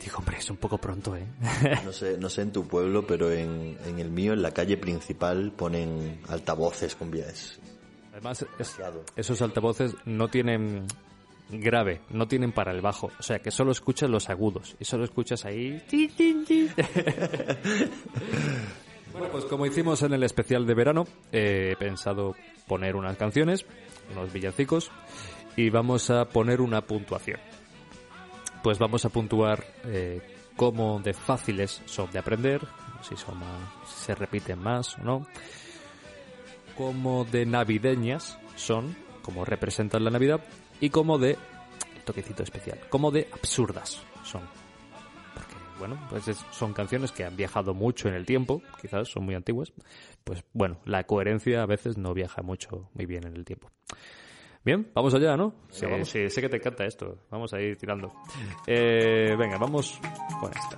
Digo, 0.01 0.17
hombre, 0.17 0.37
es 0.37 0.49
un 0.49 0.57
poco 0.57 0.77
pronto, 0.77 1.15
¿eh? 1.15 1.27
No 1.83 1.91
sé, 1.91 2.17
no 2.17 2.29
sé 2.29 2.43
en 2.43 2.51
tu 2.53 2.65
pueblo, 2.67 3.05
pero 3.05 3.31
en, 3.31 3.77
en 3.85 3.99
el 3.99 4.09
mío, 4.09 4.33
en 4.33 4.41
la 4.41 4.51
calle 4.51 4.77
principal, 4.77 5.51
ponen 5.51 6.21
altavoces 6.29 6.95
con 6.95 7.11
vías. 7.11 7.59
Además, 8.19 8.45
es- 8.59 8.77
esos 9.15 9.41
altavoces 9.41 9.95
no 10.03 10.27
tienen 10.27 10.85
grave, 11.49 12.01
no 12.09 12.27
tienen 12.27 12.51
para 12.51 12.73
el 12.73 12.81
bajo. 12.81 13.09
O 13.17 13.23
sea, 13.23 13.39
que 13.39 13.49
solo 13.49 13.71
escuchas 13.71 14.09
los 14.09 14.29
agudos 14.29 14.75
y 14.77 14.83
solo 14.83 15.05
escuchas 15.05 15.45
ahí... 15.45 15.81
bueno, 19.13 19.29
pues 19.31 19.45
como 19.45 19.65
hicimos 19.65 20.03
en 20.03 20.11
el 20.13 20.23
especial 20.23 20.65
de 20.65 20.73
verano, 20.73 21.05
eh, 21.31 21.69
he 21.71 21.75
pensado 21.77 22.35
poner 22.67 22.97
unas 22.97 23.15
canciones, 23.15 23.65
unos 24.11 24.33
villancicos, 24.33 24.91
y 25.55 25.69
vamos 25.69 26.09
a 26.09 26.25
poner 26.25 26.59
una 26.59 26.81
puntuación. 26.81 27.39
Pues 28.61 28.77
vamos 28.79 29.05
a 29.05 29.09
puntuar 29.09 29.63
eh, 29.85 30.19
cómo 30.57 30.99
de 30.99 31.13
fáciles 31.13 31.81
son 31.85 32.11
de 32.11 32.19
aprender, 32.19 32.67
si 33.01 33.15
son 33.15 33.39
más, 33.39 33.61
si 33.87 34.05
se 34.07 34.15
repiten 34.15 34.59
más 34.59 34.97
o 34.97 35.03
no 35.03 35.25
como 36.79 37.25
de 37.25 37.45
navideñas 37.45 38.39
son, 38.55 38.95
como 39.21 39.43
representan 39.43 40.05
la 40.05 40.11
Navidad, 40.11 40.39
y 40.79 40.89
como 40.91 41.17
de 41.17 41.37
toquecito 42.05 42.41
especial, 42.41 42.79
como 42.89 43.11
de 43.11 43.27
absurdas 43.33 44.01
son. 44.23 44.43
Porque, 45.33 45.55
bueno, 45.77 45.99
pues 46.09 46.29
es- 46.29 46.45
son 46.51 46.71
canciones 46.73 47.11
que 47.11 47.25
han 47.25 47.35
viajado 47.35 47.73
mucho 47.73 48.07
en 48.07 48.13
el 48.15 48.25
tiempo, 48.25 48.61
quizás 48.81 49.09
son 49.09 49.25
muy 49.25 49.35
antiguas. 49.35 49.73
Pues 50.23 50.41
bueno, 50.53 50.77
la 50.85 51.03
coherencia 51.03 51.63
a 51.63 51.65
veces 51.65 51.97
no 51.97 52.13
viaja 52.13 52.41
mucho, 52.43 52.89
muy 52.93 53.05
bien 53.05 53.27
en 53.27 53.35
el 53.35 53.43
tiempo. 53.43 53.69
Bien, 54.63 54.89
vamos 54.93 55.13
allá, 55.13 55.35
¿no? 55.35 55.53
Sí, 55.69 55.85
vamos. 55.85 56.09
sí, 56.09 56.29
sé 56.29 56.39
que 56.39 56.47
te 56.47 56.57
encanta 56.57 56.85
esto. 56.85 57.17
Vamos 57.29 57.53
a 57.53 57.59
ir 57.59 57.77
tirando. 57.77 58.09
Eh, 58.67 59.35
venga, 59.37 59.57
vamos 59.57 59.99
con 60.39 60.49
esta. 60.53 60.77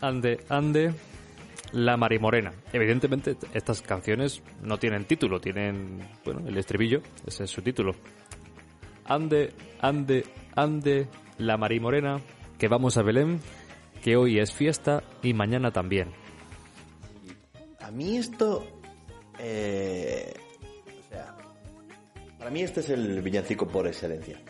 Ande, 0.00 0.40
ande, 0.48 0.92
la 1.72 1.96
Marimorena. 1.96 2.52
Evidentemente, 2.72 3.36
estas 3.54 3.82
canciones 3.82 4.42
no 4.62 4.78
tienen 4.78 5.04
título, 5.04 5.40
tienen, 5.40 6.00
bueno, 6.24 6.46
el 6.46 6.56
estribillo, 6.56 7.02
ese 7.26 7.44
es 7.44 7.50
su 7.50 7.62
título. 7.62 7.94
Ande, 9.04 9.52
ande, 9.80 10.24
ande, 10.54 11.08
la 11.38 11.56
Marimorena, 11.56 12.20
que 12.58 12.68
vamos 12.68 12.96
a 12.96 13.02
Belén, 13.02 13.40
que 14.02 14.16
hoy 14.16 14.38
es 14.38 14.52
fiesta 14.52 15.02
y 15.22 15.34
mañana 15.34 15.70
también. 15.70 16.08
A 17.80 17.90
mí 17.90 18.16
esto 18.16 18.66
Eh, 19.40 20.34
o 20.98 21.08
sea, 21.08 21.36
para 22.38 22.50
mí 22.50 22.62
este 22.62 22.80
es 22.80 22.90
el 22.90 23.22
villancico 23.22 23.68
por 23.68 23.86
excelencia. 23.86 24.40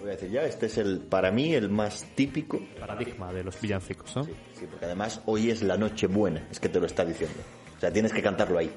Voy 0.00 0.10
a 0.10 0.12
decir 0.12 0.30
ya, 0.30 0.42
este 0.42 0.66
es 0.66 0.78
el, 0.78 1.00
para 1.00 1.30
mí, 1.30 1.54
el 1.54 1.70
más 1.70 2.04
típico. 2.14 2.60
Paradigma 2.78 3.32
de 3.32 3.44
los 3.44 3.60
villancicos, 3.60 4.14
¿no? 4.16 4.24
Sí, 4.24 4.66
porque 4.70 4.84
además 4.84 5.20
hoy 5.26 5.50
es 5.50 5.62
la 5.62 5.76
noche 5.76 6.06
buena, 6.06 6.46
es 6.50 6.60
que 6.60 6.68
te 6.68 6.78
lo 6.78 6.86
está 6.86 7.04
diciendo. 7.04 7.38
O 7.76 7.80
sea, 7.80 7.92
tienes 7.92 8.12
que 8.12 8.22
cantarlo 8.22 8.58
ahí. 8.58 8.70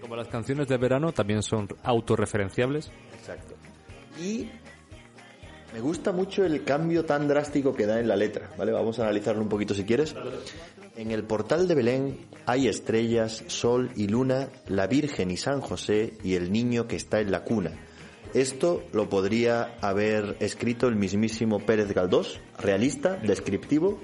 Como 0.00 0.16
las 0.16 0.28
canciones 0.28 0.68
de 0.68 0.76
verano 0.76 1.12
también 1.12 1.42
son 1.42 1.68
autorreferenciables. 1.82 2.90
Exacto. 3.14 3.54
Y 4.20 4.48
me 5.72 5.80
gusta 5.80 6.10
mucho 6.10 6.44
el 6.44 6.64
cambio 6.64 7.04
tan 7.04 7.28
drástico 7.28 7.74
que 7.74 7.86
da 7.86 8.00
en 8.00 8.08
la 8.08 8.16
letra, 8.16 8.50
¿vale? 8.58 8.72
Vamos 8.72 8.98
a 8.98 9.02
analizarlo 9.02 9.42
un 9.42 9.48
poquito 9.48 9.74
si 9.74 9.84
quieres. 9.84 10.14
En 10.96 11.12
el 11.12 11.24
portal 11.24 11.68
de 11.68 11.74
Belén 11.74 12.18
hay 12.44 12.66
estrellas, 12.66 13.44
sol 13.46 13.90
y 13.94 14.08
luna, 14.08 14.48
la 14.66 14.86
Virgen 14.88 15.30
y 15.30 15.36
San 15.36 15.60
José 15.60 16.14
y 16.24 16.34
el 16.34 16.50
niño 16.50 16.88
que 16.88 16.96
está 16.96 17.20
en 17.20 17.30
la 17.30 17.44
cuna. 17.44 17.72
Esto 18.34 18.84
lo 18.92 19.08
podría 19.08 19.76
haber 19.80 20.36
escrito 20.40 20.86
el 20.88 20.96
mismísimo 20.96 21.58
Pérez 21.58 21.92
Galdós, 21.92 22.40
realista, 22.58 23.16
descriptivo, 23.16 24.00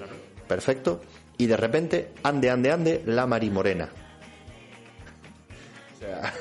perfecto, 0.47 1.01
y 1.37 1.45
de 1.45 1.55
repente, 1.57 2.13
ande, 2.23 2.49
ande, 2.49 2.71
ande, 2.71 3.03
la 3.05 3.25
Marimorena. 3.25 3.89
O 5.95 5.99
sea, 5.99 6.33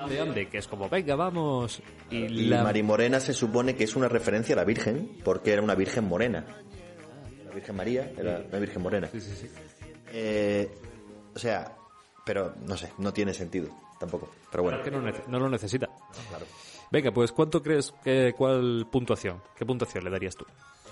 Ande, 0.00 0.20
ande, 0.20 0.48
que 0.48 0.58
es 0.58 0.66
como, 0.66 0.88
venga, 0.88 1.14
vamos. 1.14 1.82
Y, 2.10 2.16
Y 2.16 2.46
la... 2.46 2.64
Marimorena 2.64 3.20
se 3.20 3.34
supone 3.34 3.76
que 3.76 3.84
es 3.84 3.94
una 3.94 4.08
referencia 4.08 4.54
a 4.54 4.56
la 4.56 4.64
Virgen, 4.64 5.18
porque 5.22 5.52
era 5.52 5.62
una 5.62 5.74
Virgen 5.74 6.04
morena. 6.04 6.44
La 7.44 7.50
Virgen 7.52 7.76
María 7.76 8.10
era 8.16 8.42
una 8.48 8.58
Virgen 8.58 8.82
morena. 8.82 9.10
Eh, 10.12 10.70
o 11.34 11.38
sea, 11.38 11.76
pero 12.24 12.54
no 12.66 12.76
sé, 12.76 12.92
no 12.98 13.12
tiene 13.12 13.34
sentido 13.34 13.68
tampoco. 13.98 14.30
Pero 14.50 14.62
bueno, 14.62 14.82
que 14.82 14.90
no, 14.90 15.38
lo 15.38 15.48
necesita. 15.48 15.88
Venga, 16.90 17.12
pues 17.12 17.30
¿cuánto 17.32 17.62
crees 17.62 17.92
que 18.02 18.34
cuál 18.36 18.86
puntuación? 18.90 19.40
¿Qué 19.56 19.64
puntuación 19.64 20.04
le 20.04 20.10
darías 20.10 20.34
tú? 20.34 20.44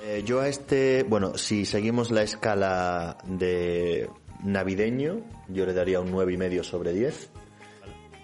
Eh, 0.05 0.22
yo 0.24 0.40
a 0.40 0.49
este, 0.49 1.03
bueno, 1.03 1.36
si 1.36 1.64
seguimos 1.64 2.11
la 2.12 2.22
escala 2.22 3.18
de 3.24 4.09
navideño, 4.44 5.20
yo 5.49 5.66
le 5.66 5.72
daría 5.74 6.01
un 6.01 6.11
nueve 6.11 6.32
y 6.32 6.36
medio 6.36 6.62
sobre 6.62 6.92
10. 6.92 7.30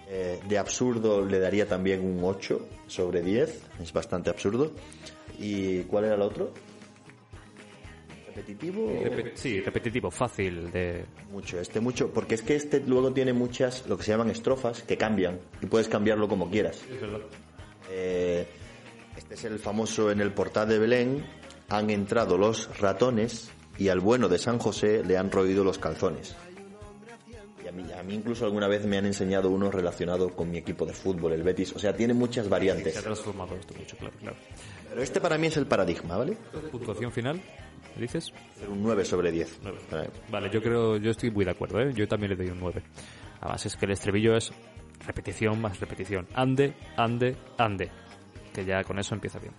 Eh, 0.07 0.39
de 0.47 0.57
absurdo 0.57 1.25
le 1.25 1.39
daría 1.39 1.67
también 1.67 2.01
un 2.05 2.23
8 2.23 2.65
sobre 2.87 3.21
10, 3.21 3.61
es 3.81 3.91
bastante 3.91 4.29
absurdo. 4.29 4.71
¿Y 5.37 5.81
cuál 5.83 6.05
era 6.05 6.15
el 6.15 6.21
otro? 6.21 6.53
¿Repetitivo? 8.27 8.87
Repe- 9.03 9.31
sí, 9.35 9.59
repetitivo, 9.61 10.11
fácil 10.11 10.71
de... 10.71 11.05
Mucho, 11.31 11.59
este 11.59 11.79
mucho, 11.81 12.11
porque 12.13 12.35
es 12.35 12.41
que 12.41 12.55
este 12.55 12.81
luego 12.81 13.11
tiene 13.11 13.33
muchas, 13.33 13.85
lo 13.87 13.97
que 13.97 14.03
se 14.03 14.11
llaman 14.11 14.29
estrofas, 14.29 14.83
que 14.83 14.95
cambian, 14.97 15.39
y 15.61 15.65
puedes 15.65 15.87
cambiarlo 15.89 16.27
como 16.29 16.49
quieras. 16.49 16.81
Eh, 17.89 18.47
este 19.17 19.35
es 19.35 19.43
el 19.45 19.59
famoso 19.59 20.11
en 20.11 20.19
el 20.21 20.31
portal 20.33 20.67
de 20.67 20.79
Belén, 20.79 21.25
han 21.69 21.89
entrado 21.89 22.37
los 22.37 22.77
ratones 22.79 23.49
y 23.77 23.87
al 23.89 23.99
bueno 23.99 24.27
de 24.29 24.37
San 24.37 24.59
José 24.59 25.03
le 25.03 25.17
han 25.17 25.31
roído 25.31 25.63
los 25.63 25.77
calzones. 25.79 26.35
Y 27.63 27.67
a 27.67 27.71
mí, 27.71 27.85
a 27.91 28.03
mí 28.03 28.13
incluso 28.13 28.45
alguna 28.45 28.67
vez 28.67 28.85
me 28.85 28.97
han 28.97 29.05
enseñado 29.05 29.49
uno 29.49 29.71
relacionado 29.71 30.29
con 30.29 30.51
mi 30.51 30.57
equipo 30.59 30.85
de 30.85 30.93
fútbol, 30.93 31.33
el 31.33 31.43
Betis. 31.43 31.73
O 31.75 31.79
sea, 31.79 31.95
tiene 31.95 32.13
muchas 32.13 32.45
Se 32.45 32.49
variantes. 32.51 32.95
ha 32.97 33.01
transformado 33.01 33.55
esto 33.55 33.73
mucho, 33.73 33.97
claro, 33.97 34.13
claro. 34.19 34.37
Pero 34.89 35.01
este 35.01 35.19
para 35.19 35.37
mí 35.37 35.47
es 35.47 35.57
el 35.57 35.65
paradigma, 35.65 36.17
¿vale? 36.17 36.37
¿Puntuación 36.71 37.11
final? 37.11 37.41
¿Me 37.95 38.01
dices? 38.01 38.31
Un 38.69 38.83
9 38.83 39.03
sobre 39.05 39.31
10. 39.31 39.59
Eh, 39.93 40.09
Vale, 40.29 40.49
yo 40.51 40.61
creo, 40.61 40.97
yo 40.97 41.11
estoy 41.11 41.31
muy 41.31 41.43
de 41.45 41.51
acuerdo, 41.51 41.79
¿eh? 41.81 41.91
Yo 41.95 42.07
también 42.07 42.31
le 42.31 42.35
doy 42.35 42.49
un 42.49 42.59
9. 42.59 42.83
Además 43.41 43.65
es 43.65 43.75
que 43.75 43.85
el 43.85 43.91
estribillo 43.91 44.35
es 44.35 44.51
repetición 45.05 45.61
más 45.61 45.79
repetición. 45.79 46.27
Ande, 46.33 46.73
ande, 46.97 47.35
ande. 47.57 47.91
Que 48.53 48.65
ya 48.65 48.83
con 48.83 48.99
eso 48.99 49.15
empieza 49.15 49.39
bien. 49.39 49.53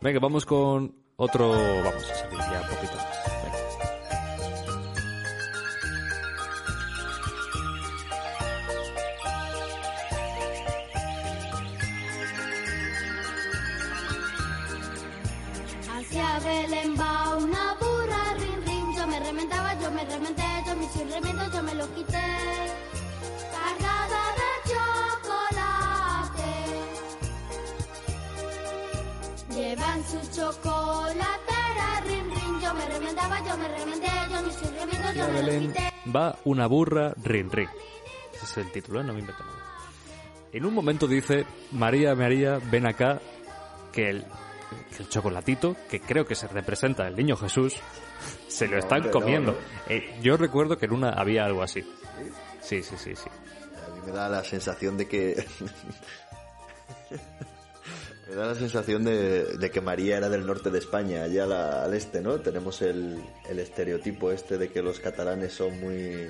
Venga, 0.00 0.20
vamos 0.20 0.44
con 0.44 0.94
otro... 1.16 1.50
Vamos 1.50 2.10
a 2.10 2.14
salir 2.14 2.38
ya 2.38 2.60
un 2.62 2.68
poquito. 2.74 3.15
Chocolatera, 30.46 32.00
rin 32.06 32.30
rin, 32.30 32.60
yo 32.60 32.74
me 32.74 32.86
remendaba, 32.86 33.44
yo 33.44 33.56
me 33.56 33.68
remendé, 33.68 34.08
yo 34.30 34.42
me 34.42 34.48
hice 34.48 34.70
remiendo, 34.70 35.12
yo 35.12 35.26
me 35.28 35.32
Belén 35.42 35.74
va 36.14 36.38
una 36.44 36.66
burra 36.66 37.12
rin 37.22 37.50
rin. 37.50 37.68
Ese 38.34 38.44
es 38.44 38.56
el 38.58 38.72
título, 38.72 39.00
¿eh? 39.00 39.04
no 39.04 39.12
me 39.12 39.20
invento 39.20 39.42
nada. 39.44 39.56
En 40.52 40.64
un 40.64 40.74
momento 40.74 41.06
dice, 41.06 41.44
María, 41.72 42.14
María, 42.14 42.60
ven 42.70 42.86
acá, 42.86 43.20
que 43.92 44.08
el, 44.08 44.24
que 44.96 45.02
el 45.02 45.08
chocolatito, 45.08 45.76
que 45.90 46.00
creo 46.00 46.24
que 46.24 46.34
se 46.34 46.46
representa 46.46 47.06
el 47.06 47.16
niño 47.16 47.36
Jesús, 47.36 47.74
se 48.46 48.68
lo 48.68 48.78
están 48.78 48.98
hombre, 48.98 49.12
no, 49.12 49.20
comiendo. 49.20 49.52
no. 49.52 49.58
Eh, 49.92 50.18
yo 50.22 50.36
recuerdo 50.36 50.78
que 50.78 50.86
en 50.86 50.92
una 50.92 51.10
había 51.10 51.44
algo 51.44 51.62
así. 51.62 51.82
Sí, 52.60 52.82
sí, 52.82 52.96
sí, 52.96 53.14
sí. 53.16 53.28
A 53.28 53.94
mí 53.94 54.00
me 54.06 54.12
da 54.12 54.28
la 54.28 54.44
sensación 54.44 54.96
de 54.96 55.08
que. 55.08 55.44
me 58.28 58.34
da 58.34 58.46
la 58.46 58.54
sensación 58.54 59.04
de, 59.04 59.56
de 59.56 59.70
que 59.70 59.80
María 59.80 60.16
era 60.16 60.28
del 60.28 60.46
norte 60.46 60.70
de 60.70 60.78
España, 60.78 61.22
allá 61.22 61.46
la- 61.46 61.84
al 61.84 61.94
este, 61.94 62.20
¿no? 62.20 62.40
Tenemos 62.40 62.82
el, 62.82 63.22
el 63.48 63.58
estereotipo 63.58 64.30
este 64.32 64.58
de 64.58 64.68
que 64.70 64.82
los 64.82 64.98
catalanes 65.00 65.52
son 65.52 65.78
muy. 65.80 66.26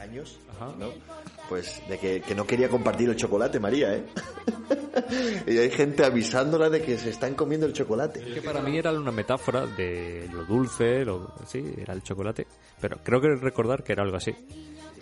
años, 0.00 0.38
Ajá. 0.50 0.72
¿no? 0.78 0.90
Pues 1.48 1.80
de 1.88 1.98
que, 1.98 2.20
que 2.22 2.34
no 2.34 2.46
quería 2.46 2.68
compartir 2.68 3.08
el 3.08 3.16
chocolate, 3.16 3.60
María, 3.60 3.94
¿eh? 3.94 4.04
y 5.46 5.58
hay 5.58 5.70
gente 5.70 6.04
avisándola 6.04 6.68
de 6.70 6.82
que 6.82 6.98
se 6.98 7.10
están 7.10 7.34
comiendo 7.34 7.66
el 7.66 7.72
chocolate. 7.72 8.20
Que 8.20 8.42
para 8.42 8.60
mí 8.60 8.76
era 8.78 8.90
una 8.92 9.12
metáfora 9.12 9.66
de 9.66 10.28
lo 10.32 10.44
dulce, 10.44 11.04
lo, 11.04 11.32
sí, 11.46 11.62
era 11.78 11.94
el 11.94 12.02
chocolate. 12.02 12.46
Pero 12.80 12.98
creo 13.04 13.20
que 13.20 13.28
recordar 13.36 13.84
que 13.84 13.92
era 13.92 14.02
algo 14.02 14.16
así. 14.16 14.34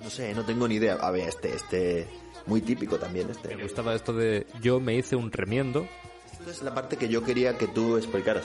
No 0.03 0.11
sé, 0.11 0.35
no 0.35 0.45
tengo 0.45 0.67
ni 0.69 0.75
idea. 0.77 0.95
A 0.95 1.11
ver, 1.11 1.29
este, 1.29 1.55
este, 1.55 2.07
muy 2.51 2.61
típico 2.61 2.99
también 2.99 3.31
este. 3.31 3.55
Me 3.55 3.63
gustaba 3.63 3.95
esto 3.95 4.13
de 4.13 4.47
yo 4.61 4.81
me 4.81 4.95
hice 4.97 5.15
un 5.17 5.31
remiendo. 5.31 5.87
Esto 6.33 6.51
es 6.51 6.63
la 6.63 6.75
parte 6.75 6.97
que 6.97 7.09
yo 7.09 7.23
quería 7.23 7.57
que 7.57 7.69
tú 7.69 7.97
explicaras, 7.97 8.45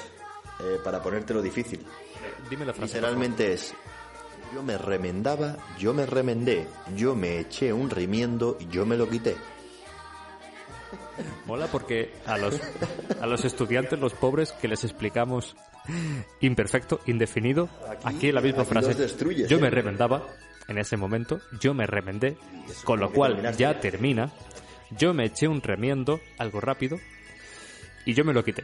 eh, 0.60 0.78
para 0.84 1.02
ponértelo 1.02 1.42
difícil. 1.42 1.84
Dime 2.50 2.66
la 2.66 2.74
frase. 2.74 2.96
Literalmente 2.96 3.54
es, 3.54 3.74
yo 4.54 4.62
me 4.62 4.78
remendaba, 4.78 5.58
yo 5.80 5.94
me 5.94 6.06
remendé, 6.06 6.68
yo 6.96 7.16
me 7.16 7.40
eché 7.40 7.74
un 7.74 7.90
remiendo 7.90 8.58
y 8.60 8.68
yo 8.68 8.86
me 8.86 8.96
lo 8.96 9.10
quité. 9.10 9.36
Mola 11.48 11.68
porque 11.68 12.14
a 12.26 12.38
los, 12.38 12.60
a 13.22 13.26
los 13.26 13.44
estudiantes, 13.46 13.98
los 14.00 14.14
pobres, 14.14 14.52
que 14.52 14.68
les 14.68 14.84
explicamos 14.84 15.56
imperfecto, 16.42 17.00
indefinido, 17.08 17.70
Aquí- 17.90 18.08
aquí, 18.18 18.32
la 18.32 18.42
misma 18.42 18.64
aquí 18.64 18.72
frase. 18.72 19.08
yo 19.48 19.58
¿eh? 19.58 19.62
me 19.62 19.70
remendaba 19.70 20.24
en 20.68 20.78
ese 20.78 20.98
momento, 20.98 21.40
yo 21.60 21.74
me 21.74 21.86
remendé, 21.86 22.38
con 22.84 23.00
lo 23.00 23.12
cual 23.12 23.56
ya 23.58 23.80
termina. 23.80 24.32
Yo 24.92 25.14
me 25.14 25.26
eché 25.26 25.48
un 25.48 25.62
remiendo, 25.62 26.20
algo 26.38 26.62
rápido, 26.62 27.00
y 28.06 28.14
yo 28.14 28.24
me 28.24 28.34
lo 28.34 28.44
quité. 28.44 28.64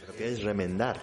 Pero 0.00 0.16
¿qué 0.16 0.32
es 0.32 0.42
remendar? 0.42 1.00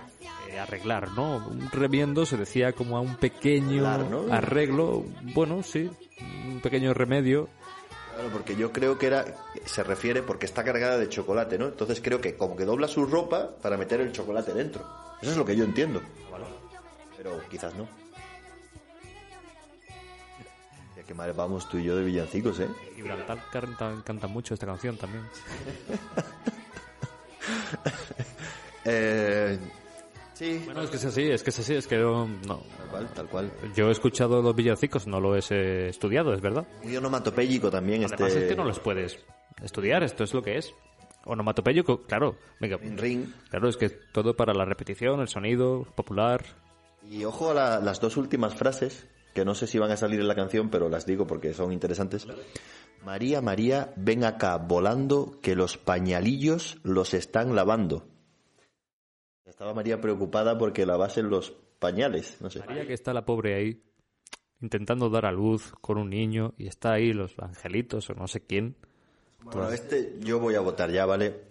Eh, 0.49 0.59
arreglar, 0.59 1.11
¿no? 1.11 1.47
Un 1.47 1.69
remiendo 1.71 2.25
se 2.25 2.37
decía 2.37 2.73
como 2.73 2.97
a 2.97 3.01
un 3.01 3.15
pequeño 3.15 3.87
Arreglar, 3.87 4.11
¿no? 4.11 4.33
arreglo, 4.33 5.05
bueno, 5.33 5.63
sí, 5.63 5.89
un 6.47 6.59
pequeño 6.61 6.93
remedio. 6.93 7.49
Claro, 8.13 8.29
porque 8.31 8.55
yo 8.55 8.71
creo 8.71 8.97
que 8.97 9.07
era, 9.07 9.25
se 9.65 9.83
refiere 9.83 10.23
porque 10.23 10.45
está 10.45 10.63
cargada 10.63 10.97
de 10.97 11.07
chocolate, 11.07 11.57
¿no? 11.57 11.67
Entonces 11.67 12.01
creo 12.01 12.19
que 12.19 12.35
como 12.35 12.55
que 12.55 12.65
dobla 12.65 12.87
su 12.87 13.05
ropa 13.05 13.55
para 13.61 13.77
meter 13.77 14.01
el 14.01 14.11
chocolate 14.11 14.53
dentro. 14.53 14.83
Eso 15.21 15.31
es 15.31 15.37
lo 15.37 15.45
que 15.45 15.55
yo 15.55 15.63
entiendo. 15.63 16.01
Pero 17.17 17.41
quizás 17.49 17.75
no. 17.75 17.87
Que 21.07 21.13
mal 21.13 21.31
vamos 21.33 21.67
tú 21.69 21.77
y 21.77 21.85
yo 21.85 21.95
de 21.95 22.03
villancicos, 22.03 22.59
¿eh? 22.59 22.67
Gibraltar 22.95 23.39
canta, 23.51 23.95
canta 24.03 24.27
mucho 24.27 24.53
esta 24.53 24.65
canción 24.65 24.97
también. 24.97 25.23
Eh, 28.89 29.59
sí, 30.33 30.61
Bueno, 30.65 30.81
es 30.81 30.89
que 30.89 30.95
es 30.97 31.05
así, 31.05 31.23
es 31.23 31.43
que 31.43 31.49
es 31.49 31.59
así, 31.59 31.73
es 31.75 31.87
que 31.87 31.97
yo, 31.99 32.25
no. 32.47 32.59
tal 32.77 32.87
cual, 32.89 33.07
tal 33.13 33.27
cual. 33.27 33.51
Yo 33.75 33.89
he 33.89 33.91
escuchado 33.91 34.41
los 34.41 34.55
villancicos, 34.55 35.07
no 35.07 35.19
lo 35.19 35.35
he 35.35 35.39
eh, 35.49 35.89
estudiado, 35.89 36.33
es 36.33 36.39
verdad. 36.41 36.65
Muy 36.83 36.95
onomatopéyico 36.95 37.69
también 37.69 38.05
Además 38.05 38.31
este... 38.31 38.43
es 38.45 38.49
que 38.49 38.55
no 38.55 38.63
los 38.63 38.79
puedes 38.79 39.19
estudiar, 39.61 40.03
esto 40.03 40.23
es 40.23 40.33
lo 40.33 40.41
que 40.41 40.57
es. 40.57 40.73
Onomatopéyico, 41.25 42.03
claro, 42.03 42.37
venga, 42.61 42.77
Ring. 42.77 43.25
claro, 43.49 43.67
es 43.67 43.75
que 43.75 43.89
todo 43.89 44.35
para 44.37 44.53
la 44.53 44.63
repetición, 44.63 45.19
el 45.19 45.27
sonido 45.27 45.83
popular. 45.95 46.45
Y 47.09 47.25
ojo 47.25 47.51
a 47.51 47.53
la- 47.53 47.79
las 47.81 47.99
dos 47.99 48.15
últimas 48.15 48.55
frases, 48.55 49.05
que 49.37 49.45
no 49.45 49.53
sé 49.53 49.67
si 49.67 49.77
van 49.77 49.91
a 49.91 49.97
salir 49.97 50.19
en 50.19 50.27
la 50.27 50.33
canción, 50.33 50.71
pero 50.71 50.89
las 50.89 51.05
digo 51.05 51.27
porque 51.27 51.53
son 51.53 51.71
interesantes. 51.71 52.25
María, 53.05 53.39
María, 53.39 53.93
ven 53.95 54.23
acá 54.23 54.57
volando, 54.57 55.37
que 55.43 55.55
los 55.55 55.77
pañalillos 55.77 56.79
los 56.81 57.13
están 57.13 57.55
lavando. 57.55 58.07
Estaba 59.45 59.75
María 59.75 60.01
preocupada 60.01 60.57
porque 60.57 60.87
lavasen 60.87 61.29
los 61.29 61.51
pañales, 61.77 62.41
no 62.41 62.49
sé. 62.49 62.61
María 62.65 62.87
que 62.87 62.95
está 62.95 63.13
la 63.13 63.25
pobre 63.25 63.53
ahí 63.53 63.83
intentando 64.59 65.07
dar 65.07 65.27
a 65.27 65.31
luz 65.31 65.71
con 65.81 65.99
un 65.99 66.09
niño 66.09 66.55
y 66.57 66.65
está 66.65 66.93
ahí 66.93 67.13
los 67.13 67.37
angelitos 67.37 68.09
o 68.09 68.15
no 68.15 68.27
sé 68.27 68.41
quién. 68.41 68.75
Bueno, 69.43 69.69
este 69.69 70.15
yo 70.19 70.39
voy 70.39 70.55
a 70.55 70.61
votar 70.61 70.89
ya, 70.89 71.05
¿vale? 71.05 71.43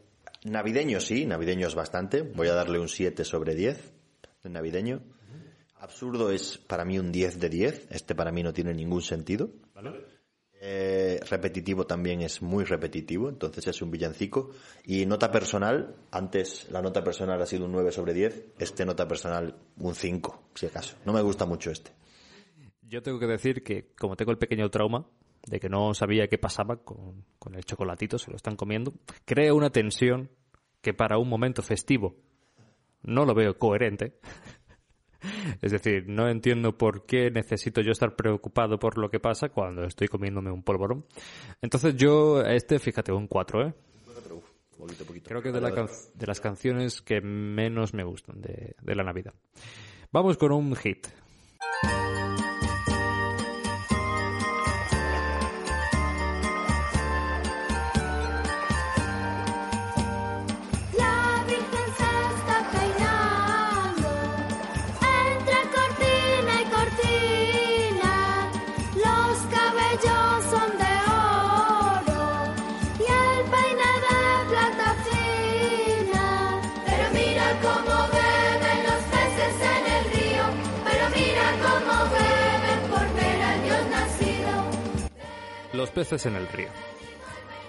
Navideño 0.43 0.99
sí, 0.99 1.25
navideño 1.25 1.69
es 1.69 1.77
bastante. 1.77 2.23
Voy 2.23 2.49
a 2.49 2.55
darle 2.55 2.81
un 2.81 2.89
7 2.89 3.25
sobre 3.25 3.55
10 3.55 3.93
de 4.43 4.51
navideño. 4.51 5.03
Absurdo 5.87 6.33
es 6.33 6.59
para 6.59 6.85
mí 6.85 6.99
un 6.99 7.13
10 7.13 7.39
de 7.39 7.49
10. 7.49 7.89
Este 7.93 8.17
para 8.17 8.33
mí 8.33 8.43
no 8.43 8.53
tiene 8.53 8.75
ningún 8.75 9.03
sentido. 9.03 9.51
Eh, 10.61 11.21
repetitivo 11.31 11.87
también 11.87 12.23
es 12.23 12.43
muy 12.43 12.65
repetitivo, 12.65 13.29
entonces 13.29 13.69
es 13.69 13.81
un 13.83 13.93
villancico. 13.93 14.51
Y 14.85 15.07
nota 15.07 15.31
personal, 15.31 15.95
antes 16.11 16.69
la 16.73 16.83
nota 16.83 17.05
personal 17.05 17.41
ha 17.41 17.47
sido 17.47 17.67
un 17.67 17.73
9 17.73 17.93
sobre 17.93 18.15
10, 18.15 18.55
este 18.59 18.85
nota 18.85 19.07
personal 19.07 19.55
un 19.77 19.95
5, 19.95 20.51
si 20.57 20.67
acaso. 20.67 20.97
No 21.05 21.13
me 21.13 21.23
gusta 21.23 21.47
mucho 21.47 21.71
este. 21.71 21.93
Yo 22.83 23.01
tengo 23.01 23.21
que 23.21 23.29
decir 23.29 23.63
que 23.63 23.93
como 23.97 24.17
tengo 24.17 24.33
el 24.33 24.39
pequeño 24.39 24.69
trauma 24.71 25.07
de 25.47 25.61
que 25.61 25.69
no 25.69 25.95
sabía 25.95 26.27
qué 26.27 26.37
pasaba 26.37 26.83
con, 26.83 27.25
con 27.39 27.55
el 27.55 27.65
chocolatito, 27.65 28.19
se 28.19 28.33
lo 28.33 28.37
están 28.37 28.57
comiendo, 28.57 28.93
crea 29.25 29.55
una 29.55 29.71
tensión 29.71 30.31
que 30.81 30.95
para 30.95 31.17
un 31.19 31.29
momento 31.29 31.63
festivo 31.63 32.17
no 33.07 33.25
lo 33.25 33.35
veo 33.35 33.57
coherente. 33.57 34.19
Es 35.63 35.73
decir, 35.73 36.05
no 36.09 36.29
entiendo 36.29 36.77
por 36.77 37.07
qué 37.07 37.31
necesito 37.31 37.81
yo 37.81 37.93
estar 37.93 38.17
preocupado 38.17 38.79
por 38.79 38.99
lo 38.99 39.11
que 39.11 39.21
pasa 39.21 39.49
cuando 39.49 39.85
estoy 39.85 40.09
comiéndome 40.09 40.51
un 40.51 40.63
polvorón. 40.63 41.05
Entonces 41.63 41.97
yo, 41.97 42.43
este, 42.43 42.79
fíjate, 42.79 43.13
un 43.13 43.27
4, 43.27 43.69
¿eh? 43.69 43.75
Poquito. 44.77 45.29
Creo 45.29 45.43
que 45.43 45.49
es 45.49 45.55
de, 45.55 45.61
de 45.61 46.27
las 46.27 46.41
canciones 46.41 47.01
que 47.01 47.21
menos 47.21 47.95
me 47.95 48.05
gustan 48.05 48.41
de, 48.41 48.77
de 48.81 48.95
la 48.95 49.05
Navidad. 49.05 49.35
Vamos 50.13 50.37
con 50.37 50.53
un 50.53 50.77
hit. 50.77 51.07
Peces 85.97 86.27
en 86.27 86.37
el 86.37 86.47
río. 86.49 86.69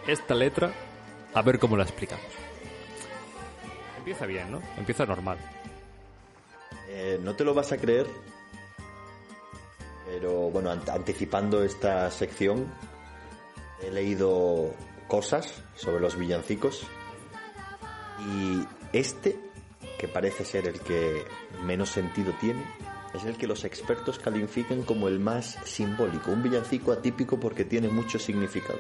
Esta 0.06 0.36
letra, 0.36 0.74
a 1.34 1.42
ver 1.42 1.58
cómo 1.60 1.78
la 1.78 1.84
explicamos. 1.84 2.26
Empieza 3.98 4.26
bien, 4.26 4.52
¿no? 4.52 4.62
Empieza 4.78 5.06
normal. 5.06 5.38
Eh, 6.90 7.20
no 7.24 7.36
te 7.36 7.46
lo 7.46 7.54
vas 7.54 7.72
a 7.72 7.78
creer, 7.78 8.06
pero 10.06 10.50
bueno, 10.50 10.74
ant- 10.74 10.90
anticipando 10.94 11.64
esta 11.64 12.12
sección, 12.12 12.66
he 13.82 13.92
leído 13.92 14.74
cosas 15.08 15.54
sobre 15.78 16.02
los 16.02 16.18
villancicos 16.18 16.86
y 18.28 18.66
este, 18.92 19.40
que 19.98 20.10
parece 20.10 20.44
ser 20.44 20.68
el 20.68 20.82
que 20.82 21.24
menos 21.64 21.90
sentido 21.92 22.34
tiene, 22.42 22.64
es 23.14 23.26
el 23.26 23.38
que 23.38 23.48
los 23.48 23.64
expertos 23.66 24.20
califican 24.20 24.84
como 24.84 25.08
el 25.08 25.20
más 25.20 25.58
simbólico, 25.66 26.32
un 26.32 26.44
villancico 26.44 26.92
atípico 26.92 27.40
porque 27.40 27.66
tiene 27.66 27.90
mucho 27.90 28.20
significado. 28.20 28.80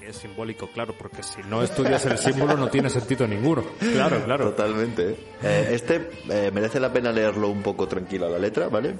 Es 0.00 0.16
simbólico, 0.16 0.68
claro, 0.68 0.94
porque 0.96 1.22
si 1.24 1.42
no 1.42 1.62
estudias 1.62 2.06
el 2.06 2.16
símbolo 2.16 2.56
no 2.56 2.68
tiene 2.68 2.88
sentido 2.88 3.26
ninguno. 3.26 3.64
Claro, 3.80 4.22
claro. 4.24 4.50
Totalmente. 4.50 5.16
¿eh? 5.42 5.68
Este 5.72 6.10
eh, 6.28 6.50
merece 6.54 6.78
la 6.78 6.92
pena 6.92 7.10
leerlo 7.10 7.48
un 7.48 7.62
poco 7.62 7.88
tranquila 7.88 8.28
la 8.28 8.38
letra, 8.38 8.68
¿vale? 8.68 8.94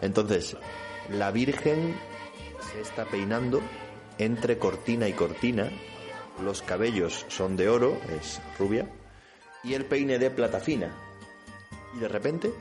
Entonces, 0.00 0.56
la 1.10 1.32
Virgen 1.32 1.96
se 2.72 2.80
está 2.80 3.04
peinando 3.04 3.60
entre 4.18 4.58
cortina 4.58 5.08
y 5.08 5.14
cortina, 5.14 5.68
los 6.44 6.62
cabellos 6.62 7.26
son 7.28 7.56
de 7.56 7.68
oro, 7.68 7.98
es 8.16 8.40
rubia, 8.56 8.88
y 9.64 9.74
el 9.74 9.84
peine 9.84 10.18
de 10.18 10.30
plata 10.30 10.60
fina. 10.60 10.94
Y 11.96 11.98
de 11.98 12.08
repente, 12.08 12.52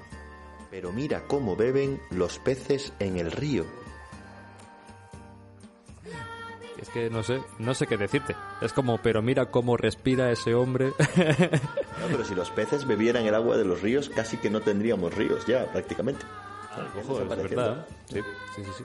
pero 0.71 0.93
mira 0.93 1.27
cómo 1.27 1.57
beben 1.57 2.01
los 2.09 2.39
peces 2.39 2.93
en 2.99 3.17
el 3.17 3.31
río. 3.31 3.65
Es 6.81 6.89
que 6.89 7.09
no 7.11 7.21
sé, 7.21 7.41
no 7.59 7.75
sé 7.75 7.85
qué 7.85 7.97
decirte. 7.97 8.35
Es 8.61 8.73
como, 8.73 8.97
pero 8.97 9.21
mira 9.21 9.51
cómo 9.51 9.77
respira 9.77 10.31
ese 10.31 10.55
hombre. 10.55 10.93
No, 12.01 12.07
pero 12.07 12.25
si 12.25 12.33
los 12.33 12.49
peces 12.49 12.87
bebieran 12.87 13.27
el 13.27 13.35
agua 13.35 13.57
de 13.57 13.63
los 13.63 13.83
ríos, 13.83 14.09
casi 14.09 14.37
que 14.37 14.49
no 14.49 14.61
tendríamos 14.61 15.13
ríos 15.13 15.45
ya, 15.45 15.71
prácticamente. 15.71 16.25
Ojo, 16.99 17.21
es 17.21 17.29
verdad. 17.29 17.85
Sí, 18.07 18.21
sí, 18.55 18.63
sí. 18.63 18.71
sí. 18.79 18.83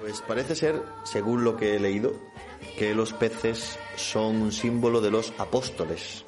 Pues 0.00 0.20
parece 0.22 0.56
ser, 0.56 0.82
según 1.04 1.44
lo 1.44 1.56
que 1.56 1.76
he 1.76 1.78
leído, 1.78 2.12
que 2.76 2.92
los 2.92 3.12
peces 3.12 3.78
son 3.94 4.42
un 4.42 4.50
símbolo 4.50 5.00
de 5.00 5.12
los 5.12 5.32
apóstoles. 5.38 6.24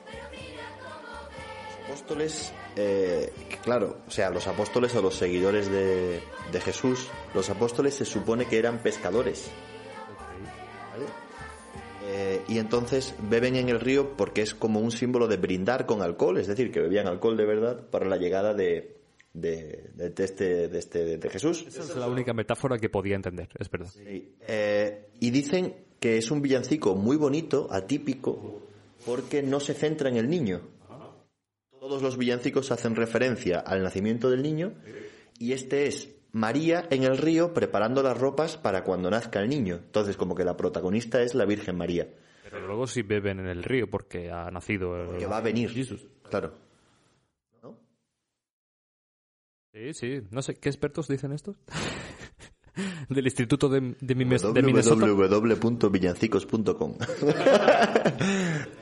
Los 1.80 1.88
apóstoles, 1.88 2.52
eh, 2.76 3.32
claro, 3.62 3.98
o 4.06 4.10
sea, 4.10 4.30
los 4.30 4.46
apóstoles 4.46 4.94
o 4.94 5.02
los 5.02 5.14
seguidores 5.14 5.70
de, 5.70 6.20
de 6.50 6.60
Jesús, 6.60 7.08
los 7.34 7.50
apóstoles 7.50 7.94
se 7.94 8.04
supone 8.04 8.46
que 8.46 8.58
eran 8.58 8.78
pescadores. 8.78 9.50
¿vale? 10.92 11.06
Eh, 12.04 12.40
y 12.48 12.58
entonces 12.58 13.14
beben 13.28 13.56
en 13.56 13.68
el 13.68 13.80
río 13.80 14.16
porque 14.16 14.42
es 14.42 14.54
como 14.54 14.80
un 14.80 14.90
símbolo 14.90 15.28
de 15.28 15.36
brindar 15.36 15.86
con 15.86 16.02
alcohol, 16.02 16.38
es 16.38 16.46
decir, 16.46 16.72
que 16.72 16.80
bebían 16.80 17.06
alcohol 17.06 17.36
de 17.36 17.46
verdad 17.46 17.86
para 17.90 18.06
la 18.06 18.16
llegada 18.16 18.54
de, 18.54 18.96
de, 19.34 19.90
de 19.94 20.24
este, 20.24 20.68
de, 20.68 20.78
este, 20.78 21.18
de 21.18 21.30
Jesús. 21.30 21.64
Esa 21.66 21.82
es 21.82 21.96
la 21.96 22.08
única 22.08 22.32
metáfora 22.32 22.78
que 22.78 22.88
podía 22.88 23.16
entender, 23.16 23.48
es 23.58 23.70
verdad. 23.70 23.90
Sí. 23.92 24.34
Eh, 24.46 25.08
y 25.20 25.30
dicen 25.30 25.74
que 26.00 26.18
es 26.18 26.30
un 26.30 26.42
villancico 26.42 26.94
muy 26.94 27.16
bonito, 27.16 27.68
atípico, 27.70 28.62
porque 29.06 29.42
no 29.42 29.60
se 29.60 29.74
centra 29.74 30.08
en 30.08 30.16
el 30.16 30.28
niño. 30.28 30.60
Todos 31.82 32.00
los 32.00 32.16
villancicos 32.16 32.70
hacen 32.70 32.94
referencia 32.94 33.58
al 33.58 33.82
nacimiento 33.82 34.30
del 34.30 34.40
niño 34.40 34.72
y 35.40 35.52
este 35.52 35.88
es 35.88 36.14
María 36.30 36.86
en 36.90 37.02
el 37.02 37.18
río 37.18 37.52
preparando 37.52 38.04
las 38.04 38.16
ropas 38.16 38.56
para 38.56 38.84
cuando 38.84 39.10
nazca 39.10 39.40
el 39.40 39.48
niño. 39.48 39.80
Entonces, 39.86 40.16
como 40.16 40.36
que 40.36 40.44
la 40.44 40.56
protagonista 40.56 41.22
es 41.22 41.34
la 41.34 41.44
Virgen 41.44 41.76
María, 41.76 42.06
Pero 42.44 42.68
luego 42.68 42.86
sí 42.86 43.02
beben 43.02 43.40
en 43.40 43.48
el 43.48 43.64
río 43.64 43.90
porque 43.90 44.30
ha 44.30 44.48
nacido 44.52 44.94
el... 44.94 45.18
que 45.18 45.26
va 45.26 45.38
a 45.38 45.40
venir. 45.40 45.70
Jesús. 45.70 46.06
Claro. 46.30 46.54
¿No? 47.64 47.76
Sí, 49.72 49.92
sí. 49.92 50.20
No 50.30 50.40
sé, 50.40 50.54
¿qué 50.54 50.68
expertos 50.68 51.08
dicen 51.08 51.32
esto? 51.32 51.56
Del 53.08 53.26
Instituto 53.26 53.68
de, 53.68 53.94
de, 54.00 54.14
Minnesota. 54.14 54.60
www.villancicos.com 54.60 56.94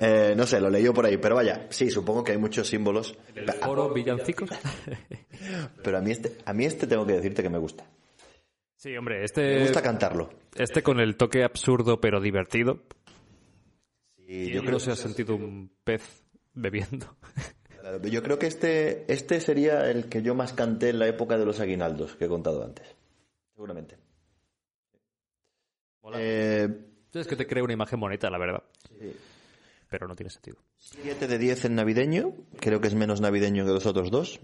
eh, 0.00 0.34
No 0.36 0.46
sé, 0.46 0.60
lo 0.60 0.70
leí 0.70 0.84
yo 0.84 0.94
por 0.94 1.06
ahí, 1.06 1.16
pero 1.16 1.34
vaya, 1.34 1.66
sí, 1.70 1.90
supongo 1.90 2.22
que 2.22 2.32
hay 2.32 2.38
muchos 2.38 2.68
símbolos. 2.68 3.16
¿El 3.34 3.50
foro 3.52 3.92
Villancicos? 3.92 4.50
Pero 5.82 5.98
a 5.98 6.00
mí 6.02 6.10
este, 6.10 6.36
a 6.44 6.52
mí 6.52 6.66
este 6.66 6.86
tengo 6.86 7.06
que 7.06 7.14
decirte 7.14 7.42
que 7.42 7.48
me 7.48 7.58
gusta. 7.58 7.84
Sí, 8.76 8.96
hombre, 8.96 9.18
Me 9.18 9.24
este, 9.24 9.60
gusta 9.60 9.82
cantarlo. 9.82 10.30
este 10.54 10.82
con 10.82 11.00
el 11.00 11.16
toque 11.16 11.44
absurdo 11.44 12.00
pero 12.00 12.20
divertido. 12.20 12.80
Y 14.18 14.46
Yo 14.46 14.60
creo 14.60 14.62
creo, 14.62 14.78
que 14.78 14.84
se 14.84 14.90
ha 14.92 14.96
sentido 14.96 15.34
un 15.34 15.70
pez 15.82 16.22
bebiendo. 16.54 17.16
yo 18.04 18.22
creo 18.22 18.38
que 18.38 18.46
este, 18.46 19.10
este 19.12 19.40
sería 19.40 19.90
el 19.90 20.08
que 20.08 20.22
yo 20.22 20.34
más 20.34 20.52
canté 20.52 20.90
en 20.90 20.98
la 20.98 21.08
época 21.08 21.36
de 21.36 21.46
los 21.46 21.60
aguinaldos 21.60 22.16
que 22.16 22.26
he 22.26 22.28
contado 22.28 22.64
antes. 22.64 22.86
Seguramente. 23.60 23.98
Eh, 26.14 26.66
Es 27.12 27.26
que 27.26 27.36
te 27.36 27.46
crea 27.46 27.62
una 27.62 27.74
imagen 27.74 28.00
bonita, 28.00 28.30
la 28.30 28.38
verdad. 28.38 28.62
Pero 29.90 30.08
no 30.08 30.16
tiene 30.16 30.30
sentido. 30.30 30.56
7 30.78 31.28
de 31.28 31.36
10 31.36 31.66
en 31.66 31.74
navideño, 31.74 32.32
creo 32.58 32.80
que 32.80 32.88
es 32.88 32.94
menos 32.94 33.20
navideño 33.20 33.66
que 33.66 33.72
los 33.72 33.84
otros 33.84 34.10
dos. 34.10 34.40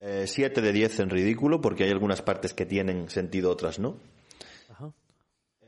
7 0.00 0.60
de 0.60 0.72
10 0.72 1.00
en 1.00 1.10
ridículo, 1.10 1.60
porque 1.60 1.82
hay 1.82 1.90
algunas 1.90 2.22
partes 2.22 2.54
que 2.54 2.66
tienen 2.66 3.10
sentido, 3.10 3.50
otras 3.50 3.80
no. 3.80 3.96
Ajá. 4.70 4.92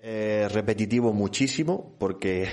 Eh, 0.01 0.47
repetitivo 0.53 1.13
muchísimo, 1.13 1.97
porque 1.99 2.45
Eh, 2.45 2.47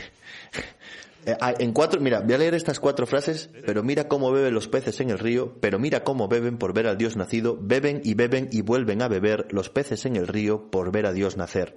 en 1.26 1.74
cuatro, 1.74 2.00
mira, 2.00 2.22
voy 2.22 2.34
a 2.34 2.38
leer 2.38 2.54
estas 2.54 2.80
cuatro 2.80 3.06
frases, 3.06 3.50
pero 3.66 3.84
mira 3.84 4.08
cómo 4.08 4.32
beben 4.32 4.54
los 4.54 4.68
peces 4.68 5.00
en 5.02 5.10
el 5.10 5.20
río, 5.20 5.58
pero 5.60 5.80
mira 5.80 6.04
cómo 6.04 6.28
beben 6.28 6.58
por 6.58 6.74
ver 6.74 6.88
al 6.88 6.98
Dios 6.98 7.18
nacido, 7.18 7.58
beben 7.60 8.02
y 8.04 8.14
beben 8.14 8.50
y 8.52 8.62
vuelven 8.62 9.02
a 9.02 9.08
beber 9.08 9.48
los 9.52 9.70
peces 9.70 10.06
en 10.06 10.16
el 10.16 10.28
río 10.28 10.70
por 10.72 10.92
ver 10.92 11.06
a 11.06 11.14
Dios 11.14 11.38
nacer. 11.38 11.76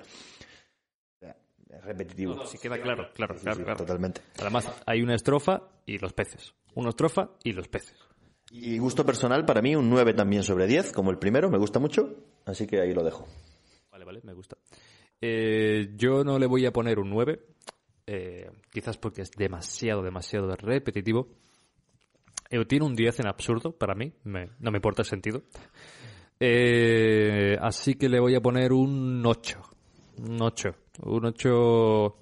Es 1.20 1.84
repetitivo. 1.84 2.46
Sí, 2.46 2.58
queda 2.58 2.80
claro, 2.80 3.08
claro, 3.14 3.34
Sí, 3.34 3.40
claro, 3.42 3.56
sí, 3.58 3.64
claro. 3.64 3.78
Totalmente. 3.78 4.20
Además, 4.38 4.70
hay 4.86 5.02
una 5.02 5.14
estrofa 5.14 5.62
y 5.86 5.98
los 5.98 6.12
peces. 6.12 6.54
Una 6.74 6.90
estrofa 6.90 7.30
y 7.42 7.52
los 7.52 7.68
peces. 7.68 7.96
Y 8.50 8.78
gusto 8.78 9.06
personal, 9.06 9.44
para 9.44 9.62
mí, 9.62 9.76
un 9.76 9.88
9 9.88 10.12
también 10.14 10.42
sobre 10.42 10.66
10, 10.66 10.92
como 10.92 11.10
el 11.10 11.18
primero, 11.18 11.50
me 11.50 11.58
gusta 11.58 11.78
mucho, 11.78 12.16
así 12.46 12.66
que 12.66 12.80
ahí 12.80 12.92
lo 12.92 13.04
dejo. 13.04 13.28
Vale, 13.92 14.04
vale, 14.04 14.20
me 14.24 14.34
gusta. 14.34 14.56
Eh, 15.20 15.92
yo 15.96 16.24
no 16.24 16.38
le 16.38 16.46
voy 16.46 16.66
a 16.66 16.72
poner 16.72 16.98
un 16.98 17.10
9, 17.10 17.40
eh, 18.12 18.50
quizás 18.72 18.96
porque 18.98 19.22
es 19.22 19.30
demasiado, 19.30 20.02
demasiado 20.02 20.54
repetitivo. 20.56 21.28
Eh, 22.50 22.64
tiene 22.64 22.84
un 22.86 22.96
10 22.96 23.20
en 23.20 23.28
absurdo 23.28 23.70
para 23.70 23.94
mí, 23.94 24.12
me- 24.24 24.48
no 24.58 24.70
me 24.72 24.78
importa 24.78 25.02
el 25.02 25.06
sentido. 25.06 25.42
Eh, 26.40 27.56
así 27.60 27.94
que 27.94 28.08
le 28.08 28.18
voy 28.18 28.34
a 28.34 28.40
poner 28.40 28.72
un 28.72 29.24
8. 29.24 29.60
Un 30.18 30.42
8. 30.42 30.70
Un 31.04 31.24
8 31.26 32.16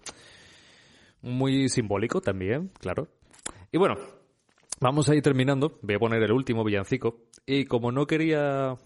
muy 1.22 1.68
simbólico 1.68 2.20
también, 2.20 2.70
claro. 2.80 3.08
Y 3.72 3.78
bueno, 3.78 3.94
vamos 4.80 5.08
a 5.08 5.14
ir 5.14 5.22
terminando. 5.22 5.78
Voy 5.82 5.94
a 5.94 5.98
poner 5.98 6.22
el 6.22 6.32
último 6.32 6.64
villancico. 6.64 7.22
Y 7.46 7.64
como 7.64 7.90
no 7.92 8.06
quería 8.06 8.76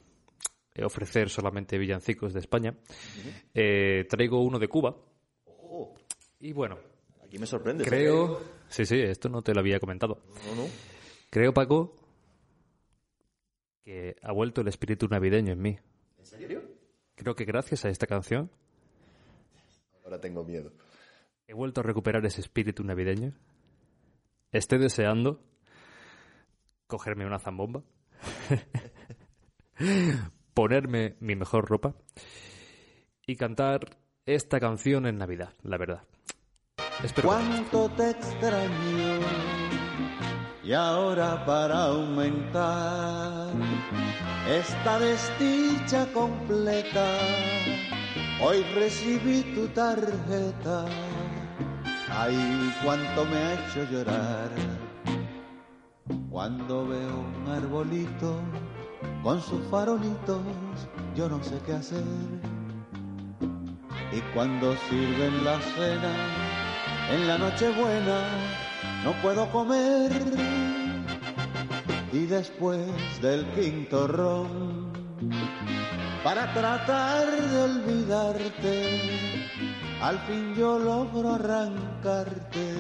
ofrecer 0.84 1.28
solamente 1.28 1.78
villancicos 1.78 2.32
de 2.32 2.40
España, 2.40 2.76
eh, 3.54 4.06
traigo 4.08 4.40
uno 4.42 4.58
de 4.58 4.68
Cuba. 4.68 4.96
Y 6.40 6.52
bueno, 6.52 6.76
Aquí 7.32 7.38
me 7.38 7.46
sorprende. 7.46 7.82
creo... 7.86 8.42
Sí, 8.68 8.84
sí, 8.84 9.00
esto 9.00 9.30
no 9.30 9.40
te 9.40 9.54
lo 9.54 9.60
había 9.60 9.80
comentado. 9.80 10.18
No, 10.46 10.54
no. 10.54 10.68
Creo, 11.30 11.54
Paco, 11.54 11.96
que 13.82 14.16
ha 14.20 14.32
vuelto 14.32 14.60
el 14.60 14.68
espíritu 14.68 15.08
navideño 15.08 15.54
en 15.54 15.62
mí. 15.62 15.78
¿En 16.18 16.26
serio? 16.26 16.62
Creo 17.14 17.34
que 17.34 17.46
gracias 17.46 17.86
a 17.86 17.88
esta 17.88 18.06
canción 18.06 18.50
Ahora 20.04 20.20
tengo 20.20 20.44
miedo. 20.44 20.72
he 21.46 21.54
vuelto 21.54 21.80
a 21.80 21.84
recuperar 21.84 22.26
ese 22.26 22.42
espíritu 22.42 22.84
navideño. 22.84 23.32
Estoy 24.50 24.78
deseando 24.80 25.40
cogerme 26.86 27.24
una 27.24 27.38
zambomba, 27.38 27.82
ponerme 30.52 31.16
mi 31.20 31.34
mejor 31.34 31.66
ropa 31.66 31.94
y 33.26 33.36
cantar 33.36 33.96
esta 34.26 34.60
canción 34.60 35.06
en 35.06 35.16
Navidad, 35.16 35.54
la 35.62 35.78
verdad. 35.78 36.06
Cuánto 37.22 37.88
te 37.90 38.10
extraño 38.10 39.18
y 40.62 40.72
ahora 40.72 41.44
para 41.44 41.86
aumentar 41.86 43.48
esta 44.48 45.00
desdicha 45.00 46.06
completa, 46.14 47.18
hoy 48.40 48.62
recibí 48.74 49.42
tu 49.54 49.66
tarjeta. 49.68 50.84
Ay, 52.08 52.72
cuánto 52.84 53.24
me 53.24 53.36
ha 53.36 53.54
hecho 53.54 53.84
llorar 53.90 54.50
cuando 56.30 56.86
veo 56.86 57.20
un 57.20 57.48
arbolito 57.48 58.40
con 59.22 59.40
sus 59.42 59.60
farolitos, 59.70 60.40
yo 61.16 61.28
no 61.28 61.42
sé 61.42 61.58
qué 61.66 61.72
hacer. 61.72 62.02
Y 64.12 64.20
cuando 64.34 64.74
sirven 64.88 65.44
la 65.44 65.60
cena, 65.60 66.51
en 67.10 67.26
la 67.26 67.38
noche 67.38 67.70
buena, 67.70 68.22
no 69.04 69.12
puedo 69.22 69.50
comer. 69.50 70.12
Y 72.12 72.26
después 72.26 72.86
del 73.20 73.44
quinto 73.52 74.06
ron, 74.06 74.92
para 76.22 76.52
tratar 76.52 77.26
de 77.26 77.62
olvidarte, 77.62 79.48
al 80.00 80.18
fin 80.20 80.54
yo 80.54 80.78
logro 80.78 81.34
arrancarte 81.34 82.74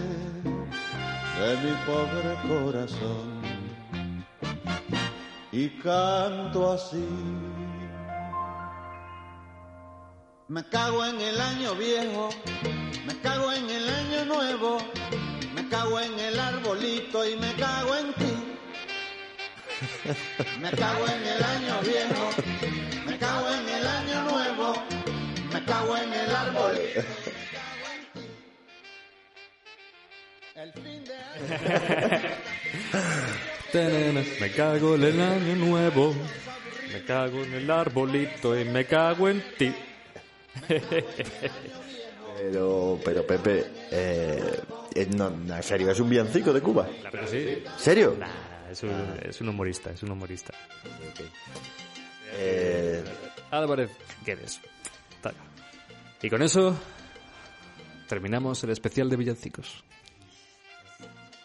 de 1.40 1.56
mi 1.62 1.72
pobre 1.86 2.36
corazón. 2.46 3.42
Y 5.50 5.68
canto 5.80 6.72
así. 6.72 7.06
Me 10.48 10.64
cago 10.64 11.04
en 11.06 11.20
el 11.20 11.40
año 11.40 11.76
viejo, 11.76 12.28
me 13.06 13.16
cago 13.20 13.52
en 13.52 13.70
el 13.70 13.88
año 13.88 14.24
nuevo, 14.26 14.78
me 15.54 15.68
cago 15.68 16.00
en 16.00 16.18
el 16.18 16.36
arbolito 16.38 17.24
y 17.26 17.36
me 17.36 17.54
cago 17.54 17.96
en 17.96 18.12
ti. 18.14 18.34
Me 20.60 20.70
cago 20.72 21.06
en 21.06 21.26
el 21.26 21.42
año 21.42 21.80
viejo, 21.82 22.30
me 23.06 23.18
cago 23.18 23.48
en 23.50 23.68
el 23.68 23.86
año 23.86 24.22
nuevo, 24.30 24.74
me 25.52 25.64
cago 25.64 25.96
en 25.96 26.12
el 26.12 26.34
arbolito. 26.34 27.00
El 30.54 30.70
fin 30.72 31.04
de 31.04 31.14
año. 31.14 31.48
Me 34.40 34.50
cago 34.52 34.94
en 34.96 35.04
el 35.04 35.20
año 35.20 35.54
nuevo, 35.56 36.14
me 36.92 37.02
cago 37.04 37.42
en 37.42 37.54
el 37.54 37.70
arbolito 37.70 38.58
y 38.58 38.64
me 38.64 38.84
cago 38.84 39.28
en 39.30 39.42
ti. 39.56 39.72
Pero, 42.42 42.98
pero 43.04 43.26
Pepe, 43.26 43.66
eh, 43.90 44.60
eh, 44.94 45.06
no, 45.14 45.30
no, 45.30 45.56
en 45.56 45.62
serio, 45.62 45.90
es 45.90 46.00
un 46.00 46.10
villancico 46.10 46.52
de 46.52 46.60
Cuba. 46.60 46.88
Claro 47.00 47.20
que 47.20 47.26
sí. 47.28 47.62
¿Serio? 47.76 48.16
Nah, 48.18 48.70
es, 48.70 48.82
un, 48.82 48.90
es 49.22 49.40
un 49.40 49.48
humorista, 49.50 49.90
es 49.90 50.02
un 50.02 50.10
humorista. 50.10 50.52
Eh, 52.34 53.04
Álvarez 53.50 53.90
Guedes. 54.24 54.60
Tal. 55.20 55.34
Y 56.20 56.30
con 56.30 56.42
eso 56.42 56.76
terminamos 58.08 58.62
el 58.64 58.70
especial 58.70 59.08
de 59.08 59.16
villancicos. 59.16 59.84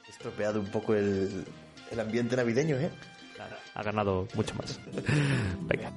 he 0.08 0.10
estropeado 0.10 0.60
un 0.60 0.68
poco 0.68 0.96
el, 0.96 1.46
el 1.92 2.00
ambiente 2.00 2.36
navideño, 2.36 2.78
¿eh? 2.78 2.90
Ha 3.76 3.84
ganado 3.84 4.28
mucho 4.34 4.56
más. 4.56 4.80
Venga. 5.62 5.92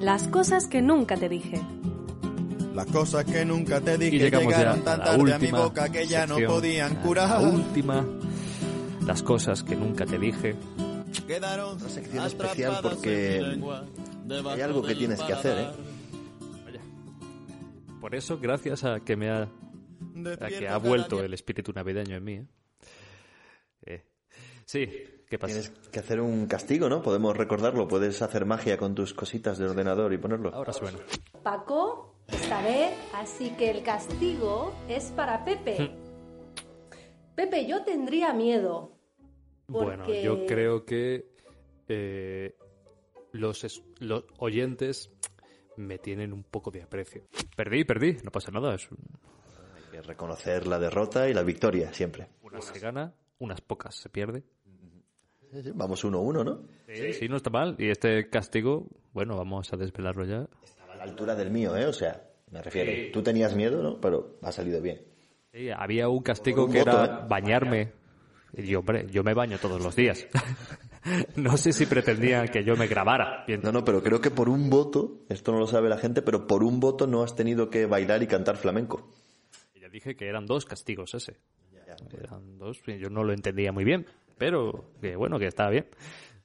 Las 0.00 0.28
cosas 0.28 0.66
que 0.66 0.80
nunca 0.80 1.16
te 1.16 1.28
dije. 1.28 1.60
Las 2.74 2.86
cosas 2.86 3.24
que 3.24 3.44
nunca 3.44 3.80
te 3.80 3.98
dije 3.98 4.16
Y 4.16 4.18
llegamos 4.20 4.52
ya 4.52 4.58
llegaron 4.58 4.80
a 4.80 4.84
tan 4.84 4.98
la 5.00 5.04
tarde 5.04 5.14
a 5.14 5.24
mi 5.24 5.32
última 5.32 5.60
boca 5.60 5.90
que 5.90 6.06
ya 6.06 6.26
no 6.26 6.36
podían 6.46 6.96
a 6.96 7.02
curar. 7.02 7.42
La 7.42 7.48
última. 7.48 8.06
Las 9.04 9.22
cosas 9.22 9.64
que 9.64 9.74
nunca 9.74 10.06
te 10.06 10.18
dije. 10.18 10.54
Quedaron 11.26 11.80
Una 11.80 11.88
sección 11.88 12.26
especial 12.26 12.78
porque 12.82 13.60
hay 14.46 14.60
algo 14.60 14.82
que 14.82 14.94
tienes 14.94 15.20
que 15.22 15.32
hacer, 15.32 15.58
¿eh? 15.58 15.68
Por 18.00 18.14
eso, 18.14 18.38
gracias 18.38 18.84
a 18.84 19.00
que 19.00 19.16
me 19.16 19.28
ha, 19.28 19.48
a 20.40 20.48
que 20.48 20.68
ha 20.68 20.78
vuelto 20.78 21.22
el 21.22 21.34
espíritu 21.34 21.72
navideño 21.72 22.16
en 22.16 22.24
mí. 22.24 22.34
¿eh? 22.34 22.46
Eh, 23.86 24.04
Sí, 24.64 24.88
¿qué 25.28 25.38
pasa? 25.38 25.52
Tienes 25.60 25.70
que 25.90 25.98
hacer 26.00 26.20
un 26.20 26.46
castigo, 26.46 26.88
¿no? 26.88 27.02
Podemos 27.02 27.36
recordarlo. 27.36 27.86
Puedes 27.88 28.20
hacer 28.22 28.44
magia 28.46 28.76
con 28.78 28.94
tus 28.94 29.14
cositas 29.14 29.58
de 29.58 29.66
ordenador 29.66 30.12
y 30.12 30.18
ponerlo. 30.18 30.54
Ahora 30.54 30.72
suena. 30.72 30.98
Paco, 31.42 32.16
esta 32.28 32.62
vez, 32.62 32.92
así 33.14 33.50
que 33.50 33.70
el 33.70 33.82
castigo 33.82 34.72
es 34.88 35.04
para 35.12 35.44
Pepe. 35.44 35.90
Pepe, 37.34 37.66
yo 37.66 37.84
tendría 37.84 38.32
miedo. 38.32 38.92
Bueno, 39.68 40.06
yo 40.12 40.46
creo 40.46 40.84
que 40.84 41.30
eh, 41.88 42.56
los, 43.32 43.64
es- 43.64 43.82
los 43.98 44.24
oyentes 44.38 45.10
me 45.76 45.98
tienen 45.98 46.32
un 46.32 46.42
poco 46.42 46.70
de 46.70 46.82
aprecio. 46.82 47.22
Perdí, 47.54 47.84
perdí, 47.84 48.16
no 48.24 48.30
pasa 48.32 48.50
nada. 48.50 48.74
Es 48.74 48.90
un- 48.90 48.98
Hay 49.76 49.82
que 49.92 50.02
reconocer 50.02 50.66
la 50.66 50.78
derrota 50.78 51.28
y 51.28 51.34
la 51.34 51.42
victoria, 51.42 51.92
siempre. 51.92 52.28
unas 52.42 52.64
se 52.64 52.78
gana, 52.78 53.14
unas 53.38 53.60
pocas 53.60 53.94
se 53.94 54.08
pierde. 54.08 54.42
Sí, 55.52 55.62
sí, 55.62 55.70
Vamos 55.74 56.04
uno 56.04 56.18
a 56.18 56.20
uno, 56.20 56.44
¿no? 56.44 56.62
Sí, 56.86 57.12
sí, 57.12 57.28
no 57.28 57.36
está 57.36 57.50
mal. 57.50 57.76
Y 57.78 57.90
este 57.90 58.28
castigo, 58.28 58.86
bueno, 59.12 59.36
vamos 59.36 59.72
a 59.72 59.76
desvelarlo 59.76 60.24
ya. 60.24 60.46
A 60.90 60.96
la 60.96 61.04
altura 61.04 61.34
del 61.34 61.50
mío, 61.50 61.76
¿eh? 61.76 61.86
O 61.86 61.92
sea, 61.92 62.22
me 62.50 62.62
refiero. 62.62 63.12
Tú 63.12 63.22
tenías 63.22 63.54
miedo, 63.54 63.82
¿no? 63.82 64.00
Pero 64.00 64.38
ha 64.42 64.52
salido 64.52 64.80
bien. 64.80 65.02
Sí, 65.52 65.70
había 65.70 66.08
un 66.08 66.22
castigo 66.22 66.66
un 66.66 66.72
que 66.72 66.80
voto, 66.80 66.90
era 66.90 67.04
¿eh? 67.04 67.26
bañarme. 67.28 67.92
Y 68.52 68.66
yo, 68.66 68.80
hombre, 68.80 69.06
yo 69.10 69.22
me 69.22 69.34
baño 69.34 69.58
todos 69.58 69.82
los 69.82 69.94
días. 69.94 70.26
no 71.36 71.56
sé 71.56 71.72
si 71.72 71.86
pretendían 71.86 72.48
que 72.48 72.64
yo 72.64 72.76
me 72.76 72.86
grabara. 72.86 73.44
No, 73.62 73.72
no, 73.72 73.84
pero 73.84 74.02
creo 74.02 74.20
que 74.20 74.30
por 74.30 74.48
un 74.48 74.70
voto, 74.70 75.24
esto 75.28 75.52
no 75.52 75.58
lo 75.58 75.66
sabe 75.66 75.88
la 75.88 75.98
gente, 75.98 76.22
pero 76.22 76.46
por 76.46 76.62
un 76.62 76.80
voto 76.80 77.06
no 77.06 77.22
has 77.22 77.34
tenido 77.34 77.70
que 77.70 77.86
bailar 77.86 78.22
y 78.22 78.26
cantar 78.26 78.56
flamenco. 78.56 79.10
Ya 79.80 79.88
dije 79.88 80.16
que 80.16 80.26
eran 80.28 80.46
dos 80.46 80.64
castigos 80.64 81.14
ese. 81.14 81.36
Eran 82.12 82.58
dos, 82.58 82.82
yo 82.84 83.10
no 83.10 83.24
lo 83.24 83.32
entendía 83.32 83.72
muy 83.72 83.84
bien, 83.84 84.06
pero 84.38 84.92
que 85.00 85.16
bueno, 85.16 85.38
que 85.38 85.46
estaba 85.46 85.70
bien. 85.70 85.86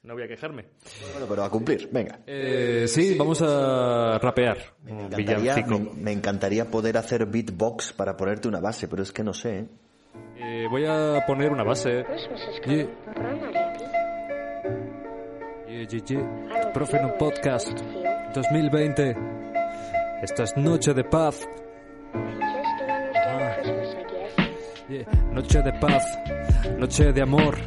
no 0.03 0.13
voy 0.13 0.23
a 0.23 0.27
quejarme. 0.27 0.65
Bueno, 1.11 1.27
pero 1.29 1.43
a 1.43 1.49
cumplir, 1.49 1.89
venga. 1.91 2.19
Eh, 2.27 2.85
sí, 2.87 3.15
vamos 3.17 3.41
a 3.41 4.17
rapear. 4.19 4.57
Me 4.83 4.91
encantaría, 4.91 5.37
villancico. 5.37 5.79
me, 5.79 6.01
me 6.01 6.11
encantaría 6.11 6.65
poder 6.69 6.97
hacer 6.97 7.25
beatbox 7.25 7.93
para 7.93 8.17
ponerte 8.17 8.47
una 8.47 8.59
base, 8.59 8.87
pero 8.87 9.03
es 9.03 9.11
que 9.11 9.23
no 9.23 9.33
sé. 9.33 9.59
¿eh? 9.59 9.67
Eh, 10.37 10.67
voy 10.69 10.85
a 10.85 11.23
poner 11.25 11.51
una 11.51 11.63
base. 11.63 12.03
Yeah. 12.65 12.87
Yeah, 15.67 15.87
yeah, 15.87 16.05
yeah. 16.05 16.71
Profe 16.73 16.97
en 16.97 17.05
un 17.05 17.17
podcast 17.17 17.79
2020. 18.33 19.15
Esto 20.21 20.43
es 20.43 20.55
Noche 20.57 20.93
de 20.93 21.03
Paz. 21.03 21.47
Ah. 22.13 23.57
Yeah. 24.89 25.05
Noche 25.31 25.61
de 25.61 25.73
paz, 25.73 26.03
noche 26.77 27.11
de 27.13 27.21
amor. 27.21 27.57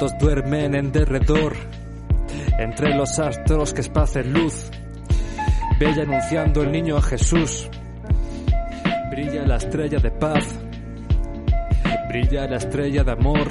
Todos 0.00 0.16
duermen 0.18 0.74
en 0.74 0.92
derredor. 0.92 1.54
Entre 2.58 2.96
los 2.96 3.18
astros 3.18 3.74
que 3.74 3.82
esparcen 3.82 4.32
luz. 4.32 4.70
Bella 5.78 6.04
anunciando 6.04 6.62
el 6.62 6.72
niño 6.72 6.96
a 6.96 7.02
Jesús. 7.02 7.68
Brilla 9.10 9.44
la 9.44 9.56
estrella 9.56 9.98
de 9.98 10.10
paz. 10.10 10.58
Brilla 12.08 12.46
la 12.46 12.56
estrella 12.56 13.04
de 13.04 13.12
amor. 13.12 13.48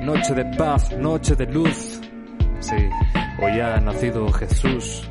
Noche 0.00 0.34
de 0.34 0.46
paz, 0.56 0.90
noche 0.98 1.36
de 1.36 1.46
luz. 1.46 2.00
Sí, 2.58 2.88
hoy 3.40 3.60
ha 3.60 3.76
nacido 3.76 4.26
Jesús. 4.32 5.08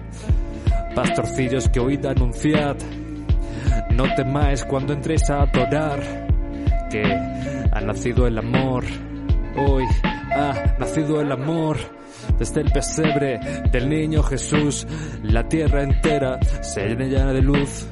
Pastorcillos 0.95 1.69
que 1.69 1.79
oíd 1.79 2.05
anunciad. 2.05 2.75
No 3.91 4.03
temáis 4.15 4.65
cuando 4.65 4.91
entréis 4.91 5.29
a 5.29 5.43
adorar. 5.43 6.27
Que 6.89 7.03
ha 7.71 7.79
nacido 7.79 8.27
el 8.27 8.37
amor. 8.37 8.83
Hoy 9.55 9.85
ha 10.31 10.75
nacido 10.77 11.21
el 11.21 11.31
amor. 11.31 11.77
Desde 12.37 12.61
el 12.61 12.71
pesebre 12.71 13.39
del 13.71 13.89
niño 13.89 14.23
Jesús, 14.23 14.85
la 15.23 15.47
tierra 15.47 15.83
entera 15.83 16.39
se 16.61 16.87
llena 16.87 17.33
de 17.33 17.41
luz. 17.41 17.87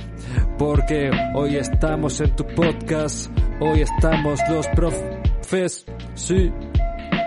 Porque 0.58 1.10
hoy 1.34 1.56
estamos 1.58 2.20
en 2.22 2.36
tu 2.36 2.46
podcast, 2.46 3.32
hoy 3.60 3.82
estamos 3.82 4.40
los 4.50 4.68
profes, 4.70 5.86
sí. 6.16 6.52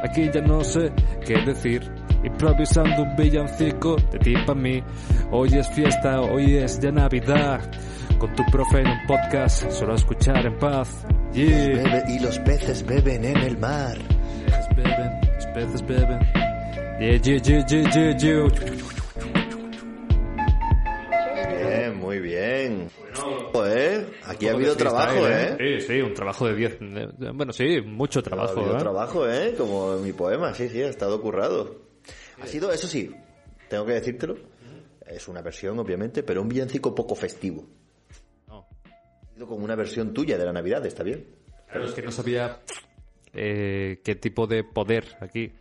Aquí 0.02 0.30
ya 0.32 0.40
no 0.40 0.62
sé 0.62 0.92
qué 1.26 1.40
decir, 1.44 1.82
improvisando 2.24 3.02
un 3.02 3.16
villancico 3.16 3.96
de 4.12 4.18
ti 4.18 4.34
para 4.46 4.58
mí. 4.58 4.82
Hoy 5.30 5.50
es 5.54 5.68
fiesta, 5.70 6.20
hoy 6.20 6.56
es 6.56 6.80
ya 6.80 6.90
Navidad. 6.90 7.60
Con 8.18 8.34
tu 8.34 8.44
profe 8.46 8.80
en 8.80 8.88
un 8.88 9.06
podcast, 9.06 9.70
solo 9.70 9.94
escuchar 9.94 10.44
en 10.44 10.58
paz. 10.58 11.04
Y 11.32 12.18
los 12.18 12.38
peces 12.40 12.84
beben 12.84 13.24
en 13.24 13.36
el 13.38 13.58
mar. 13.58 13.96
Yeah, 17.00 18.16
yeah. 18.18 18.48
Bien, 21.66 21.96
muy 21.98 22.20
bien. 22.20 22.88
Joder, 23.52 24.12
aquí 24.26 24.48
ha 24.48 24.52
habido 24.52 24.76
trabajo, 24.76 25.24
freestyle, 25.24 25.74
¿eh? 25.74 25.80
Sí, 25.80 25.86
sí, 25.86 26.00
un 26.00 26.14
trabajo 26.14 26.46
de 26.46 26.54
10. 26.54 26.78
Bueno, 27.34 27.52
sí, 27.52 27.80
mucho 27.80 28.20
Ha 28.20 28.22
trabajo, 28.22 28.60
habido 28.60 28.76
¿eh? 28.76 28.78
trabajo, 28.78 29.28
¿eh? 29.28 29.54
Como 29.56 29.96
mi 29.96 30.12
poema, 30.12 30.54
sí, 30.54 30.68
sí, 30.68 30.82
ha 30.82 30.88
estado 30.88 31.20
currado. 31.20 31.82
Ha 32.40 32.46
sido, 32.46 32.72
eso 32.72 32.86
sí, 32.86 33.14
tengo 33.68 33.84
que 33.86 33.92
decírtelo. 33.94 34.36
Es 35.06 35.26
una 35.26 35.42
versión, 35.42 35.78
obviamente, 35.78 36.22
pero 36.22 36.42
un 36.42 36.48
villancico 36.48 36.94
poco 36.94 37.16
festivo. 37.16 37.66
No. 38.46 38.68
Ha 38.84 39.34
sido 39.34 39.46
como 39.48 39.64
una 39.64 39.74
versión 39.74 40.14
tuya 40.14 40.38
de 40.38 40.44
la 40.44 40.52
Navidad, 40.52 40.86
está 40.86 41.02
bien. 41.02 41.26
Pero 41.72 41.84
es 41.84 41.92
que 41.92 42.02
no 42.02 42.12
sabía 42.12 42.60
eh, 43.32 44.00
qué 44.04 44.14
tipo 44.14 44.46
de 44.46 44.64
poder 44.64 45.16
aquí. 45.20 45.52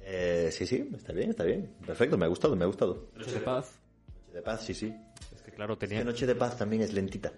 Eh, 0.00 0.48
sí, 0.52 0.66
sí, 0.66 0.88
está 0.94 1.12
bien, 1.12 1.30
está 1.30 1.44
bien. 1.44 1.70
Perfecto, 1.86 2.16
me 2.16 2.24
ha 2.24 2.28
gustado, 2.28 2.56
me 2.56 2.64
ha 2.64 2.66
gustado. 2.66 3.10
Noche 3.14 3.32
de 3.32 3.40
paz. 3.40 3.78
Noche 4.26 4.34
de 4.36 4.42
paz, 4.42 4.64
sí, 4.64 4.74
sí. 4.74 4.94
Es 5.34 5.42
que 5.42 5.50
claro, 5.52 5.78
Que 5.78 5.86
tenía... 5.86 6.04
Noche 6.04 6.26
de 6.26 6.34
paz 6.34 6.56
también 6.56 6.82
es 6.82 6.92
lentita. 6.92 7.32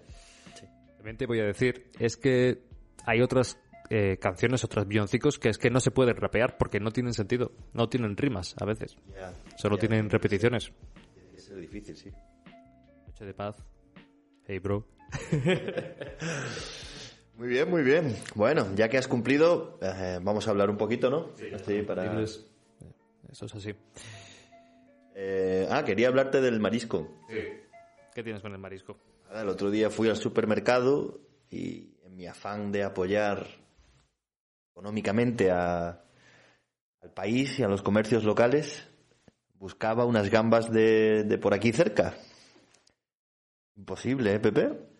Sí. 0.55 0.65
También 0.95 1.17
te 1.17 1.25
voy 1.25 1.39
a 1.39 1.45
decir, 1.45 1.89
es 1.99 2.15
que 2.15 2.63
hay 3.05 3.21
otras 3.21 3.57
eh, 3.89 4.17
canciones, 4.21 4.63
otros 4.63 4.87
villancicos 4.87 5.37
que 5.37 5.49
es 5.49 5.57
que 5.57 5.69
no 5.69 5.81
se 5.81 5.91
pueden 5.91 6.15
rapear 6.15 6.57
porque 6.57 6.79
no 6.79 6.91
tienen 6.91 7.13
sentido. 7.13 7.51
No 7.73 7.89
tienen 7.89 8.15
rimas 8.15 8.55
a 8.61 8.65
veces. 8.65 8.95
Ya, 9.13 9.33
Solo 9.57 9.75
ya, 9.75 9.81
tienen 9.81 10.09
repeticiones. 10.09 10.71
tiene 11.13 11.31
que 11.31 11.41
ser 11.41 11.57
difícil, 11.57 11.97
sí. 11.97 12.09
Noche 13.07 13.25
de 13.25 13.33
paz. 13.33 13.57
Hey, 14.45 14.59
bro. 14.59 14.87
Muy 17.41 17.49
bien, 17.49 17.71
muy 17.71 17.81
bien. 17.81 18.15
Bueno, 18.35 18.67
ya 18.75 18.87
que 18.87 18.99
has 18.99 19.07
cumplido, 19.07 19.79
eh, 19.81 20.19
vamos 20.21 20.47
a 20.47 20.51
hablar 20.51 20.69
un 20.69 20.77
poquito, 20.77 21.09
¿no? 21.09 21.31
Sí, 21.65 21.81
para... 21.81 22.03
Libres. 22.03 22.45
Eso 23.31 23.47
es 23.47 23.55
así. 23.55 23.73
Eh, 25.15 25.67
ah, 25.71 25.83
quería 25.83 26.09
hablarte 26.09 26.39
del 26.39 26.59
marisco. 26.59 27.09
¿Qué 28.13 28.21
tienes 28.21 28.43
con 28.43 28.51
el 28.51 28.59
marisco? 28.59 28.95
Nada, 29.27 29.41
El 29.41 29.49
otro 29.49 29.71
día 29.71 29.89
fui 29.89 30.07
al 30.07 30.17
supermercado 30.17 31.19
y 31.49 31.95
en 32.05 32.15
mi 32.15 32.27
afán 32.27 32.71
de 32.71 32.83
apoyar 32.83 33.47
económicamente 34.73 35.49
a- 35.49 35.99
al 37.01 37.09
país 37.11 37.57
y 37.57 37.63
a 37.63 37.67
los 37.67 37.81
comercios 37.81 38.23
locales, 38.23 38.87
buscaba 39.55 40.05
unas 40.05 40.29
gambas 40.29 40.71
de, 40.71 41.23
de 41.23 41.37
por 41.39 41.55
aquí 41.55 41.71
cerca. 41.71 42.13
Imposible, 43.75 44.35
¿eh, 44.35 44.39
Pepe? 44.39 44.90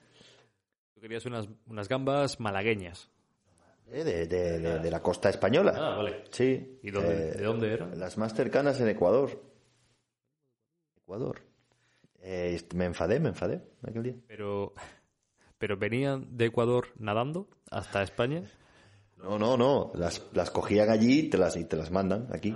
Tú 1.02 1.06
querías 1.08 1.26
unas, 1.26 1.50
unas 1.66 1.90
gambas 1.90 2.40
malagueñas. 2.40 3.10
Eh, 3.92 4.04
De, 4.04 4.28
de- 4.28 4.60
de- 4.60 4.78
de 4.80 4.92
la 4.92 5.02
costa 5.02 5.30
española. 5.32 5.74
Ah, 5.76 5.96
vale. 5.98 6.26
Sí. 6.30 6.78
¿Y 6.84 6.92
dónde, 6.92 7.10
Eh, 7.30 7.32
de 7.38 7.44
dónde 7.44 7.74
era? 7.74 7.88
Las 7.96 8.20
más 8.20 8.36
cercanas 8.36 8.80
en 8.80 8.88
Ecuador. 8.90 9.32
Ecuador. 11.02 11.42
Eh, 12.20 12.62
me 12.76 12.86
enfadé, 12.86 13.20
me 13.20 13.30
enfadé 13.30 13.64
aquel 13.82 14.04
día. 14.04 14.16
Pero, 14.28 14.74
pero 15.58 15.76
venían 15.76 16.38
de 16.38 16.46
Ecuador 16.46 16.90
nadando 17.00 17.48
hasta 17.72 18.04
España. 18.04 18.44
No, 19.18 19.40
no, 19.40 19.58
no. 19.58 19.92
Las, 19.96 20.22
las 20.34 20.52
cogían 20.52 20.92
allí 20.92 21.22
y 21.22 21.30
te 21.32 21.40
las, 21.40 21.58
y 21.58 21.66
te 21.66 21.78
las 21.78 21.90
mandan 21.90 22.28
aquí. 22.32 22.56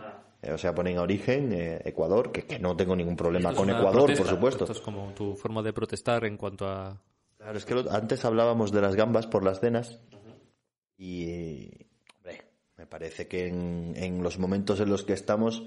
O 0.54 0.58
sea, 0.60 0.76
ponen 0.76 1.00
origen 1.00 1.52
eh, 1.52 1.82
Ecuador, 1.84 2.32
que, 2.32 2.44
que 2.46 2.60
no 2.60 2.78
tengo 2.78 2.96
ningún 2.96 3.16
problema 3.16 3.56
con 3.56 3.68
Ecuador, 3.72 4.04
protesta. 4.06 4.24
por 4.24 4.32
supuesto. 4.32 4.64
Esto 4.66 4.74
es 4.74 4.82
como 4.82 5.12
tu 5.16 5.36
forma 5.36 5.64
de 5.64 5.74
protestar 5.74 6.24
en 6.26 6.38
cuanto 6.38 6.68
a... 6.68 7.02
Claro, 7.46 7.58
es 7.60 7.66
que 7.66 7.76
lo- 7.76 7.92
antes 7.92 8.26
hablábamos 8.26 8.72
de 8.72 8.82
las 8.82 8.96
gambas 8.96 9.28
por 9.28 9.44
las 9.44 9.60
cenas 9.60 10.00
y, 10.98 11.70
hombre, 12.18 12.42
me 12.76 12.88
parece 12.88 13.28
que 13.28 13.48
en, 13.48 13.94
en 13.96 14.24
los 14.24 14.40
momentos 14.40 14.80
en 14.80 14.90
los 14.90 15.04
que 15.04 15.14
estamos 15.14 15.62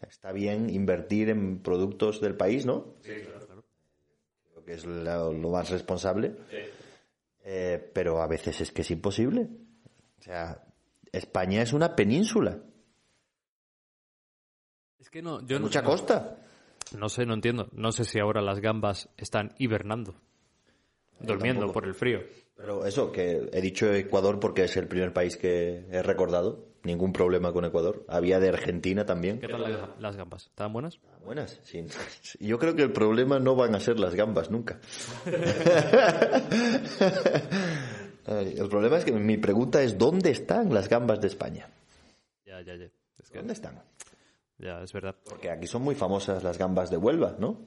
está 0.00 0.32
bien 0.32 0.68
invertir 0.70 1.28
en 1.28 1.60
productos 1.62 2.20
del 2.20 2.34
país, 2.36 2.66
¿no? 2.66 2.94
Sí, 3.02 3.12
claro. 3.22 3.62
Creo 4.50 4.64
que 4.64 4.72
es 4.72 4.84
lo, 4.84 5.32
lo 5.32 5.50
más 5.50 5.70
responsable. 5.70 6.34
Eh, 7.44 7.90
pero 7.94 8.20
a 8.22 8.26
veces 8.26 8.60
es 8.60 8.72
que 8.72 8.82
es 8.82 8.90
imposible. 8.90 9.48
O 10.18 10.22
sea, 10.22 10.64
España 11.12 11.62
es 11.62 11.72
una 11.72 11.94
península, 11.94 12.58
Es 14.98 15.08
que 15.10 15.22
no, 15.22 15.40
yo 15.46 15.56
hay 15.56 15.60
no, 15.62 15.66
mucha 15.68 15.82
costa. 15.82 16.38
no 16.96 17.08
sé, 17.08 17.24
no 17.24 17.34
entiendo. 17.34 17.68
No 17.72 17.92
sé 17.92 18.04
si 18.04 18.18
ahora 18.18 18.42
las 18.42 18.58
gambas 18.60 19.08
están 19.16 19.54
hibernando, 19.58 20.14
durmiendo 21.20 21.60
tampoco. 21.60 21.80
por 21.80 21.88
el 21.88 21.94
frío. 21.94 22.20
Pero 22.56 22.84
eso, 22.84 23.10
que 23.10 23.48
he 23.52 23.60
dicho 23.60 23.92
Ecuador 23.92 24.38
porque 24.38 24.64
es 24.64 24.76
el 24.76 24.86
primer 24.86 25.12
país 25.12 25.36
que 25.36 25.86
he 25.90 26.02
recordado. 26.02 26.68
Ningún 26.82 27.12
problema 27.12 27.52
con 27.52 27.64
Ecuador. 27.66 28.04
Había 28.08 28.40
de 28.40 28.48
Argentina 28.48 29.04
también. 29.04 29.38
¿Qué 29.38 29.48
tal 29.48 29.62
las, 29.62 29.88
las 29.98 30.16
gambas? 30.16 30.46
¿Estaban 30.46 30.72
buenas? 30.72 30.98
Buenas, 31.24 31.60
sí. 31.62 31.84
Yo 32.40 32.58
creo 32.58 32.74
que 32.74 32.82
el 32.82 32.92
problema 32.92 33.38
no 33.38 33.54
van 33.54 33.74
a 33.74 33.80
ser 33.80 33.98
las 33.98 34.14
gambas 34.14 34.50
nunca. 34.50 34.78
El 38.26 38.68
problema 38.68 38.98
es 38.98 39.04
que 39.04 39.12
mi 39.12 39.38
pregunta 39.38 39.82
es 39.82 39.98
¿dónde 39.98 40.30
están 40.30 40.72
las 40.72 40.88
gambas 40.88 41.20
de 41.20 41.26
España? 41.26 41.68
Ya, 42.44 42.60
ya, 42.60 42.76
ya. 42.76 42.84
Es 43.18 43.30
que, 43.30 43.38
¿Dónde 43.38 43.54
están? 43.54 43.82
ya, 44.58 44.82
es 44.82 44.92
verdad. 44.92 45.16
Porque 45.24 45.50
aquí 45.50 45.66
son 45.66 45.82
muy 45.82 45.96
famosas 45.96 46.42
las 46.44 46.56
gambas 46.56 46.90
de 46.90 46.96
Huelva, 46.96 47.34
¿no? 47.38 47.58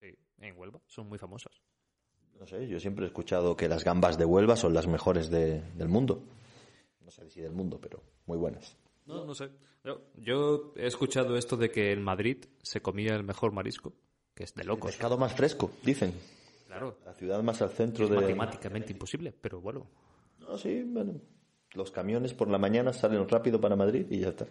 Sí, 0.00 0.16
en 0.38 0.56
Huelva 0.56 0.80
son 0.86 1.08
muy 1.08 1.18
famosas. 1.18 1.60
No 2.38 2.46
sé, 2.46 2.66
yo 2.68 2.78
siempre 2.80 3.04
he 3.04 3.08
escuchado 3.08 3.56
que 3.56 3.68
las 3.68 3.84
gambas 3.84 4.18
de 4.18 4.24
Huelva 4.24 4.56
son 4.56 4.74
las 4.74 4.86
mejores 4.86 5.30
de- 5.30 5.62
del 5.76 5.88
mundo. 5.88 6.22
No 7.00 7.10
sé 7.10 7.28
si 7.30 7.40
del 7.40 7.52
mundo, 7.52 7.78
pero 7.80 8.02
muy 8.26 8.36
buenas. 8.38 8.76
No, 9.06 9.24
no 9.24 9.34
sé. 9.34 9.50
Yo, 9.84 10.00
yo 10.16 10.72
he 10.76 10.86
escuchado 10.86 11.36
esto 11.36 11.56
de 11.56 11.70
que 11.70 11.92
en 11.92 12.02
Madrid 12.02 12.44
se 12.62 12.80
comía 12.80 13.14
el 13.14 13.22
mejor 13.24 13.52
marisco, 13.52 13.92
que 14.34 14.44
es 14.44 14.54
de 14.54 14.64
locos. 14.64 14.92
Pescado 14.92 15.16
más 15.18 15.34
fresco, 15.34 15.70
dicen. 15.82 16.12
Claro, 16.66 16.98
La 17.04 17.14
ciudad 17.14 17.42
más 17.42 17.60
al 17.62 17.70
centro 17.70 18.04
es 18.04 18.10
de... 18.10 18.16
matemáticamente 18.16 18.92
imposible, 18.92 19.32
pero 19.32 19.60
bueno. 19.60 19.86
No, 20.40 20.58
sí, 20.58 20.82
bueno. 20.84 21.20
Los 21.74 21.90
camiones 21.90 22.34
por 22.34 22.48
la 22.48 22.58
mañana 22.58 22.92
salen 22.92 23.28
rápido 23.28 23.60
para 23.60 23.76
Madrid 23.76 24.06
y 24.10 24.20
ya 24.20 24.28
está. 24.28 24.46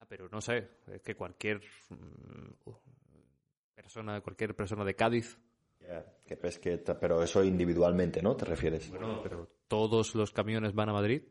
Ah, 0.00 0.06
pero 0.08 0.28
no 0.28 0.40
sé, 0.40 0.68
es 0.92 1.02
que 1.02 1.14
cualquier 1.14 1.60
mm, 1.90 2.70
persona, 3.74 4.20
cualquier 4.20 4.54
persona 4.56 4.84
de 4.84 4.94
Cádiz, 4.94 5.38
que 6.24 6.36
pesque, 6.36 6.78
pero 6.78 7.22
eso 7.22 7.44
individualmente, 7.44 8.22
¿no? 8.22 8.36
¿Te 8.36 8.44
refieres? 8.44 8.90
bueno, 8.90 9.20
pero 9.22 9.48
todos 9.68 10.14
los 10.14 10.32
camiones 10.32 10.74
van 10.74 10.88
a 10.88 10.92
Madrid. 10.92 11.22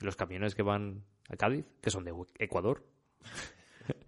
¿Y 0.00 0.04
los 0.04 0.16
camiones 0.16 0.54
que 0.54 0.62
van 0.62 1.04
a 1.28 1.36
Cádiz, 1.36 1.66
que 1.80 1.90
son 1.90 2.04
de 2.04 2.14
Ecuador? 2.38 2.84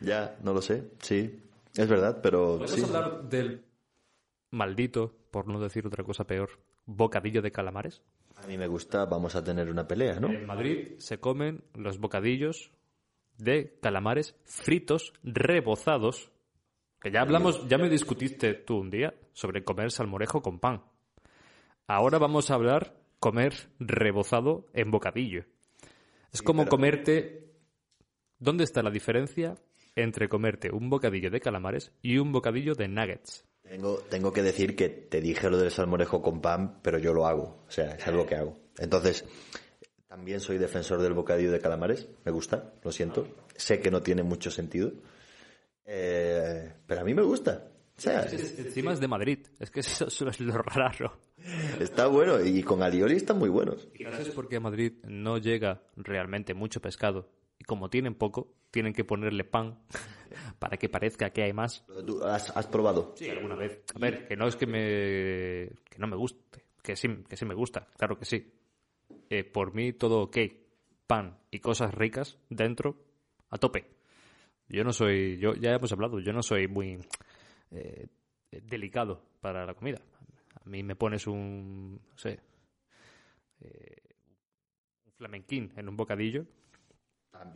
Ya, 0.00 0.36
no 0.42 0.52
lo 0.52 0.60
sé, 0.60 0.90
sí. 1.00 1.40
Es 1.76 1.88
verdad, 1.88 2.20
pero 2.22 2.58
¿Podemos 2.58 2.70
sí. 2.72 2.82
hablar 2.82 3.22
del 3.28 3.64
maldito, 4.50 5.14
por 5.30 5.46
no 5.46 5.60
decir 5.60 5.86
otra 5.86 6.02
cosa 6.04 6.24
peor, 6.24 6.50
bocadillo 6.86 7.40
de 7.40 7.52
calamares? 7.52 8.02
A 8.36 8.46
mí 8.46 8.58
me 8.58 8.66
gusta, 8.66 9.04
vamos 9.04 9.36
a 9.36 9.44
tener 9.44 9.70
una 9.70 9.86
pelea, 9.86 10.18
¿no? 10.18 10.28
En 10.28 10.46
Madrid 10.46 10.94
se 10.98 11.18
comen 11.20 11.62
los 11.74 11.98
bocadillos 11.98 12.72
de 13.38 13.78
calamares 13.80 14.34
fritos, 14.44 15.12
rebozados. 15.22 16.30
Que 17.02 17.10
ya 17.10 17.22
hablamos, 17.22 17.66
ya 17.68 17.78
me 17.78 17.88
discutiste 17.88 18.54
tú 18.54 18.76
un 18.78 18.88
día 18.88 19.12
sobre 19.32 19.64
comer 19.64 19.90
salmorejo 19.90 20.40
con 20.40 20.60
pan. 20.60 20.84
Ahora 21.88 22.18
vamos 22.18 22.50
a 22.50 22.54
hablar 22.54 22.96
comer 23.18 23.54
rebozado 23.80 24.68
en 24.72 24.92
bocadillo. 24.92 25.44
Es 26.32 26.42
como 26.42 26.66
comerte. 26.68 27.50
¿Dónde 28.38 28.64
está 28.64 28.82
la 28.82 28.90
diferencia 28.90 29.56
entre 29.96 30.28
comerte 30.28 30.70
un 30.72 30.90
bocadillo 30.90 31.30
de 31.30 31.40
calamares 31.40 31.92
y 32.02 32.18
un 32.18 32.30
bocadillo 32.30 32.74
de 32.74 32.88
nuggets? 32.88 33.44
Tengo, 33.62 33.98
tengo 34.08 34.32
que 34.32 34.42
decir 34.42 34.76
que 34.76 34.88
te 34.88 35.20
dije 35.20 35.50
lo 35.50 35.58
del 35.58 35.70
salmorejo 35.70 36.22
con 36.22 36.40
pan, 36.40 36.80
pero 36.82 36.98
yo 36.98 37.12
lo 37.12 37.26
hago. 37.26 37.64
O 37.66 37.70
sea, 37.70 37.92
es 37.96 38.06
algo 38.06 38.26
que 38.26 38.36
hago. 38.36 38.56
Entonces, 38.78 39.24
también 40.08 40.40
soy 40.40 40.58
defensor 40.58 41.02
del 41.02 41.14
bocadillo 41.14 41.50
de 41.50 41.60
calamares. 41.60 42.08
Me 42.24 42.30
gusta, 42.30 42.74
lo 42.84 42.92
siento. 42.92 43.26
Sé 43.56 43.80
que 43.80 43.90
no 43.90 44.02
tiene 44.02 44.22
mucho 44.22 44.50
sentido. 44.50 44.92
Eh, 45.84 46.72
pero 46.86 47.00
a 47.00 47.04
mí 47.04 47.14
me 47.14 47.22
gusta. 47.22 47.68
Sea, 47.96 48.22
Encima 48.24 48.92
es 48.92 49.00
de 49.00 49.08
Madrid. 49.08 49.38
Es 49.60 49.70
que 49.70 49.80
eso, 49.80 50.06
eso 50.08 50.28
es 50.28 50.40
lo 50.40 50.58
raro. 50.58 51.12
está 51.80 52.06
bueno. 52.06 52.44
Y 52.44 52.62
con 52.62 52.82
alioli 52.82 53.16
están 53.16 53.38
muy 53.38 53.48
buenos. 53.48 53.88
Quizás 53.94 54.20
es 54.20 54.30
porque 54.30 54.56
a 54.56 54.60
Madrid 54.60 54.94
no 55.04 55.38
llega 55.38 55.82
realmente 55.96 56.54
mucho 56.54 56.80
pescado. 56.80 57.28
Y 57.58 57.64
como 57.64 57.90
tienen 57.90 58.14
poco, 58.14 58.54
tienen 58.70 58.92
que 58.92 59.04
ponerle 59.04 59.44
pan 59.44 59.78
para 60.58 60.76
que 60.76 60.88
parezca 60.88 61.30
que 61.30 61.42
hay 61.42 61.52
más. 61.52 61.84
¿Tú 62.06 62.24
has, 62.24 62.50
has 62.56 62.66
probado? 62.66 63.14
Sí, 63.16 63.28
alguna 63.28 63.54
vez. 63.54 63.82
A 63.94 63.98
ver, 63.98 64.26
que 64.26 64.36
no 64.36 64.48
es 64.48 64.56
que 64.56 64.66
me 64.66 65.70
que 65.88 65.98
no 65.98 66.08
me 66.08 66.16
guste, 66.16 66.64
que 66.82 66.96
sí, 66.96 67.08
que 67.28 67.36
sí 67.36 67.44
me 67.44 67.54
gusta, 67.54 67.86
claro 67.96 68.18
que 68.18 68.24
sí. 68.24 68.52
Eh, 69.30 69.44
por 69.44 69.74
mí 69.74 69.92
todo 69.92 70.22
ok, 70.22 70.38
pan 71.06 71.38
y 71.50 71.60
cosas 71.60 71.94
ricas 71.94 72.38
dentro, 72.48 72.96
a 73.50 73.58
tope. 73.58 74.01
Yo 74.72 74.84
no 74.84 74.92
soy, 74.94 75.36
yo 75.36 75.52
ya 75.54 75.74
hemos 75.74 75.92
hablado, 75.92 76.18
yo 76.18 76.32
no 76.32 76.42
soy 76.42 76.66
muy 76.66 76.98
eh, 77.70 78.06
delicado 78.50 79.22
para 79.40 79.66
la 79.66 79.74
comida. 79.74 80.00
A 80.64 80.68
mí 80.68 80.82
me 80.82 80.96
pones 80.96 81.26
un, 81.26 81.96
no 81.96 82.16
sé, 82.16 82.40
eh, 83.60 83.96
un 85.04 85.12
flamenquín 85.12 85.72
en 85.76 85.88
un 85.90 85.96
bocadillo, 85.96 86.46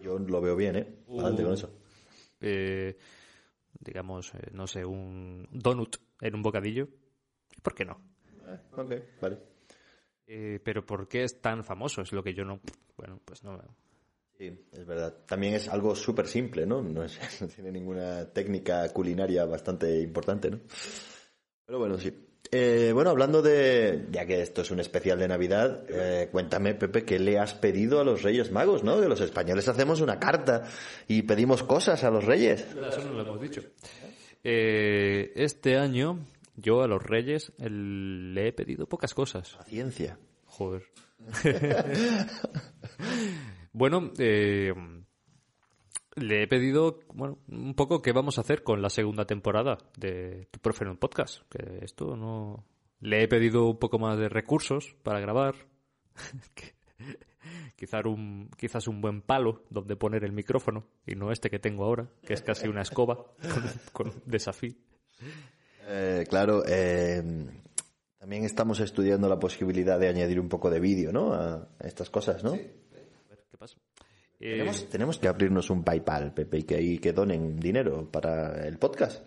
Yo 0.00 0.18
lo 0.18 0.40
veo 0.42 0.56
bien, 0.56 0.76
¿eh? 0.76 1.04
Adelante 1.08 1.42
con 1.42 1.52
eso. 1.54 1.70
eh, 2.40 2.98
digamos, 3.80 4.34
eh, 4.34 4.50
no 4.52 4.66
sé, 4.66 4.84
un 4.84 5.48
donut 5.50 5.96
en 6.20 6.34
un 6.34 6.42
bocadillo, 6.42 6.86
¿por 7.62 7.74
qué 7.74 7.86
no? 7.86 7.98
Ok, 8.72 8.92
vale. 9.22 9.38
Eh, 10.26 10.60
pero 10.62 10.84
¿por 10.84 11.08
qué 11.08 11.22
es 11.24 11.40
tan 11.40 11.64
famoso? 11.64 12.02
Es 12.02 12.12
lo 12.12 12.22
que 12.22 12.34
yo 12.34 12.44
no... 12.44 12.60
Bueno, 12.96 13.20
pues 13.24 13.42
no... 13.42 13.58
Sí, 14.38 14.52
es 14.72 14.86
verdad. 14.86 15.14
También 15.26 15.54
es 15.54 15.68
algo 15.68 15.94
súper 15.96 16.26
simple, 16.26 16.66
¿no? 16.66 16.82
No, 16.82 17.02
es- 17.04 17.18
no 17.40 17.48
tiene 17.48 17.72
ninguna 17.72 18.26
técnica 18.32 18.88
culinaria 18.92 19.44
bastante 19.44 20.00
importante, 20.00 20.50
¿no? 20.50 20.60
Pero 21.64 21.78
bueno, 21.78 21.98
sí. 21.98 22.12
Eh, 22.52 22.92
bueno, 22.94 23.10
hablando 23.10 23.42
de, 23.42 24.06
ya 24.12 24.24
que 24.24 24.40
esto 24.40 24.62
es 24.62 24.70
un 24.70 24.78
especial 24.78 25.18
de 25.18 25.26
Navidad, 25.26 25.84
eh, 25.88 26.28
cuéntame, 26.30 26.74
Pepe, 26.74 27.04
¿qué 27.04 27.18
le 27.18 27.40
has 27.40 27.54
pedido 27.54 27.98
a 28.00 28.04
los 28.04 28.22
Reyes 28.22 28.52
Magos, 28.52 28.84
no? 28.84 29.00
Que 29.00 29.08
los 29.08 29.20
españoles 29.20 29.66
hacemos 29.66 30.00
una 30.00 30.20
carta 30.20 30.62
y 31.08 31.22
pedimos 31.22 31.64
cosas 31.64 32.04
a 32.04 32.10
los 32.10 32.24
Reyes. 32.24 32.60
Eso 32.88 33.04
no 33.04 33.14
lo 33.14 33.22
hemos 33.22 33.40
dicho. 33.40 33.62
Eh, 34.44 35.32
este 35.34 35.76
año 35.76 36.20
yo 36.54 36.82
a 36.82 36.86
los 36.86 37.02
reyes 37.02 37.52
el- 37.58 38.32
le 38.32 38.48
he 38.48 38.52
pedido 38.52 38.86
pocas 38.88 39.12
cosas. 39.12 39.56
Paciencia. 39.58 40.16
Joder. 40.44 40.84
bueno, 43.76 44.10
eh, 44.16 44.72
le 46.14 46.42
he 46.42 46.48
pedido 46.48 46.98
bueno, 47.12 47.38
un 47.48 47.74
poco 47.74 48.00
qué 48.00 48.12
vamos 48.12 48.38
a 48.38 48.40
hacer 48.40 48.62
con 48.62 48.80
la 48.80 48.88
segunda 48.88 49.26
temporada 49.26 49.76
de 49.98 50.48
Tu 50.50 50.60
Profe 50.60 50.84
en 50.84 50.92
un 50.92 50.96
Podcast. 50.96 51.42
Que 51.50 51.84
esto 51.84 52.16
no... 52.16 52.64
Le 53.00 53.22
he 53.22 53.28
pedido 53.28 53.66
un 53.66 53.78
poco 53.78 53.98
más 53.98 54.18
de 54.18 54.30
recursos 54.30 54.96
para 55.02 55.20
grabar. 55.20 55.56
Quizás, 57.76 58.06
un, 58.06 58.48
quizás 58.56 58.88
un 58.88 59.02
buen 59.02 59.20
palo 59.20 59.64
donde 59.68 59.96
poner 59.96 60.24
el 60.24 60.32
micrófono 60.32 60.86
y 61.06 61.14
no 61.14 61.30
este 61.30 61.50
que 61.50 61.58
tengo 61.58 61.84
ahora, 61.84 62.08
que 62.22 62.32
es 62.32 62.40
casi 62.40 62.66
una 62.68 62.80
escoba 62.80 63.16
con, 63.92 64.06
con 64.08 64.22
desafío. 64.24 64.72
Eh, 65.86 66.24
claro, 66.26 66.62
eh, 66.66 67.22
también 68.18 68.44
estamos 68.44 68.80
estudiando 68.80 69.28
la 69.28 69.38
posibilidad 69.38 70.00
de 70.00 70.08
añadir 70.08 70.40
un 70.40 70.48
poco 70.48 70.70
de 70.70 70.80
vídeo, 70.80 71.12
¿no? 71.12 71.34
A, 71.34 71.68
estas 71.80 72.08
cosas, 72.08 72.42
¿no? 72.42 72.54
A 72.54 72.56
ver, 72.56 72.58
¿qué 72.58 72.58
pasa? 72.58 72.85
Eh, 74.38 74.50
Tenemos, 74.52 74.88
tenemos 74.90 75.18
que 75.18 75.28
abrirnos 75.28 75.70
un 75.70 75.82
PayPal, 75.82 76.34
Pepe, 76.34 76.58
y 76.58 76.62
que 76.64 76.74
ahí 76.74 76.98
que 76.98 77.12
donen 77.12 77.58
dinero 77.58 78.10
para 78.10 78.66
el 78.66 78.78
podcast. 78.78 79.24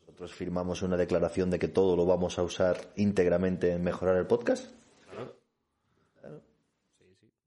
Nosotros 0.00 0.32
firmamos 0.32 0.82
una 0.82 0.96
declaración 0.96 1.50
de 1.50 1.58
que 1.58 1.68
todo 1.68 1.96
lo 1.96 2.06
vamos 2.06 2.38
a 2.38 2.42
usar 2.42 2.92
íntegramente 2.96 3.72
en 3.72 3.82
mejorar 3.82 4.16
el 4.16 4.26
podcast. 4.26 4.72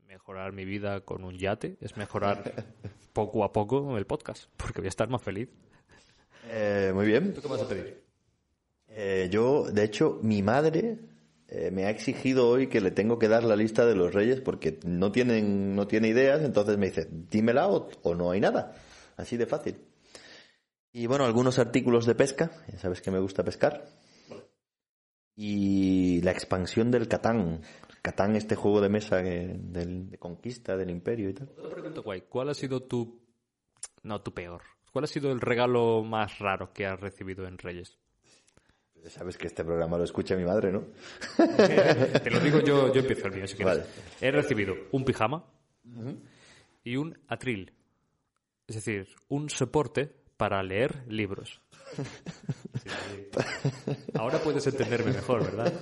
mejorar 0.07 0.53
mi 0.53 0.63
vida 0.63 1.01
con 1.01 1.23
un 1.23 1.37
yate 1.37 1.77
es 1.81 1.97
mejorar 1.97 2.53
poco 3.13 3.43
a 3.43 3.51
poco 3.51 3.97
el 3.97 4.05
podcast, 4.05 4.45
porque 4.57 4.79
voy 4.79 4.87
a 4.87 4.89
estar 4.89 5.09
más 5.09 5.21
feliz. 5.21 5.49
Eh, 6.49 6.91
muy 6.93 7.05
bien. 7.05 7.33
¿Tú 7.33 7.41
qué 7.41 7.47
vas 7.47 7.61
a 7.61 7.67
pedir? 7.67 8.03
Eh, 8.89 9.27
yo, 9.31 9.71
de 9.71 9.83
hecho, 9.83 10.19
mi 10.21 10.41
madre 10.43 10.97
eh, 11.53 11.69
me 11.71 11.85
ha 11.85 11.91
exigido 11.91 12.49
hoy 12.49 12.67
que 12.67 12.81
le 12.81 12.89
tengo 12.89 13.19
que 13.19 13.27
dar 13.27 13.43
la 13.43 13.55
lista 13.55 13.85
de 13.85 13.95
los 13.95 14.13
reyes 14.13 14.41
porque 14.41 14.79
no 14.85 15.11
tienen, 15.11 15.75
no 15.75 15.85
tiene 15.85 16.07
ideas, 16.07 16.41
entonces 16.41 16.77
me 16.77 16.87
dice, 16.87 17.07
dímela 17.11 17.67
o, 17.67 17.89
o 18.01 18.15
no 18.15 18.31
hay 18.31 18.39
nada. 18.39 18.73
Así 19.17 19.37
de 19.37 19.45
fácil. 19.45 19.77
Y 20.91 21.05
bueno, 21.05 21.25
algunos 21.25 21.59
artículos 21.59 22.05
de 22.07 22.15
pesca, 22.15 22.51
ya 22.71 22.79
sabes 22.79 23.01
que 23.01 23.11
me 23.11 23.19
gusta 23.19 23.43
pescar. 23.43 23.85
Y 25.35 26.21
la 26.21 26.31
expansión 26.31 26.89
del 26.89 27.07
Catán. 27.07 27.61
Catán, 28.01 28.35
este 28.35 28.55
juego 28.55 28.81
de 28.81 28.89
mesa 28.89 29.17
de 29.17 30.17
conquista 30.19 30.75
del 30.75 30.89
imperio 30.89 31.29
y 31.29 31.33
tal. 31.33 31.49
Guay. 32.03 32.21
¿Cuál 32.21 32.49
ha 32.49 32.53
sido 32.53 32.81
tu... 32.83 33.21
No, 34.01 34.21
tu 34.21 34.33
peor. 34.33 34.61
¿Cuál 34.91 35.05
ha 35.05 35.07
sido 35.07 35.31
el 35.31 35.41
regalo 35.41 36.03
más 36.03 36.39
raro 36.39 36.73
que 36.73 36.85
has 36.85 36.99
recibido 36.99 37.47
en 37.47 37.57
Reyes? 37.57 37.97
Sabes 39.09 39.37
que 39.37 39.47
este 39.47 39.63
programa 39.63 39.97
lo 39.97 40.03
escucha 40.03 40.35
mi 40.35 40.45
madre, 40.45 40.71
¿no? 40.71 40.85
Te 42.23 42.31
lo 42.31 42.39
digo 42.39 42.59
yo, 42.61 42.93
yo 42.93 43.01
empiezo 43.01 43.27
el 43.27 43.33
mío 43.33 43.47
si 43.47 43.55
quieres. 43.55 43.79
Vale. 43.79 43.89
He 44.21 44.31
recibido 44.31 44.75
un 44.91 45.03
pijama 45.03 45.43
y 46.83 46.95
un 46.95 47.17
atril. 47.27 47.73
Es 48.67 48.75
decir, 48.75 49.07
un 49.27 49.49
soporte 49.49 50.09
para 50.37 50.63
leer 50.63 51.03
libros. 51.07 51.61
Sí. 51.95 53.27
Ahora 54.15 54.39
puedes 54.39 54.65
entenderme 54.67 55.11
mejor, 55.11 55.43
¿verdad? 55.43 55.73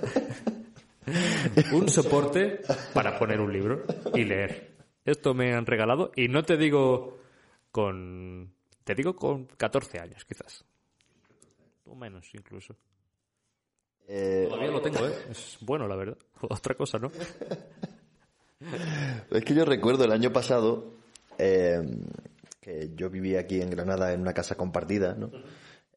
un 1.72 1.88
soporte 1.88 2.60
para 2.92 3.18
poner 3.18 3.40
un 3.40 3.52
libro 3.52 3.84
y 4.14 4.24
leer. 4.24 4.76
Esto 5.04 5.34
me 5.34 5.54
han 5.54 5.66
regalado 5.66 6.12
y 6.16 6.28
no 6.28 6.42
te 6.42 6.56
digo 6.56 7.18
con... 7.70 8.52
Te 8.84 8.94
digo 8.94 9.14
con 9.14 9.46
14 9.46 10.00
años, 10.00 10.24
quizás. 10.24 10.64
O 11.84 11.94
menos, 11.94 12.28
incluso. 12.34 12.76
Eh, 14.08 14.46
Todavía 14.48 14.70
lo 14.70 14.80
tengo, 14.82 15.06
¿eh? 15.06 15.12
Es 15.30 15.56
bueno, 15.60 15.86
la 15.88 15.96
verdad. 15.96 16.16
Otra 16.48 16.74
cosa, 16.74 16.98
¿no? 16.98 17.10
Es 19.30 19.44
que 19.44 19.54
yo 19.54 19.64
recuerdo 19.64 20.04
el 20.04 20.12
año 20.12 20.32
pasado 20.32 20.94
eh, 21.38 21.82
que 22.60 22.92
yo 22.94 23.10
vivía 23.10 23.40
aquí 23.40 23.60
en 23.60 23.70
Granada 23.70 24.12
en 24.12 24.20
una 24.20 24.34
casa 24.34 24.54
compartida, 24.54 25.14
¿no? 25.14 25.30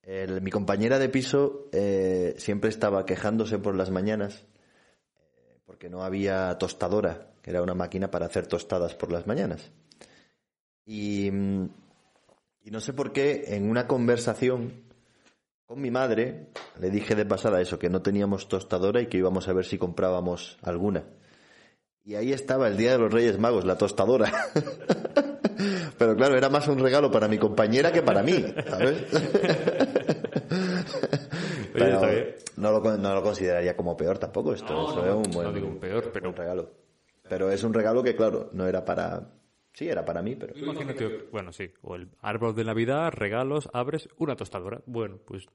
El- 0.01 0.41
mi 0.41 0.49
compañera 0.49 0.97
de 0.97 1.09
piso 1.09 1.67
eh, 1.71 2.33
siempre 2.37 2.69
estaba 2.71 3.05
quejándose 3.05 3.59
por 3.59 3.75
las 3.75 3.91
mañanas 3.91 4.45
porque 5.65 5.89
no 5.89 6.03
había 6.03 6.57
tostadora, 6.57 7.33
que 7.41 7.49
era 7.51 7.61
una 7.61 7.73
máquina 7.75 8.09
para 8.09 8.25
hacer 8.27 8.47
tostadas 8.47 8.95
por 8.95 9.11
las 9.11 9.27
mañanas. 9.27 9.71
Y, 10.85 11.27
y 11.27 12.71
no 12.71 12.79
sé 12.79 12.93
por 12.93 13.11
qué 13.13 13.45
en 13.55 13.69
una 13.69 13.87
conversación 13.87 14.84
con 15.65 15.81
mi 15.81 15.89
madre 15.91 16.47
le 16.79 16.89
dije 16.91 17.15
de 17.15 17.25
pasada 17.25 17.61
eso, 17.61 17.79
que 17.79 17.89
no 17.89 18.01
teníamos 18.01 18.47
tostadora 18.47 19.01
y 19.01 19.07
que 19.07 19.17
íbamos 19.17 19.47
a 19.47 19.53
ver 19.53 19.65
si 19.65 19.77
comprábamos 19.77 20.57
alguna. 20.61 21.05
Y 22.03 22.15
ahí 22.15 22.33
estaba 22.33 22.67
el 22.67 22.77
Día 22.77 22.91
de 22.91 22.99
los 22.99 23.11
Reyes 23.11 23.39
Magos, 23.39 23.65
la 23.65 23.77
tostadora. 23.77 24.31
Pero 25.97 26.15
claro, 26.15 26.37
era 26.37 26.49
más 26.49 26.67
un 26.67 26.77
regalo 26.79 27.09
para 27.09 27.27
mi 27.27 27.37
compañera 27.39 27.91
que 27.91 28.03
para 28.03 28.21
mí, 28.21 28.45
¿sabes? 28.69 29.03
Pero 31.73 32.01
no, 32.57 32.71
lo, 32.71 32.81
con- 32.81 33.01
no 33.01 33.13
lo 33.15 33.23
consideraría 33.23 33.75
como 33.75 33.97
peor 33.97 34.17
tampoco 34.19 34.53
esto. 34.53 34.71
No, 34.73 34.91
eso 34.91 35.01
no, 35.01 35.21
es 35.21 35.27
un 35.27 35.33
buen, 35.33 35.47
no 35.47 35.53
digo 35.53 35.67
un 35.67 35.79
peor, 35.79 36.11
pero- 36.13 36.29
buen 36.31 36.35
regalo. 36.37 36.71
Pero 37.27 37.49
es 37.49 37.63
un 37.63 37.73
regalo 37.73 38.03
que, 38.03 38.15
claro, 38.15 38.49
no 38.53 38.67
era 38.67 38.85
para... 38.85 39.31
Sí, 39.75 39.87
era 39.89 40.03
para 40.05 40.21
mí, 40.21 40.35
pero... 40.35 40.57
Imagínate, 40.57 41.27
bueno, 41.31 41.51
sí, 41.51 41.69
o 41.81 41.95
el 41.95 42.07
árbol 42.21 42.55
de 42.55 42.63
Navidad, 42.63 43.11
regalos, 43.11 43.69
abres 43.73 44.07
una 44.17 44.35
tostadora. 44.37 44.81
Bueno, 44.85 45.19
pues 45.25 45.45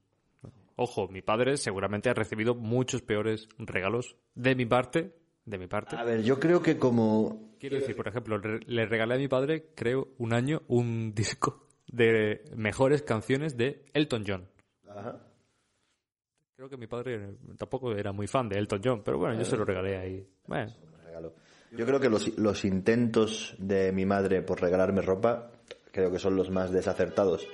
ojo, 0.77 1.09
mi 1.09 1.23
padre 1.23 1.57
seguramente 1.57 2.11
ha 2.11 2.15
recibido 2.15 2.55
muchos 2.55 3.01
peores 3.03 3.49
regalos 3.59 4.17
de 4.35 4.55
mi 4.55 4.67
parte, 4.67 5.15
de 5.47 5.59
mi 5.59 5.67
parte. 5.67 5.97
A 5.97 6.05
ver, 6.05 6.23
yo 6.23 6.39
creo 6.39 6.63
que 6.63 6.79
como... 6.79 7.51
Quiero 7.59 7.77
decir, 7.77 7.97
por 7.97 8.09
ejemplo, 8.09 8.37
re- 8.39 8.61
le 8.67 8.87
regalé 8.87 9.15
a 9.15 9.19
mi 9.19 9.29
padre, 9.29 9.69
creo, 9.75 10.09
un 10.19 10.33
año 10.35 10.63
un 10.69 11.13
disco 11.15 11.67
de 11.89 12.45
mejores 12.55 13.03
canciones 13.03 13.57
de 13.57 13.85
Elton 13.95 14.25
John. 14.27 14.49
Ajá. 14.89 15.19
Creo 16.57 16.69
que 16.69 16.77
mi 16.77 16.87
padre 16.87 17.37
tampoco 17.57 17.93
era 17.93 18.13
muy 18.13 18.27
fan 18.27 18.49
de 18.51 18.59
Elton 18.59 18.81
John, 18.85 19.03
pero 19.03 19.17
bueno, 19.19 19.35
yo 19.39 19.47
se 19.47 19.57
lo 19.57 19.65
regalé 19.65 19.97
ahí. 19.97 20.27
Bueno, 20.47 20.71
regalo. 21.05 21.33
Yo 21.71 21.87
creo 21.87 22.01
que 22.01 22.09
los, 22.09 22.37
los 22.39 22.65
intentos 22.65 23.55
de 23.59 23.93
mi 23.93 24.05
madre 24.05 24.43
por 24.43 24.61
regalarme 24.61 25.03
ropa, 25.03 25.53
creo 25.93 26.11
que 26.11 26.19
son 26.19 26.37
los 26.37 26.51
más 26.51 26.73
desacertados. 26.73 27.47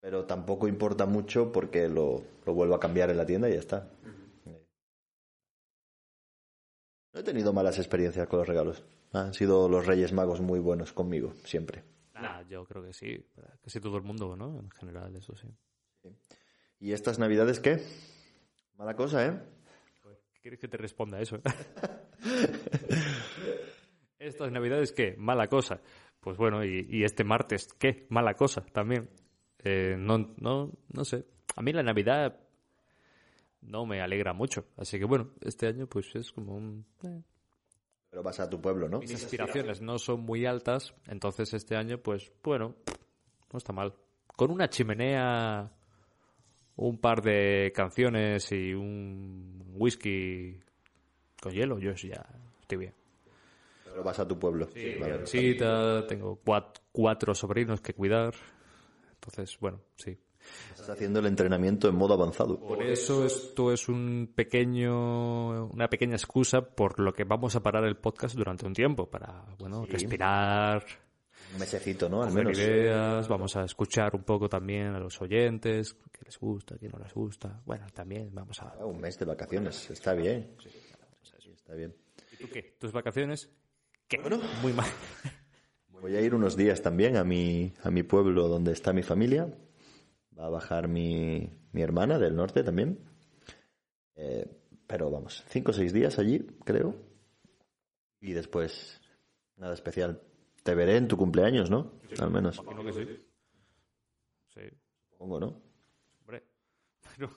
Pero 0.00 0.24
tampoco 0.26 0.68
importa 0.68 1.06
mucho 1.06 1.50
porque 1.50 1.88
lo, 1.88 2.22
lo 2.44 2.54
vuelvo 2.54 2.74
a 2.74 2.80
cambiar 2.80 3.10
en 3.10 3.16
la 3.16 3.26
tienda 3.26 3.48
y 3.48 3.54
ya 3.54 3.58
está. 3.58 3.90
No 7.12 7.20
he 7.20 7.22
tenido 7.22 7.52
malas 7.52 7.78
experiencias 7.78 8.28
con 8.28 8.38
los 8.40 8.46
regalos. 8.46 8.84
Han 9.12 9.32
sido 9.32 9.68
los 9.68 9.86
Reyes 9.86 10.12
Magos 10.12 10.42
muy 10.42 10.60
buenos 10.60 10.92
conmigo, 10.92 11.32
siempre. 11.44 11.82
nah, 12.12 12.42
yo 12.42 12.64
creo 12.66 12.82
que 12.82 12.92
sí, 12.92 13.24
casi 13.62 13.80
todo 13.80 13.96
el 13.96 14.02
mundo, 14.02 14.36
¿no? 14.36 14.60
En 14.60 14.70
general, 14.70 15.16
eso 15.16 15.34
sí. 15.34 15.48
¿Y 16.78 16.92
estas 16.92 17.18
navidades 17.18 17.58
qué? 17.58 17.82
Mala 18.76 18.94
cosa, 18.94 19.26
¿eh? 19.26 19.40
¿Qué 20.46 20.50
¿Quieres 20.50 20.60
que 20.60 20.68
te 20.68 20.76
responda 20.76 21.18
a 21.18 21.22
eso? 21.22 21.40
Estas 24.20 24.52
navidades, 24.52 24.92
¿qué? 24.92 25.16
Mala 25.18 25.48
cosa. 25.48 25.80
Pues 26.20 26.36
bueno, 26.36 26.64
y, 26.64 26.86
y 26.88 27.02
este 27.02 27.24
martes, 27.24 27.66
¿qué? 27.80 28.06
Mala 28.10 28.34
cosa 28.34 28.64
también. 28.72 29.10
Eh, 29.64 29.96
no, 29.98 30.18
no, 30.36 30.70
no 30.92 31.04
sé. 31.04 31.26
A 31.56 31.62
mí 31.62 31.72
la 31.72 31.82
Navidad 31.82 32.38
no 33.60 33.86
me 33.86 34.00
alegra 34.00 34.34
mucho. 34.34 34.66
Así 34.76 35.00
que 35.00 35.04
bueno, 35.04 35.32
este 35.40 35.66
año 35.66 35.88
pues 35.88 36.14
es 36.14 36.30
como 36.30 36.54
un... 36.54 36.86
eh, 37.02 37.24
Pero 38.08 38.22
vas 38.22 38.38
a 38.38 38.48
tu 38.48 38.60
pueblo, 38.60 38.88
¿no? 38.88 39.00
Mis 39.00 39.16
aspiraciones 39.16 39.82
no 39.82 39.98
son 39.98 40.20
muy 40.20 40.46
altas, 40.46 40.94
entonces 41.08 41.52
este 41.54 41.74
año 41.74 41.98
pues 41.98 42.30
bueno, 42.44 42.76
no 43.52 43.58
está 43.58 43.72
mal. 43.72 43.94
Con 44.36 44.52
una 44.52 44.68
chimenea, 44.68 45.72
un 46.76 46.98
par 46.98 47.22
de 47.22 47.72
canciones 47.74 48.50
y 48.52 48.74
un 48.74 49.62
whisky 49.76 50.58
con 51.40 51.52
hielo, 51.52 51.78
yo 51.78 51.92
ya 51.92 52.26
estoy 52.60 52.78
bien. 52.78 52.94
Pero 53.84 54.02
vas 54.02 54.18
a 54.18 54.28
tu 54.28 54.38
pueblo. 54.38 54.68
Vale. 55.00 55.18
Visita, 55.18 56.06
tengo 56.06 56.38
cuat- 56.44 56.80
cuatro 56.92 57.34
sobrinos 57.34 57.80
que 57.80 57.94
cuidar. 57.94 58.34
Entonces, 59.14 59.56
bueno, 59.60 59.80
sí. 59.96 60.16
Estás 60.70 60.90
haciendo 60.90 61.18
el 61.18 61.26
entrenamiento 61.26 61.88
en 61.88 61.96
modo 61.96 62.14
avanzado. 62.14 62.60
Por 62.60 62.80
eso 62.82 63.24
esto 63.26 63.72
es 63.72 63.88
un 63.88 64.30
pequeño, 64.32 65.66
una 65.66 65.88
pequeña 65.88 66.14
excusa 66.14 66.60
por 66.60 67.00
lo 67.00 67.12
que 67.12 67.24
vamos 67.24 67.56
a 67.56 67.62
parar 67.62 67.84
el 67.84 67.96
podcast 67.96 68.36
durante 68.36 68.64
un 68.66 68.72
tiempo 68.72 69.10
para, 69.10 69.44
bueno, 69.58 69.84
respirar, 69.86 70.84
Un 71.52 71.60
mesecito, 71.60 72.08
¿no? 72.08 72.22
Al 72.22 72.32
menos. 72.32 72.58
ideas, 72.58 73.28
vamos 73.28 73.56
a 73.56 73.64
escuchar 73.64 74.14
un 74.14 74.24
poco 74.24 74.48
también 74.48 74.88
a 74.88 74.98
los 74.98 75.20
oyentes, 75.20 75.94
qué 76.12 76.20
les 76.24 76.38
gusta, 76.38 76.76
qué 76.78 76.88
no 76.88 76.98
les 76.98 77.12
gusta. 77.14 77.60
Bueno, 77.64 77.86
también 77.94 78.30
vamos 78.32 78.60
a... 78.62 78.74
Ah, 78.78 78.84
un 78.84 79.00
mes 79.00 79.18
de 79.18 79.24
vacaciones. 79.24 79.90
Está 79.90 80.14
bien. 80.14 80.56
Sí, 80.62 81.50
está 81.50 81.74
bien. 81.74 81.94
¿Y 82.32 82.36
tú 82.36 82.48
qué? 82.52 82.76
¿Tus 82.78 82.92
vacaciones? 82.92 83.50
¿Qué? 84.08 84.18
Muy 84.62 84.72
mal. 84.72 84.90
Voy 86.00 86.14
a 86.14 86.20
ir 86.20 86.34
unos 86.34 86.56
días 86.56 86.82
también 86.82 87.16
a 87.16 87.24
mi, 87.24 87.72
a 87.82 87.90
mi 87.90 88.02
pueblo 88.02 88.48
donde 88.48 88.72
está 88.72 88.92
mi 88.92 89.02
familia. 89.02 89.52
Va 90.38 90.46
a 90.46 90.50
bajar 90.50 90.88
mi, 90.88 91.50
mi 91.72 91.82
hermana 91.82 92.18
del 92.18 92.36
norte 92.36 92.62
también. 92.62 92.98
Eh, 94.14 94.46
pero 94.86 95.10
vamos, 95.10 95.44
cinco 95.48 95.72
o 95.72 95.74
seis 95.74 95.92
días 95.92 96.18
allí, 96.18 96.46
creo. 96.64 96.94
Y 98.20 98.32
después, 98.32 99.00
nada 99.56 99.74
especial. 99.74 100.20
Te 100.66 100.74
veré 100.74 100.96
en 100.96 101.08
tu 101.08 101.16
cumpleaños, 101.16 101.70
¿no? 101.70 101.92
Al 102.18 102.30
menos. 102.30 102.58
Imagino 102.58 102.84
que 102.84 102.92
sí. 102.92 103.26
Sí, 104.54 104.60
Supongo, 105.12 105.40
¿no? 105.40 105.62
hombre. 106.20 106.42
Pero 107.16 107.30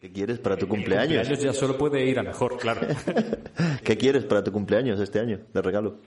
¿Qué 0.00 0.10
quieres 0.12 0.38
para 0.38 0.56
tu 0.56 0.66
cumpleaños? 0.68 1.16
cumpleaños 1.18 1.42
ya 1.42 1.52
solo 1.52 1.76
puede 1.76 2.04
ir 2.06 2.18
a 2.18 2.22
mejor, 2.22 2.56
claro. 2.58 2.80
¿Qué 3.84 3.96
quieres 3.98 4.24
para 4.24 4.42
tu 4.42 4.50
cumpleaños 4.52 4.98
este 5.00 5.20
año 5.20 5.44
de 5.52 5.62
regalo? 5.62 5.98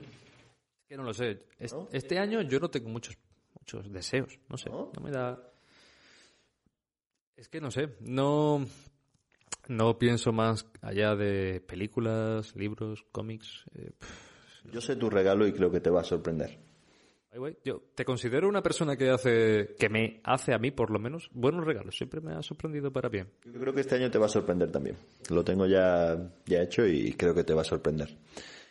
Es 0.82 0.88
que 0.88 0.97
no 0.97 1.04
lo 1.04 1.14
sé. 1.14 1.43
Es- 1.60 1.76
Este 1.91 2.18
año 2.18 2.41
yo 2.41 2.60
no 2.60 2.70
tengo 2.70 2.89
muchos, 2.89 3.18
muchos 3.60 3.91
deseos. 3.91 4.39
No 4.49 4.58
sé. 4.58 4.70
¿No? 4.70 4.91
¿No? 4.95 5.02
me 5.04 5.12
da. 5.12 5.39
Es 7.36 7.47
que 7.49 7.62
no 7.62 7.70
sé. 7.72 7.95
No. 7.99 8.66
No 9.68 9.99
pienso 9.99 10.32
más 10.34 10.66
allá 10.82 11.16
de 11.16 11.62
películas, 11.62 12.56
libros, 12.56 13.04
cómics. 13.12 13.66
eh, 13.76 13.91
Yo 14.72 14.82
sé 14.82 14.95
tu 14.95 15.09
regalo 15.09 15.47
y 15.47 15.53
creo 15.53 15.72
que 15.72 15.80
te 15.80 15.89
va 15.89 16.01
a 16.01 16.03
sorprender. 16.03 16.59
Yo 17.64 17.82
te 17.95 18.03
considero 18.03 18.49
una 18.49 18.62
persona 18.62 18.97
que 18.97 19.09
hace. 19.09 19.76
que 19.80 19.88
me 19.88 20.20
hace 20.24 20.53
a 20.53 20.57
mí, 20.57 20.72
por 20.72 20.91
lo 20.91 20.99
menos, 20.99 21.30
buenos 21.34 21.66
regalos. 21.66 21.95
Siempre 21.95 22.20
me 22.20 22.34
ha 22.34 22.41
sorprendido 22.41 22.91
para 22.91 23.07
bien. 23.07 23.30
Yo 23.45 23.59
creo 23.59 23.74
que 23.74 23.82
este 23.82 23.95
año 23.95 24.12
te 24.12 24.18
va 24.18 24.26
a 24.26 24.30
sorprender 24.30 24.70
también. 24.70 24.97
Lo 25.30 25.43
tengo 25.43 25.66
ya, 25.66 26.18
ya 26.45 26.62
hecho 26.62 26.86
y 26.86 27.14
creo 27.14 27.34
que 27.34 27.45
te 27.45 27.53
va 27.53 27.62
a 27.62 27.66
sorprender. 27.66 28.18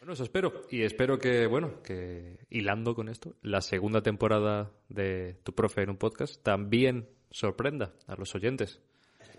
Bueno, 0.00 0.12
eso 0.12 0.24
espero. 0.24 0.52
Y 0.70 0.82
espero 0.82 1.18
que, 1.18 1.46
bueno, 1.46 1.82
que 1.82 2.38
hilando 2.50 2.94
con 2.94 3.08
esto, 3.08 3.34
la 3.40 3.62
segunda 3.62 4.02
temporada 4.02 4.70
de 4.90 5.38
Tu 5.42 5.54
Profe 5.54 5.82
en 5.82 5.90
un 5.90 5.96
podcast 5.96 6.42
también 6.42 7.08
sorprenda 7.30 7.94
a 8.06 8.14
los 8.16 8.34
oyentes. 8.34 8.82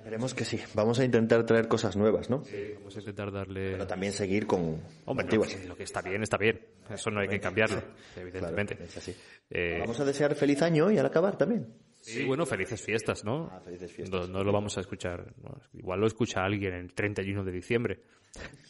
Esperemos 0.02 0.34
que 0.34 0.46
sí. 0.46 0.60
Vamos 0.74 1.00
a 1.00 1.06
intentar 1.06 1.46
traer 1.46 1.68
cosas 1.68 1.96
nuevas, 1.96 2.28
¿no? 2.28 2.42
Vamos 2.80 2.96
a 2.96 3.00
intentar 3.00 3.32
darle... 3.32 3.74
Pero 3.74 3.86
también 3.86 4.12
seguir 4.12 4.48
con 4.48 4.82
Hombre, 5.06 5.28
lo 5.32 5.44
que, 5.44 5.66
lo 5.68 5.76
que 5.78 5.84
está 5.84 6.02
bien, 6.02 6.24
está 6.24 6.38
bien. 6.38 6.60
Eso 6.90 7.12
no 7.12 7.20
hay 7.22 7.28
que 7.28 7.40
cambiarlo, 7.40 7.84
evidentemente. 8.18 8.76
Claro, 8.76 8.90
es 8.90 8.98
así. 8.98 9.16
Eh, 9.52 9.78
Vamos 9.80 10.00
a 10.00 10.06
desear 10.06 10.34
feliz 10.34 10.60
año 10.64 10.90
y 10.92 10.98
al 10.98 11.06
acabar 11.06 11.38
también. 11.38 11.68
sí, 12.02 12.26
bueno, 12.26 12.48
felices 12.48 12.82
fiestas, 12.82 13.24
¿no? 13.24 13.48
Ah, 13.52 13.62
felices 13.64 13.92
fiestas. 13.92 14.28
No, 14.28 14.40
no 14.40 14.44
lo 14.44 14.52
vamos 14.52 14.76
a 14.78 14.82
escuchar. 14.82 15.34
igual 15.74 16.00
lo 16.00 16.08
escucha 16.08 16.44
alguien 16.44 16.74
el 16.74 16.94
31 16.94 17.44
de 17.44 17.52
diciembre. 17.52 18.00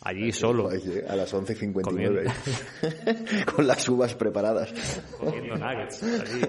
Allí 0.02 0.34
solo, 0.34 0.66
Oye, 0.66 1.06
A 1.08 1.16
las 1.16 1.34
11.59. 1.34 3.46
con 3.56 3.66
las 3.66 3.88
uvas 3.88 4.16
preparadas. 4.16 4.74
comiendo 5.18 5.56
nuggets. 5.56 6.04
allí. 6.04 6.42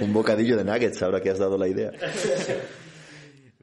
Un 0.02 0.12
bocadillo 0.12 0.56
de 0.56 0.64
nuggets, 0.64 1.00
ahora 1.02 1.20
que 1.20 1.30
has 1.30 1.38
dado 1.38 1.56
la 1.56 1.68
idea. 1.68 1.92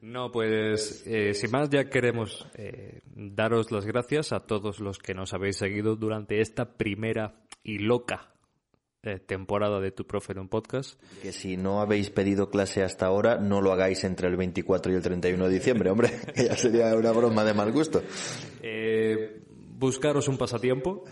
No, 0.02 0.32
pues 0.32 1.04
eh, 1.06 1.32
sin 1.32 1.52
más 1.52 1.70
ya 1.70 1.88
queremos 1.88 2.46
eh, 2.54 3.02
daros 3.14 3.70
las 3.70 3.86
gracias 3.86 4.32
a 4.32 4.40
todos 4.40 4.80
los 4.80 4.98
que 4.98 5.14
nos 5.14 5.32
habéis 5.32 5.56
seguido 5.56 5.94
durante 5.94 6.40
esta 6.40 6.76
primera 6.76 7.46
y 7.62 7.78
loca 7.78 8.32
eh, 9.04 9.18
temporada 9.18 9.80
de 9.80 9.90
Tu 9.90 10.06
Profe 10.06 10.32
en 10.32 10.40
un 10.40 10.48
Podcast. 10.48 11.00
Que 11.22 11.32
si 11.32 11.56
no 11.56 11.80
habéis 11.80 12.10
pedido 12.10 12.50
clase 12.50 12.82
hasta 12.82 13.06
ahora, 13.06 13.36
no 13.38 13.60
lo 13.60 13.72
hagáis 13.72 14.04
entre 14.04 14.28
el 14.28 14.36
24 14.36 14.92
y 14.92 14.94
el 14.94 15.02
31 15.02 15.48
de 15.48 15.54
diciembre, 15.54 15.90
hombre. 15.90 16.10
Que 16.34 16.44
ya 16.44 16.56
sería 16.56 16.94
una 16.94 17.10
broma 17.10 17.44
de 17.44 17.54
mal 17.54 17.72
gusto. 17.72 18.00
Eh, 18.60 19.42
buscaros 19.76 20.28
un 20.28 20.38
pasatiempo. 20.38 21.04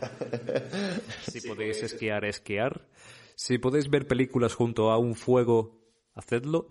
Si 1.22 1.40
podéis 1.40 1.82
esquiar, 1.82 2.24
esquiar. 2.24 2.86
Si 3.34 3.58
podéis 3.58 3.88
ver 3.88 4.06
películas 4.06 4.54
junto 4.54 4.90
a 4.90 4.98
un 4.98 5.16
fuego, 5.16 5.80
hacedlo. 6.14 6.68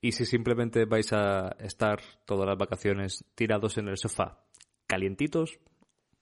Y 0.00 0.12
si 0.12 0.24
simplemente 0.24 0.84
vais 0.84 1.12
a 1.12 1.56
estar 1.58 2.00
todas 2.24 2.46
las 2.46 2.56
vacaciones 2.56 3.24
tirados 3.34 3.78
en 3.78 3.88
el 3.88 3.96
sofá, 3.96 4.44
calientitos, 4.86 5.58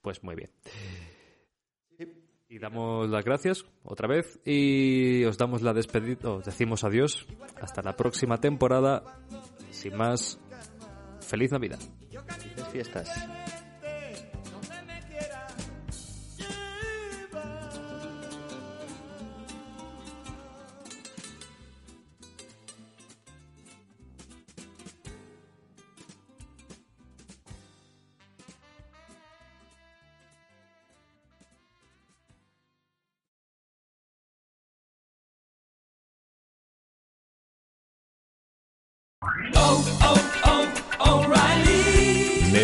pues 0.01 0.23
muy 0.23 0.35
bien. 0.35 0.51
Y 2.49 2.59
damos 2.59 3.09
las 3.09 3.25
gracias 3.25 3.65
otra 3.83 4.07
vez 4.07 4.39
y 4.45 5.25
os 5.25 5.37
damos 5.37 5.61
la 5.61 5.73
despedida, 5.73 6.31
os 6.31 6.45
decimos 6.45 6.85
adiós. 6.85 7.27
Hasta 7.61 7.81
la 7.81 7.95
próxima 7.95 8.37
temporada. 8.37 9.03
Sin 9.69 9.97
más, 9.97 10.39
feliz 11.19 11.51
Navidad. 11.51 11.79
Felices 12.09 12.67
fiestas. 12.71 13.56